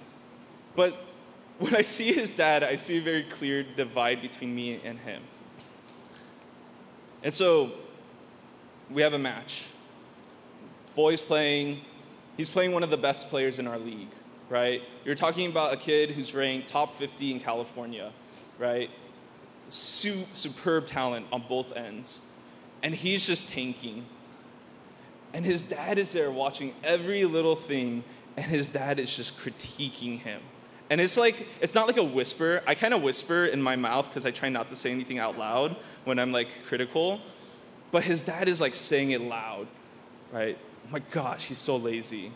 But 0.75 0.93
when 1.57 1.73
I 1.73 1.81
see 1.81 2.11
his 2.11 2.35
dad, 2.35 2.65
I 2.65 2.75
see 2.75 2.97
a 2.97 3.01
very 3.01 3.23
clear 3.23 3.63
divide 3.63 4.21
between 4.21 4.53
me 4.53 4.81
and 4.83 4.99
him. 4.99 5.21
And 7.23 7.33
so 7.33 7.71
we 8.91 9.01
have 9.03 9.13
a 9.13 9.19
match. 9.19 9.68
Boy's 10.99 11.21
playing, 11.21 11.79
he's 12.35 12.49
playing 12.49 12.73
one 12.73 12.83
of 12.83 12.89
the 12.89 12.97
best 12.97 13.29
players 13.29 13.57
in 13.57 13.67
our 13.67 13.79
league, 13.79 14.11
right? 14.49 14.81
You're 15.05 15.15
talking 15.15 15.49
about 15.49 15.71
a 15.71 15.77
kid 15.77 16.11
who's 16.11 16.35
ranked 16.35 16.67
top 16.67 16.93
50 16.93 17.31
in 17.31 17.39
California, 17.39 18.11
right? 18.57 18.89
Su- 19.69 20.25
superb 20.33 20.87
talent 20.87 21.25
on 21.31 21.45
both 21.47 21.73
ends. 21.73 22.19
And 22.83 22.93
he's 22.93 23.25
just 23.25 23.47
tanking. 23.47 24.07
And 25.33 25.45
his 25.45 25.63
dad 25.63 25.97
is 25.97 26.11
there 26.11 26.29
watching 26.31 26.75
every 26.83 27.23
little 27.23 27.55
thing, 27.55 28.03
and 28.35 28.47
his 28.47 28.67
dad 28.67 28.99
is 28.99 29.15
just 29.15 29.39
critiquing 29.39 30.19
him. 30.19 30.41
And 30.89 30.99
it's 30.99 31.15
like, 31.15 31.47
it's 31.61 31.75
not 31.75 31.87
like 31.87 31.95
a 31.95 32.03
whisper. 32.03 32.61
I 32.67 32.75
kind 32.75 32.93
of 32.93 33.01
whisper 33.01 33.45
in 33.45 33.61
my 33.61 33.77
mouth 33.77 34.09
because 34.09 34.25
I 34.25 34.31
try 34.31 34.49
not 34.49 34.67
to 34.67 34.75
say 34.75 34.91
anything 34.91 35.17
out 35.17 35.37
loud 35.37 35.77
when 36.03 36.19
I'm 36.19 36.33
like 36.33 36.65
critical. 36.65 37.21
But 37.89 38.03
his 38.03 38.21
dad 38.21 38.49
is 38.49 38.59
like 38.59 38.75
saying 38.75 39.11
it 39.11 39.21
loud, 39.21 39.69
right? 40.33 40.57
My 40.91 40.99
gosh, 41.11 41.45
he's 41.45 41.59
so 41.59 41.77
lazy. 41.77 42.31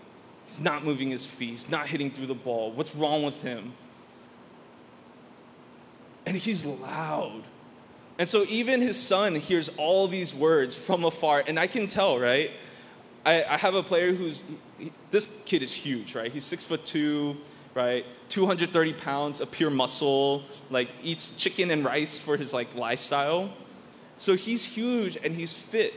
He's 0.46 0.60
not 0.60 0.84
moving 0.84 1.10
his 1.10 1.26
feet. 1.26 1.52
He's 1.52 1.70
not 1.70 1.88
hitting 1.88 2.12
through 2.12 2.28
the 2.28 2.36
ball. 2.36 2.72
What's 2.72 2.96
wrong 2.96 3.24
with 3.24 3.42
him? 3.42 3.74
And 6.26 6.38
he's 6.38 6.66
loud. 6.66 7.44
And 8.20 8.30
so 8.30 8.46
even 8.48 8.82
his 8.82 9.00
son 9.00 9.36
hears 9.36 9.70
all 9.78 10.08
these 10.08 10.36
words 10.36 10.76
from 10.76 11.04
afar. 11.04 11.44
And 11.48 11.60
I 11.60 11.68
can 11.68 11.88
tell, 11.88 12.20
right? 12.20 12.52
I, 13.26 13.44
I 13.44 13.58
have 13.58 13.74
a 13.74 13.82
player 13.82 14.14
who's, 14.14 14.44
he, 14.78 14.92
this 15.10 15.28
kid 15.46 15.64
is 15.64 15.74
huge, 15.74 16.14
right? 16.14 16.32
He's 16.32 16.46
six 16.46 16.64
foot 16.64 16.86
two, 16.86 17.38
right? 17.74 18.06
230 18.30 18.94
pounds 18.94 19.42
of 19.42 19.50
pure 19.50 19.72
muscle, 19.72 20.44
like 20.70 20.94
eats 21.02 21.36
chicken 21.38 21.72
and 21.72 21.84
rice 21.84 22.20
for 22.20 22.38
his 22.38 22.54
like 22.54 22.76
lifestyle. 22.76 23.52
So 24.18 24.36
he's 24.36 24.66
huge 24.66 25.18
and 25.24 25.34
he's 25.34 25.56
fit, 25.56 25.94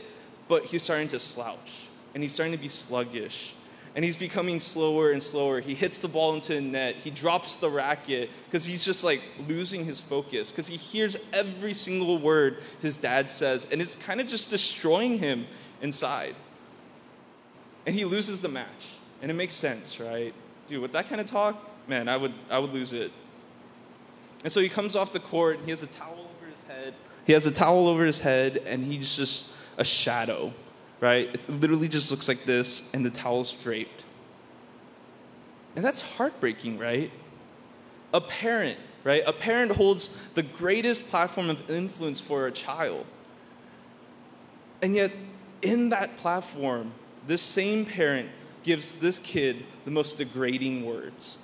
but 0.47 0.65
he's 0.65 0.81
starting 0.81 1.09
to 1.09 1.19
slouch 1.19 1.86
and 2.13 2.23
he's 2.23 2.33
starting 2.33 2.53
to 2.53 2.61
be 2.61 2.67
sluggish 2.67 3.53
and 3.97 4.05
he's 4.05 4.15
becoming 4.15 4.59
slower 4.59 5.11
and 5.11 5.23
slower. 5.23 5.59
He 5.59 5.73
hits 5.73 5.97
the 5.97 6.07
ball 6.07 6.35
into 6.35 6.55
a 6.55 6.61
net. 6.61 6.97
He 6.97 7.09
drops 7.09 7.57
the 7.57 7.67
racket 7.67 8.29
because 8.45 8.63
he's 8.63 8.85
just 8.85 9.03
like 9.03 9.23
losing 9.47 9.85
his 9.85 9.99
focus 9.99 10.51
because 10.51 10.67
he 10.67 10.77
hears 10.77 11.17
every 11.33 11.73
single 11.73 12.19
word 12.19 12.57
his 12.79 12.95
dad 12.95 13.27
says 13.27 13.65
and 13.71 13.81
it's 13.81 13.95
kind 13.95 14.21
of 14.21 14.27
just 14.27 14.51
destroying 14.51 15.17
him 15.17 15.47
inside. 15.81 16.35
And 17.87 17.95
he 17.95 18.05
loses 18.05 18.39
the 18.41 18.49
match. 18.49 18.97
And 19.19 19.31
it 19.31 19.33
makes 19.33 19.55
sense, 19.55 19.99
right? 19.99 20.31
Dude, 20.67 20.79
with 20.79 20.91
that 20.91 21.09
kind 21.09 21.19
of 21.19 21.25
talk, 21.25 21.57
man, 21.87 22.07
I 22.07 22.17
would, 22.17 22.33
I 22.51 22.59
would 22.59 22.71
lose 22.71 22.93
it. 22.93 23.11
And 24.43 24.53
so 24.53 24.61
he 24.61 24.69
comes 24.69 24.95
off 24.95 25.11
the 25.11 25.19
court, 25.19 25.59
he 25.65 25.71
has 25.71 25.81
a 25.81 25.87
towel 25.87 26.29
over 26.37 26.51
his 26.51 26.61
head. 26.61 26.93
He 27.25 27.33
has 27.33 27.47
a 27.47 27.51
towel 27.51 27.87
over 27.87 28.05
his 28.05 28.19
head, 28.19 28.57
and 28.65 28.83
he's 28.83 29.15
just 29.15 29.47
a 29.77 29.83
shadow, 29.83 30.53
right? 30.99 31.29
It 31.33 31.49
literally 31.49 31.87
just 31.87 32.11
looks 32.11 32.27
like 32.27 32.45
this, 32.45 32.83
and 32.93 33.05
the 33.05 33.09
towel's 33.09 33.53
draped. 33.53 34.03
And 35.75 35.85
that's 35.85 36.01
heartbreaking, 36.01 36.79
right? 36.79 37.11
A 38.13 38.21
parent, 38.21 38.79
right? 39.03 39.21
A 39.25 39.33
parent 39.33 39.73
holds 39.73 40.17
the 40.33 40.43
greatest 40.43 41.09
platform 41.09 41.49
of 41.49 41.69
influence 41.69 42.19
for 42.19 42.47
a 42.47 42.51
child. 42.51 43.05
And 44.81 44.95
yet, 44.95 45.11
in 45.61 45.89
that 45.89 46.17
platform, 46.17 46.93
this 47.25 47.41
same 47.41 47.85
parent 47.85 48.29
gives 48.63 48.99
this 48.99 49.19
kid 49.19 49.65
the 49.85 49.91
most 49.91 50.17
degrading 50.17 50.85
words. 50.85 51.39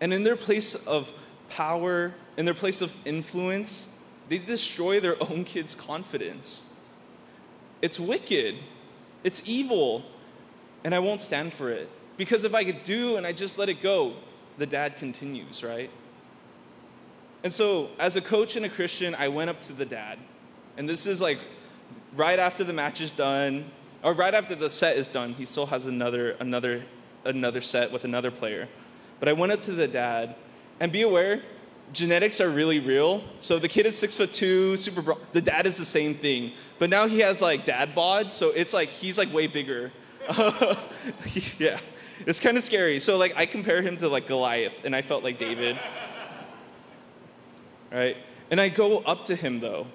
And 0.00 0.12
in 0.12 0.24
their 0.24 0.36
place 0.36 0.74
of 0.74 1.12
power, 1.48 2.12
in 2.36 2.44
their 2.44 2.54
place 2.54 2.80
of 2.80 2.92
influence, 3.04 3.88
they 4.32 4.38
destroy 4.38 4.98
their 4.98 5.22
own 5.22 5.44
kids' 5.44 5.74
confidence. 5.74 6.66
It's 7.82 8.00
wicked, 8.00 8.54
it's 9.24 9.42
evil, 9.44 10.04
and 10.84 10.94
I 10.94 11.00
won't 11.00 11.20
stand 11.20 11.52
for 11.52 11.68
it. 11.68 11.90
Because 12.16 12.44
if 12.44 12.54
I 12.54 12.64
could 12.64 12.82
do 12.82 13.16
and 13.16 13.26
I 13.26 13.32
just 13.32 13.58
let 13.58 13.68
it 13.68 13.82
go, 13.82 14.14
the 14.56 14.64
dad 14.64 14.96
continues, 14.96 15.62
right? 15.62 15.90
And 17.44 17.52
so, 17.52 17.90
as 17.98 18.16
a 18.16 18.22
coach 18.22 18.56
and 18.56 18.64
a 18.64 18.70
Christian, 18.70 19.14
I 19.14 19.28
went 19.28 19.50
up 19.50 19.60
to 19.62 19.74
the 19.74 19.84
dad. 19.84 20.18
And 20.78 20.88
this 20.88 21.06
is 21.06 21.20
like 21.20 21.40
right 22.16 22.38
after 22.38 22.64
the 22.64 22.72
match 22.72 23.02
is 23.02 23.12
done, 23.12 23.70
or 24.02 24.14
right 24.14 24.32
after 24.32 24.54
the 24.54 24.70
set 24.70 24.96
is 24.96 25.10
done, 25.10 25.34
he 25.34 25.44
still 25.44 25.66
has 25.66 25.84
another, 25.84 26.36
another, 26.40 26.84
another 27.26 27.60
set 27.60 27.92
with 27.92 28.04
another 28.04 28.30
player. 28.30 28.70
But 29.20 29.28
I 29.28 29.34
went 29.34 29.52
up 29.52 29.62
to 29.64 29.72
the 29.72 29.88
dad, 29.88 30.36
and 30.80 30.90
be 30.90 31.02
aware, 31.02 31.42
genetics 31.92 32.40
are 32.40 32.48
really 32.48 32.80
real. 32.80 33.22
So 33.40 33.58
the 33.58 33.68
kid 33.68 33.86
is 33.86 33.96
six 33.96 34.16
foot 34.16 34.32
two, 34.32 34.76
super 34.76 35.02
broad. 35.02 35.18
The 35.32 35.40
dad 35.40 35.66
is 35.66 35.76
the 35.76 35.84
same 35.84 36.14
thing, 36.14 36.52
but 36.78 36.90
now 36.90 37.06
he 37.06 37.20
has 37.20 37.42
like 37.42 37.64
dad 37.64 37.94
bod, 37.94 38.30
so 38.30 38.50
it's 38.50 38.74
like 38.74 38.88
he's 38.88 39.18
like 39.18 39.32
way 39.32 39.46
bigger. 39.46 39.92
yeah, 41.58 41.78
it's 42.26 42.40
kind 42.40 42.56
of 42.56 42.62
scary. 42.62 43.00
So 43.00 43.18
like 43.18 43.36
I 43.36 43.46
compare 43.46 43.82
him 43.82 43.96
to 43.98 44.08
like 44.08 44.26
Goliath, 44.26 44.84
and 44.84 44.94
I 44.94 45.02
felt 45.02 45.22
like 45.22 45.38
David. 45.38 45.78
Right, 47.90 48.16
and 48.50 48.60
I 48.60 48.68
go 48.68 48.98
up 49.00 49.26
to 49.26 49.36
him 49.36 49.60
though, 49.60 49.86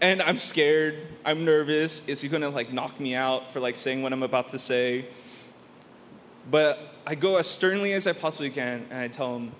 and 0.00 0.20
I'm 0.22 0.38
scared. 0.38 0.96
I'm 1.24 1.44
nervous. 1.44 2.06
Is 2.08 2.20
he 2.20 2.28
gonna 2.28 2.50
like 2.50 2.72
knock 2.72 2.98
me 2.98 3.14
out 3.14 3.52
for 3.52 3.60
like 3.60 3.76
saying 3.76 4.02
what 4.02 4.12
I'm 4.12 4.22
about 4.22 4.48
to 4.50 4.58
say? 4.58 5.06
But 6.50 6.94
I 7.06 7.14
go 7.14 7.36
as 7.36 7.46
sternly 7.46 7.92
as 7.92 8.06
I 8.06 8.12
possibly 8.12 8.50
can, 8.50 8.86
and 8.90 8.98
I 8.98 9.08
tell 9.08 9.36
him, 9.36 9.52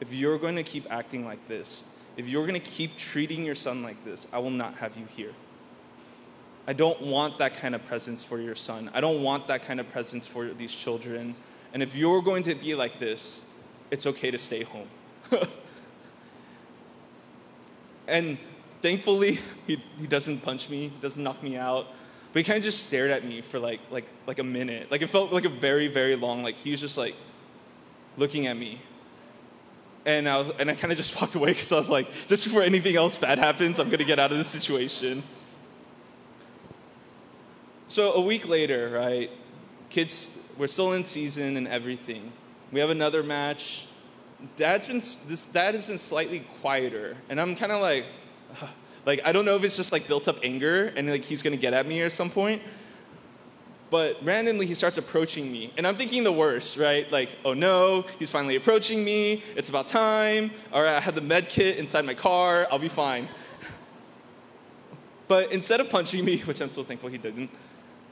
if 0.00 0.12
you're 0.12 0.38
going 0.38 0.56
to 0.56 0.62
keep 0.62 0.86
acting 0.90 1.24
like 1.24 1.46
this, 1.48 1.84
if 2.16 2.28
you're 2.28 2.46
going 2.46 2.60
to 2.60 2.70
keep 2.70 2.96
treating 2.96 3.44
your 3.44 3.54
son 3.54 3.82
like 3.82 4.04
this, 4.04 4.26
I 4.32 4.38
will 4.38 4.50
not 4.50 4.76
have 4.76 4.96
you 4.96 5.06
here. 5.06 5.32
I 6.66 6.72
don't 6.72 7.00
want 7.02 7.38
that 7.38 7.56
kind 7.56 7.74
of 7.74 7.84
presence 7.86 8.24
for 8.24 8.40
your 8.40 8.54
son. 8.54 8.90
I 8.92 9.00
don't 9.00 9.22
want 9.22 9.46
that 9.48 9.62
kind 9.62 9.78
of 9.78 9.90
presence 9.90 10.26
for 10.26 10.48
these 10.48 10.74
children. 10.74 11.36
And 11.72 11.82
if 11.82 11.94
you're 11.94 12.22
going 12.22 12.42
to 12.44 12.54
be 12.54 12.74
like 12.74 12.98
this, 12.98 13.42
it's 13.90 14.06
okay 14.06 14.30
to 14.30 14.38
stay 14.38 14.64
home. 14.64 14.88
and 18.08 18.38
thankfully, 18.82 19.38
he, 19.66 19.82
he 19.98 20.06
doesn't 20.06 20.40
punch 20.40 20.68
me, 20.68 20.92
doesn't 21.00 21.22
knock 21.22 21.42
me 21.42 21.56
out. 21.56 21.86
But 22.32 22.40
he 22.40 22.44
kind 22.44 22.58
of 22.58 22.64
just 22.64 22.86
stared 22.86 23.10
at 23.10 23.24
me 23.24 23.40
for 23.42 23.58
like, 23.58 23.80
like, 23.90 24.06
like 24.26 24.38
a 24.40 24.44
minute. 24.44 24.90
Like 24.90 25.02
it 25.02 25.08
felt 25.08 25.32
like 25.32 25.44
a 25.44 25.50
very, 25.50 25.86
very 25.86 26.16
long, 26.16 26.42
like 26.42 26.56
he 26.56 26.72
was 26.72 26.80
just 26.80 26.98
like 26.98 27.14
looking 28.16 28.46
at 28.46 28.56
me. 28.56 28.80
And 30.06 30.28
I, 30.28 30.38
was, 30.38 30.52
and 30.58 30.70
I 30.70 30.74
kind 30.74 30.92
of 30.92 30.96
just 30.96 31.20
walked 31.20 31.34
away 31.34 31.50
because 31.50 31.70
I 31.72 31.76
was 31.76 31.90
like, 31.90 32.10
just 32.28 32.44
before 32.44 32.62
anything 32.62 32.96
else 32.96 33.18
bad 33.18 33.38
happens, 33.38 33.78
I'm 33.78 33.88
going 33.88 33.98
to 33.98 34.04
get 34.04 34.18
out 34.18 34.32
of 34.32 34.38
this 34.38 34.48
situation. 34.48 35.22
So 37.88 38.12
a 38.14 38.20
week 38.20 38.48
later, 38.48 38.90
right, 38.90 39.30
kids, 39.90 40.30
we're 40.56 40.68
still 40.68 40.92
in 40.92 41.04
season 41.04 41.56
and 41.56 41.68
everything. 41.68 42.32
We 42.72 42.80
have 42.80 42.90
another 42.90 43.22
match. 43.22 43.86
Dad's 44.56 44.86
been, 44.86 44.98
this 44.98 45.46
dad 45.46 45.74
has 45.74 45.84
been 45.84 45.98
slightly 45.98 46.40
quieter. 46.60 47.16
And 47.28 47.38
I'm 47.38 47.54
kind 47.54 47.72
of 47.72 47.82
like. 47.82 48.06
Like, 49.06 49.20
I 49.24 49.30
don't 49.30 49.44
know 49.44 49.54
if 49.54 49.62
it's 49.62 49.76
just 49.76 49.92
like 49.92 50.08
built 50.08 50.26
up 50.26 50.40
anger 50.42 50.92
and 50.96 51.08
like 51.08 51.24
he's 51.24 51.40
gonna 51.40 51.56
get 51.56 51.72
at 51.72 51.86
me 51.86 52.02
at 52.02 52.10
some 52.10 52.28
point. 52.28 52.60
But 53.96 54.22
randomly 54.22 54.66
he 54.66 54.74
starts 54.74 54.98
approaching 54.98 55.50
me. 55.50 55.72
And 55.78 55.86
I'm 55.86 55.96
thinking 55.96 56.22
the 56.22 56.30
worst, 56.30 56.76
right? 56.76 57.10
Like, 57.10 57.34
oh 57.46 57.54
no, 57.54 58.04
he's 58.18 58.28
finally 58.28 58.54
approaching 58.54 59.02
me. 59.02 59.42
It's 59.56 59.70
about 59.70 59.88
time. 59.88 60.50
All 60.70 60.82
right, 60.82 60.96
I 60.96 61.00
have 61.00 61.14
the 61.14 61.22
med 61.22 61.48
kit 61.48 61.78
inside 61.78 62.04
my 62.04 62.12
car. 62.12 62.68
I'll 62.70 62.78
be 62.78 62.90
fine. 62.90 63.26
But 65.28 65.50
instead 65.50 65.80
of 65.80 65.88
punching 65.88 66.22
me, 66.26 66.36
which 66.44 66.60
I'm 66.60 66.68
so 66.68 66.84
thankful 66.84 67.08
he 67.08 67.16
didn't, 67.16 67.48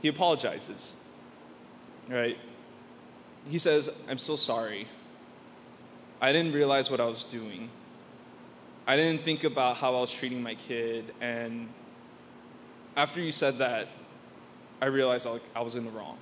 he 0.01 0.09
apologizes. 0.09 0.95
Right? 2.09 2.39
He 3.47 3.59
says, 3.59 3.91
I'm 4.09 4.17
so 4.17 4.37
sorry. 4.37 4.89
I 6.19 6.33
didn't 6.33 6.53
realize 6.53 6.91
what 6.91 6.99
I 6.99 7.05
was 7.05 7.25
doing. 7.25 7.69
I 8.87 8.97
didn't 8.97 9.23
think 9.23 9.45
about 9.45 9.77
how 9.77 9.95
I 9.95 10.01
was 10.01 10.15
treating 10.15 10.43
my 10.43 10.55
kid. 10.55 11.13
And 11.21 11.69
after 12.97 13.21
you 13.21 13.33
said 13.33 13.59
that, 13.59 13.89
I 14.81 14.87
realized 14.87 15.27
like, 15.27 15.43
I 15.55 15.63
was 15.63 15.75
in 15.75 15.85
the 15.85 15.91
wrong. 15.91 16.19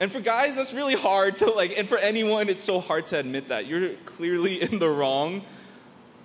And 0.00 0.10
for 0.10 0.20
guys, 0.20 0.56
that's 0.56 0.74
really 0.74 0.94
hard 0.96 1.36
to 1.38 1.46
like, 1.50 1.78
and 1.78 1.88
for 1.88 1.98
anyone, 1.98 2.48
it's 2.48 2.64
so 2.64 2.80
hard 2.80 3.06
to 3.06 3.18
admit 3.18 3.48
that. 3.48 3.66
You're 3.66 3.94
clearly 4.04 4.60
in 4.66 4.78
the 4.78 4.88
wrong. 4.88 5.44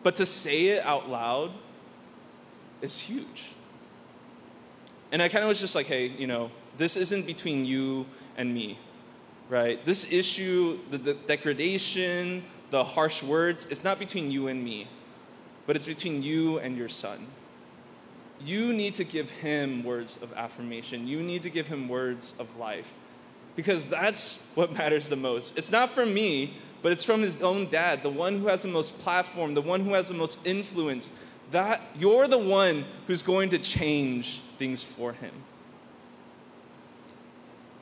But 0.01 0.15
to 0.17 0.25
say 0.25 0.67
it 0.67 0.85
out 0.85 1.09
loud 1.09 1.51
is 2.81 2.99
huge. 2.99 3.51
And 5.11 5.21
I 5.21 5.27
kind 5.27 5.43
of 5.43 5.49
was 5.49 5.59
just 5.59 5.75
like, 5.75 5.87
hey, 5.87 6.07
you 6.07 6.27
know, 6.27 6.51
this 6.77 6.95
isn't 6.95 7.25
between 7.25 7.65
you 7.65 8.05
and 8.37 8.53
me, 8.53 8.79
right? 9.49 9.83
This 9.83 10.11
issue, 10.11 10.79
the, 10.89 10.97
the 10.97 11.13
degradation, 11.15 12.43
the 12.69 12.83
harsh 12.83 13.21
words, 13.23 13.67
it's 13.69 13.83
not 13.83 13.99
between 13.99 14.31
you 14.31 14.47
and 14.47 14.63
me. 14.63 14.87
but 15.69 15.75
it's 15.75 15.85
between 15.85 16.23
you 16.23 16.57
and 16.59 16.75
your 16.75 16.89
son. 16.89 17.27
You 18.43 18.73
need 18.73 18.95
to 18.95 19.03
give 19.03 19.29
him 19.29 19.83
words 19.83 20.17
of 20.21 20.31
affirmation. 20.33 21.07
You 21.07 21.21
need 21.21 21.43
to 21.43 21.49
give 21.49 21.67
him 21.67 21.89
words 21.89 22.35
of 22.39 22.57
life 22.57 22.93
because 23.55 23.85
that's 23.85 24.47
what 24.55 24.71
matters 24.71 25.09
the 25.09 25.15
most. 25.15 25.57
It's 25.57 25.71
not 25.71 25.89
from 25.89 26.13
me, 26.13 26.53
but 26.81 26.91
it's 26.91 27.03
from 27.03 27.21
his 27.21 27.41
own 27.41 27.69
dad, 27.69 28.03
the 28.03 28.09
one 28.09 28.39
who 28.39 28.47
has 28.47 28.61
the 28.61 28.69
most 28.69 28.97
platform, 28.99 29.53
the 29.53 29.61
one 29.61 29.81
who 29.81 29.93
has 29.93 30.07
the 30.07 30.13
most 30.13 30.39
influence. 30.45 31.11
That 31.51 31.81
you're 31.97 32.27
the 32.27 32.37
one 32.37 32.85
who's 33.07 33.21
going 33.21 33.49
to 33.49 33.57
change 33.57 34.41
things 34.57 34.83
for 34.83 35.13
him. 35.13 35.31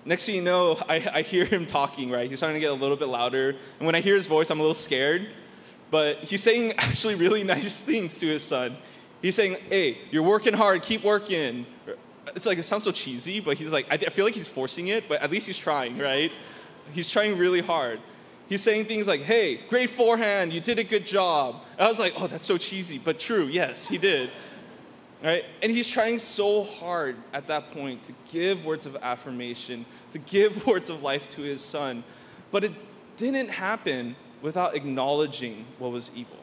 Next 0.06 0.26
thing 0.26 0.36
you 0.36 0.42
know, 0.42 0.82
I, 0.90 1.08
I 1.14 1.22
hear 1.22 1.46
him 1.46 1.66
talking, 1.66 2.10
right? 2.10 2.30
He's 2.30 2.40
starting 2.40 2.56
to 2.56 2.62
get 2.62 2.72
a 2.72 2.82
little 2.82 2.98
bit 2.98 3.10
louder. 3.10 3.50
And 3.78 3.86
when 3.86 3.94
I 3.94 4.02
hear 4.02 4.16
his 4.16 4.28
voice, 4.28 4.50
I'm 4.50 4.60
a 4.60 4.64
little 4.64 4.74
scared. 4.74 5.28
But 5.92 6.24
he's 6.24 6.42
saying 6.42 6.74
actually 6.78 7.16
really 7.16 7.44
nice 7.56 7.82
things 7.82 8.18
to 8.20 8.28
his 8.28 8.44
son. 8.44 8.78
He's 9.22 9.36
saying, 9.36 9.58
hey, 9.70 9.98
you're 10.12 10.24
working 10.24 10.54
hard, 10.54 10.84
keep 10.84 11.04
working. 11.04 11.66
It's 12.36 12.46
like, 12.46 12.58
it 12.58 12.64
sounds 12.64 12.84
so 12.84 12.92
cheesy, 12.92 13.40
but 13.40 13.58
he's 13.58 13.72
like, 13.72 13.88
I 13.90 13.98
feel 13.98 14.26
like 14.26 14.36
he's 14.36 14.48
forcing 14.48 14.88
it, 14.88 15.08
but 15.10 15.22
at 15.22 15.32
least 15.32 15.48
he's 15.48 15.58
trying, 15.58 15.98
right? 15.98 16.32
He's 16.94 17.10
trying 17.10 17.38
really 17.38 17.62
hard. 17.62 18.00
He's 18.48 18.62
saying 18.62 18.86
things 18.86 19.08
like, 19.08 19.22
hey, 19.22 19.58
great 19.68 19.90
forehand, 19.90 20.54
you 20.54 20.62
did 20.62 20.80
a 20.80 20.84
good 20.84 21.06
job. 21.06 21.64
And 21.78 21.86
I 21.86 21.90
was 21.90 22.00
like, 22.00 22.14
oh, 22.18 22.28
that's 22.28 22.46
so 22.46 22.58
cheesy, 22.58 22.98
but 22.98 23.20
true, 23.20 23.48
yes, 23.48 23.88
he 23.88 23.98
did. 23.98 24.30
Right? 25.24 25.46
And 25.64 25.72
he's 25.72 25.88
trying 25.88 26.20
so 26.20 26.64
hard 26.64 27.16
at 27.34 27.48
that 27.48 27.72
point 27.72 28.04
to 28.04 28.14
give 28.32 28.64
words 28.64 28.86
of 28.86 28.96
affirmation, 29.02 29.86
to 30.12 30.20
give 30.20 30.66
words 30.68 30.90
of 30.90 31.02
life 31.02 31.28
to 31.30 31.42
his 31.42 31.62
son. 31.62 32.04
But 32.52 32.64
it 32.64 32.74
didn't 33.18 33.50
happen 33.50 34.16
without 34.42 34.76
acknowledging 34.76 35.66
what 35.80 35.92
was 35.92 36.12
evil. 36.16 36.37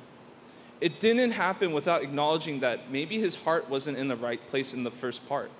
It 0.80 1.00
didn't 1.00 1.32
happen 1.32 1.72
without 1.72 2.02
acknowledging 2.02 2.60
that 2.60 2.90
maybe 2.90 3.18
his 3.18 3.34
heart 3.34 3.70
wasn't 3.70 3.98
in 3.98 4.08
the 4.08 4.16
right 4.16 4.44
place 4.48 4.74
in 4.74 4.84
the 4.84 4.90
first 4.90 5.26
part, 5.28 5.50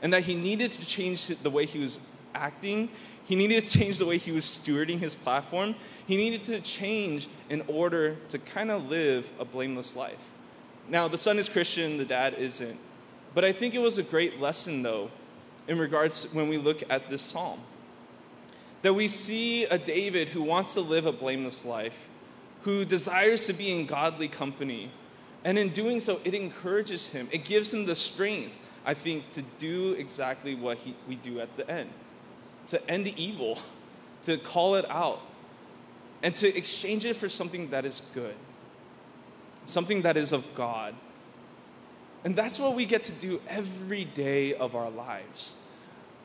and 0.00 0.12
that 0.12 0.22
he 0.22 0.34
needed 0.34 0.70
to 0.72 0.86
change 0.86 1.26
the 1.26 1.50
way 1.50 1.66
he 1.66 1.78
was 1.78 2.00
acting. 2.34 2.88
He 3.24 3.36
needed 3.36 3.68
to 3.68 3.78
change 3.78 3.98
the 3.98 4.06
way 4.06 4.18
he 4.18 4.32
was 4.32 4.44
stewarding 4.44 4.98
his 4.98 5.14
platform. 5.14 5.74
He 6.06 6.16
needed 6.16 6.44
to 6.44 6.60
change 6.60 7.28
in 7.48 7.62
order 7.66 8.16
to 8.28 8.38
kind 8.38 8.70
of 8.70 8.88
live 8.88 9.32
a 9.38 9.44
blameless 9.44 9.94
life. 9.96 10.30
Now, 10.88 11.06
the 11.06 11.18
son 11.18 11.38
is 11.38 11.48
Christian, 11.48 11.98
the 11.98 12.04
dad 12.04 12.34
isn't. 12.34 12.78
But 13.34 13.44
I 13.44 13.52
think 13.52 13.74
it 13.74 13.78
was 13.78 13.98
a 13.98 14.02
great 14.02 14.40
lesson, 14.40 14.82
though, 14.82 15.10
in 15.68 15.78
regards 15.78 16.32
when 16.32 16.48
we 16.48 16.58
look 16.58 16.82
at 16.90 17.08
this 17.10 17.22
psalm. 17.22 17.60
That 18.82 18.94
we 18.94 19.06
see 19.06 19.64
a 19.64 19.78
David 19.78 20.30
who 20.30 20.42
wants 20.42 20.74
to 20.74 20.80
live 20.80 21.06
a 21.06 21.12
blameless 21.12 21.64
life, 21.64 22.08
who 22.62 22.84
desires 22.84 23.46
to 23.46 23.52
be 23.52 23.78
in 23.78 23.86
godly 23.86 24.28
company. 24.28 24.90
And 25.44 25.58
in 25.58 25.70
doing 25.70 26.00
so, 26.00 26.20
it 26.24 26.34
encourages 26.34 27.08
him, 27.08 27.28
it 27.30 27.44
gives 27.44 27.72
him 27.72 27.86
the 27.86 27.94
strength, 27.94 28.58
I 28.84 28.94
think, 28.94 29.32
to 29.32 29.42
do 29.58 29.92
exactly 29.92 30.54
what 30.54 30.78
he, 30.78 30.94
we 31.08 31.14
do 31.16 31.40
at 31.40 31.56
the 31.56 31.68
end 31.70 31.90
to 32.66 32.90
end 32.90 33.08
evil, 33.08 33.58
to 34.22 34.38
call 34.38 34.76
it 34.76 34.88
out, 34.88 35.20
and 36.22 36.36
to 36.36 36.56
exchange 36.56 37.04
it 37.04 37.16
for 37.16 37.28
something 37.28 37.70
that 37.70 37.84
is 37.84 38.02
good 38.14 38.36
something 39.70 40.02
that 40.02 40.16
is 40.16 40.32
of 40.32 40.54
God. 40.54 40.94
And 42.24 42.36
that's 42.36 42.60
what 42.60 42.74
we 42.74 42.84
get 42.84 43.04
to 43.04 43.12
do 43.12 43.40
every 43.48 44.04
day 44.04 44.54
of 44.54 44.74
our 44.74 44.90
lives. 44.90 45.54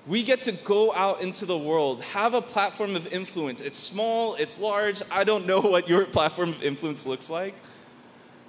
We 0.08 0.22
get 0.22 0.44
to 0.44 0.52
go 0.52 0.94
out 0.94 1.22
into 1.22 1.46
the 1.46 1.58
world, 1.58 2.02
have 2.02 2.36
a 2.36 2.42
platform 2.42 2.96
of 2.96 3.08
influence. 3.08 3.60
It's 3.60 3.78
small, 3.78 4.36
it's 4.36 4.60
large. 4.60 5.02
I 5.10 5.24
don't 5.24 5.48
know 5.48 5.62
what 5.74 5.90
your 5.90 6.06
platform 6.06 6.50
of 6.50 6.62
influence 6.62 7.06
looks 7.06 7.30
like. 7.30 7.56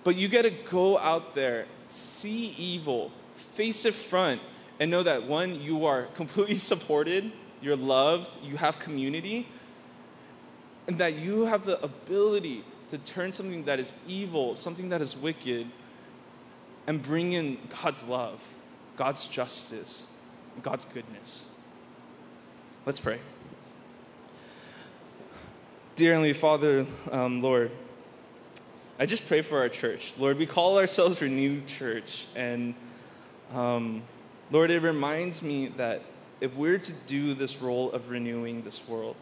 But 0.05 0.17
you 0.17 0.29
get 0.29 0.43
to 0.43 0.51
go 0.51 0.99
out 0.99 1.35
there, 1.35 1.67
see 1.89 2.49
evil, 2.59 3.11
face 3.37 3.85
it 3.85 3.95
front, 3.95 4.41
and 4.79 4.91
know 4.91 5.03
that 5.03 5.27
one, 5.27 5.61
you 5.61 5.87
are 5.87 6.03
completely 6.15 6.57
supported, 6.57 7.33
you're 7.63 7.77
loved, 7.77 8.39
you 8.43 8.57
have 8.57 8.79
community, 8.79 9.49
and 10.87 10.99
that 10.99 11.15
you 11.15 11.47
have 11.47 11.65
the 11.65 11.83
ability 11.83 12.65
to 12.91 12.99
turn 12.99 13.33
something 13.33 13.65
that 13.65 13.81
is 13.81 13.93
evil, 14.07 14.55
something 14.55 14.91
that 14.91 15.03
is 15.03 15.17
wicked, 15.17 15.67
and 16.87 17.03
bring 17.03 17.33
in 17.33 17.59
God's 17.83 18.07
love, 18.07 18.43
God's 18.97 19.27
justice, 19.27 20.07
God's 20.63 20.85
goodness. 20.85 21.51
Let's 22.85 23.01
pray. 23.01 23.19
Dear 25.95 26.13
Heavenly 26.13 26.33
Father, 26.33 26.87
um, 27.11 27.41
Lord, 27.41 27.71
I 28.99 29.07
just 29.07 29.27
pray 29.27 29.43
for 29.43 29.59
our 29.59 29.69
church. 29.69 30.15
Lord, 30.19 30.39
we 30.39 30.47
call 30.47 30.79
ourselves 30.79 31.21
Renewed 31.23 31.67
Church, 31.67 32.27
and 32.35 32.75
um, 33.55 34.03
Lord, 34.51 34.71
it 34.71 34.83
reminds 34.83 35.43
me 35.43 35.69
that 35.77 36.03
if 36.41 36.57
we're 36.57 36.79
to 36.79 36.93
do 37.07 37.35
this 37.35 37.61
role 37.63 37.91
of 37.93 38.11
renewing 38.11 38.63
this 38.63 38.87
world, 38.87 39.17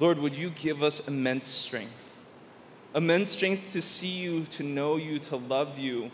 Lord, 0.00 0.18
would 0.18 0.34
you 0.34 0.50
give 0.50 0.82
us 0.82 1.06
immense 1.08 1.46
strength? 1.46 2.08
immense 2.94 3.30
strength 3.30 3.72
to 3.72 3.82
see 3.82 4.08
you, 4.08 4.44
to 4.44 4.62
know 4.62 4.96
you, 4.96 5.18
to 5.18 5.36
love 5.36 5.78
you, 5.78 6.10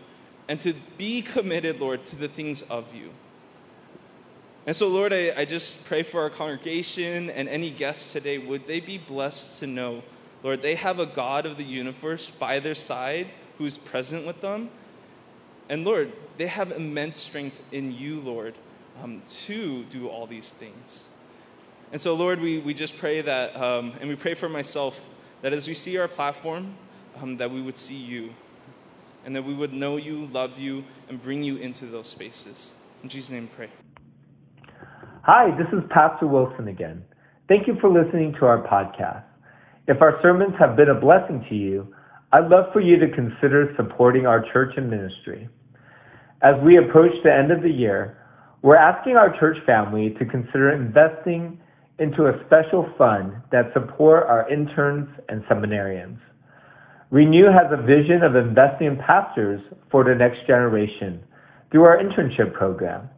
and 0.48 0.60
to 0.60 0.74
be 0.98 1.22
committed, 1.22 1.80
Lord, 1.80 2.04
to 2.06 2.16
the 2.16 2.28
things 2.28 2.62
of 2.62 2.94
you. 2.94 3.10
And 4.66 4.74
so, 4.74 4.88
Lord, 4.88 5.12
I, 5.12 5.32
I 5.36 5.44
just 5.44 5.84
pray 5.84 6.02
for 6.02 6.22
our 6.22 6.30
congregation 6.30 7.28
and 7.30 7.48
any 7.48 7.70
guests 7.70 8.12
today. 8.12 8.38
Would 8.38 8.66
they 8.66 8.80
be 8.80 8.96
blessed 8.96 9.60
to 9.60 9.66
know, 9.66 10.02
Lord, 10.42 10.62
they 10.62 10.74
have 10.74 10.98
a 10.98 11.06
God 11.06 11.44
of 11.44 11.56
the 11.56 11.64
universe 11.64 12.30
by 12.30 12.60
their 12.60 12.74
side 12.74 13.28
who's 13.58 13.78
present 13.78 14.26
with 14.26 14.40
them. 14.40 14.70
And 15.68 15.84
Lord, 15.84 16.12
they 16.36 16.46
have 16.46 16.72
immense 16.72 17.16
strength 17.16 17.62
in 17.72 17.92
you, 17.92 18.20
Lord, 18.20 18.54
um, 19.02 19.22
to 19.46 19.84
do 19.84 20.08
all 20.08 20.26
these 20.26 20.52
things. 20.52 21.08
And 21.92 22.00
so, 22.00 22.14
Lord, 22.14 22.40
we, 22.40 22.58
we 22.58 22.74
just 22.74 22.96
pray 22.96 23.20
that, 23.20 23.56
um, 23.56 23.92
and 24.00 24.08
we 24.08 24.16
pray 24.16 24.34
for 24.34 24.48
myself 24.48 25.10
that 25.42 25.52
as 25.52 25.68
we 25.68 25.74
see 25.74 25.96
our 25.98 26.08
platform, 26.08 26.74
um, 27.22 27.36
that 27.36 27.50
we 27.50 27.62
would 27.62 27.76
see 27.76 27.96
you, 27.96 28.34
and 29.24 29.36
that 29.36 29.44
we 29.44 29.54
would 29.54 29.72
know 29.72 29.96
you, 29.96 30.26
love 30.26 30.58
you, 30.58 30.84
and 31.08 31.22
bring 31.22 31.42
you 31.42 31.56
into 31.56 31.86
those 31.86 32.06
spaces. 32.06 32.72
In 33.02 33.08
Jesus' 33.08 33.30
name, 33.30 33.48
pray. 33.54 33.68
Hi, 35.26 35.56
this 35.56 35.68
is 35.72 35.82
Pastor 35.88 36.26
Wilson 36.26 36.68
again. 36.68 37.02
Thank 37.48 37.66
you 37.66 37.78
for 37.80 37.88
listening 37.88 38.34
to 38.38 38.44
our 38.44 38.60
podcast. 38.68 39.24
If 39.88 40.02
our 40.02 40.18
sermons 40.20 40.52
have 40.58 40.76
been 40.76 40.90
a 40.90 41.00
blessing 41.00 41.42
to 41.48 41.54
you, 41.54 41.94
I'd 42.34 42.50
love 42.50 42.66
for 42.74 42.82
you 42.82 42.98
to 42.98 43.08
consider 43.08 43.72
supporting 43.74 44.26
our 44.26 44.44
church 44.52 44.74
and 44.76 44.90
ministry. 44.90 45.48
As 46.42 46.56
we 46.62 46.76
approach 46.76 47.12
the 47.24 47.32
end 47.32 47.50
of 47.50 47.62
the 47.62 47.70
year, 47.70 48.18
we're 48.60 48.76
asking 48.76 49.16
our 49.16 49.34
church 49.40 49.56
family 49.64 50.14
to 50.18 50.26
consider 50.26 50.72
investing 50.74 51.58
into 51.98 52.26
a 52.26 52.38
special 52.44 52.92
fund 52.98 53.32
that 53.50 53.72
support 53.72 54.26
our 54.26 54.46
interns 54.52 55.08
and 55.30 55.42
seminarians. 55.44 56.18
Renew 57.08 57.46
has 57.46 57.72
a 57.72 57.80
vision 57.80 58.22
of 58.24 58.36
investing 58.36 58.88
in 58.88 58.98
pastors 58.98 59.62
for 59.90 60.04
the 60.04 60.14
next 60.14 60.46
generation 60.46 61.24
through 61.70 61.84
our 61.84 61.96
internship 61.96 62.52
program. 62.52 63.08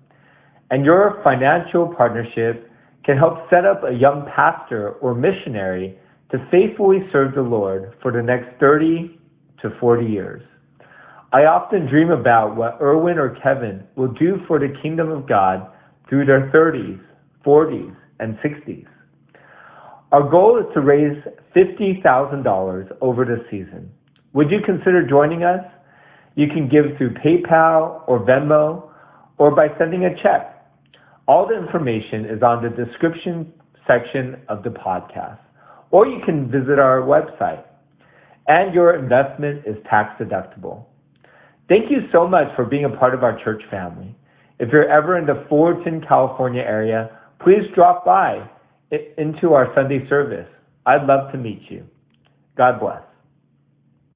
And 0.71 0.85
your 0.85 1.21
financial 1.23 1.95
partnership 1.97 2.71
can 3.05 3.17
help 3.17 3.39
set 3.55 3.65
up 3.65 3.83
a 3.85 3.95
young 3.95 4.29
pastor 4.35 4.93
or 5.01 5.15
missionary 5.15 5.99
to 6.33 6.39
faithfully 6.51 6.99
serve 7.13 7.35
the 7.35 7.43
Lord 7.43 7.95
for 8.03 8.11
the 8.11 8.23
next 8.23 8.59
30 8.59 9.19
to 9.63 9.71
40 9.79 10.07
years. 10.07 10.43
I 11.33 11.45
often 11.45 11.87
dream 11.87 12.11
about 12.11 12.57
what 12.57 12.79
Erwin 12.81 13.19
or 13.19 13.37
Kevin 13.43 13.85
will 13.97 14.13
do 14.13 14.39
for 14.49 14.59
the 14.59 14.75
kingdom 14.83 15.11
of 15.11 15.29
God 15.29 15.71
through 16.09 16.27
their 16.27 16.51
30s, 16.51 17.01
40s, 17.45 17.97
and 18.21 18.37
60s. 18.39 18.87
Our 20.13 20.29
goal 20.29 20.59
is 20.59 20.67
to 20.75 20.81
raise 20.81 21.17
$50,000 21.55 22.97
over 23.01 23.25
the 23.25 23.45
season. 23.51 23.91
Would 24.33 24.51
you 24.51 24.59
consider 24.65 25.07
joining 25.07 25.43
us? 25.43 25.65
You 26.37 26.47
can 26.49 26.69
give 26.69 26.97
through 26.97 27.15
PayPal 27.15 28.03
or 28.07 28.21
Venmo 28.21 28.91
or 29.39 29.55
by 29.55 29.69
sending 29.79 30.05
a 30.05 30.15
check. 30.23 30.56
All 31.29 31.47
the 31.49 31.57
information 31.57 32.25
is 32.25 32.43
on 32.43 32.63
the 32.63 32.71
description 32.71 33.53
section 33.87 34.37
of 34.49 34.63
the 34.63 34.71
podcast, 34.71 35.39
or 35.91 36.07
you 36.07 36.21
can 36.25 36.51
visit 36.51 36.79
our 36.79 37.01
website. 37.01 37.65
And 38.49 38.73
your 38.73 38.95
investment 38.97 39.67
is 39.67 39.77
tax 39.91 40.23
deductible. 40.23 40.85
Thank 41.69 41.91
you 41.91 42.03
so 42.13 42.29
much 42.29 42.47
for 42.55 42.65
being 42.65 42.85
a 42.85 42.97
part 42.97 43.13
of 43.13 43.25
our 43.25 43.43
church 43.43 43.63
family. 43.71 44.15
If 44.61 44.69
you're 44.73 44.89
ever 44.89 45.19
in 45.19 45.27
the 45.27 45.45
Fullerton, 45.49 46.01
California 46.07 46.63
area, 46.63 47.11
please 47.43 47.63
drop 47.75 48.05
by 48.05 48.49
into 49.19 49.53
our 49.53 49.75
Sunday 49.75 50.09
service. 50.09 50.49
I'd 50.87 51.07
love 51.07 51.33
to 51.33 51.39
meet 51.39 51.63
you. 51.69 51.85
God 52.57 52.79
bless. 52.79 53.03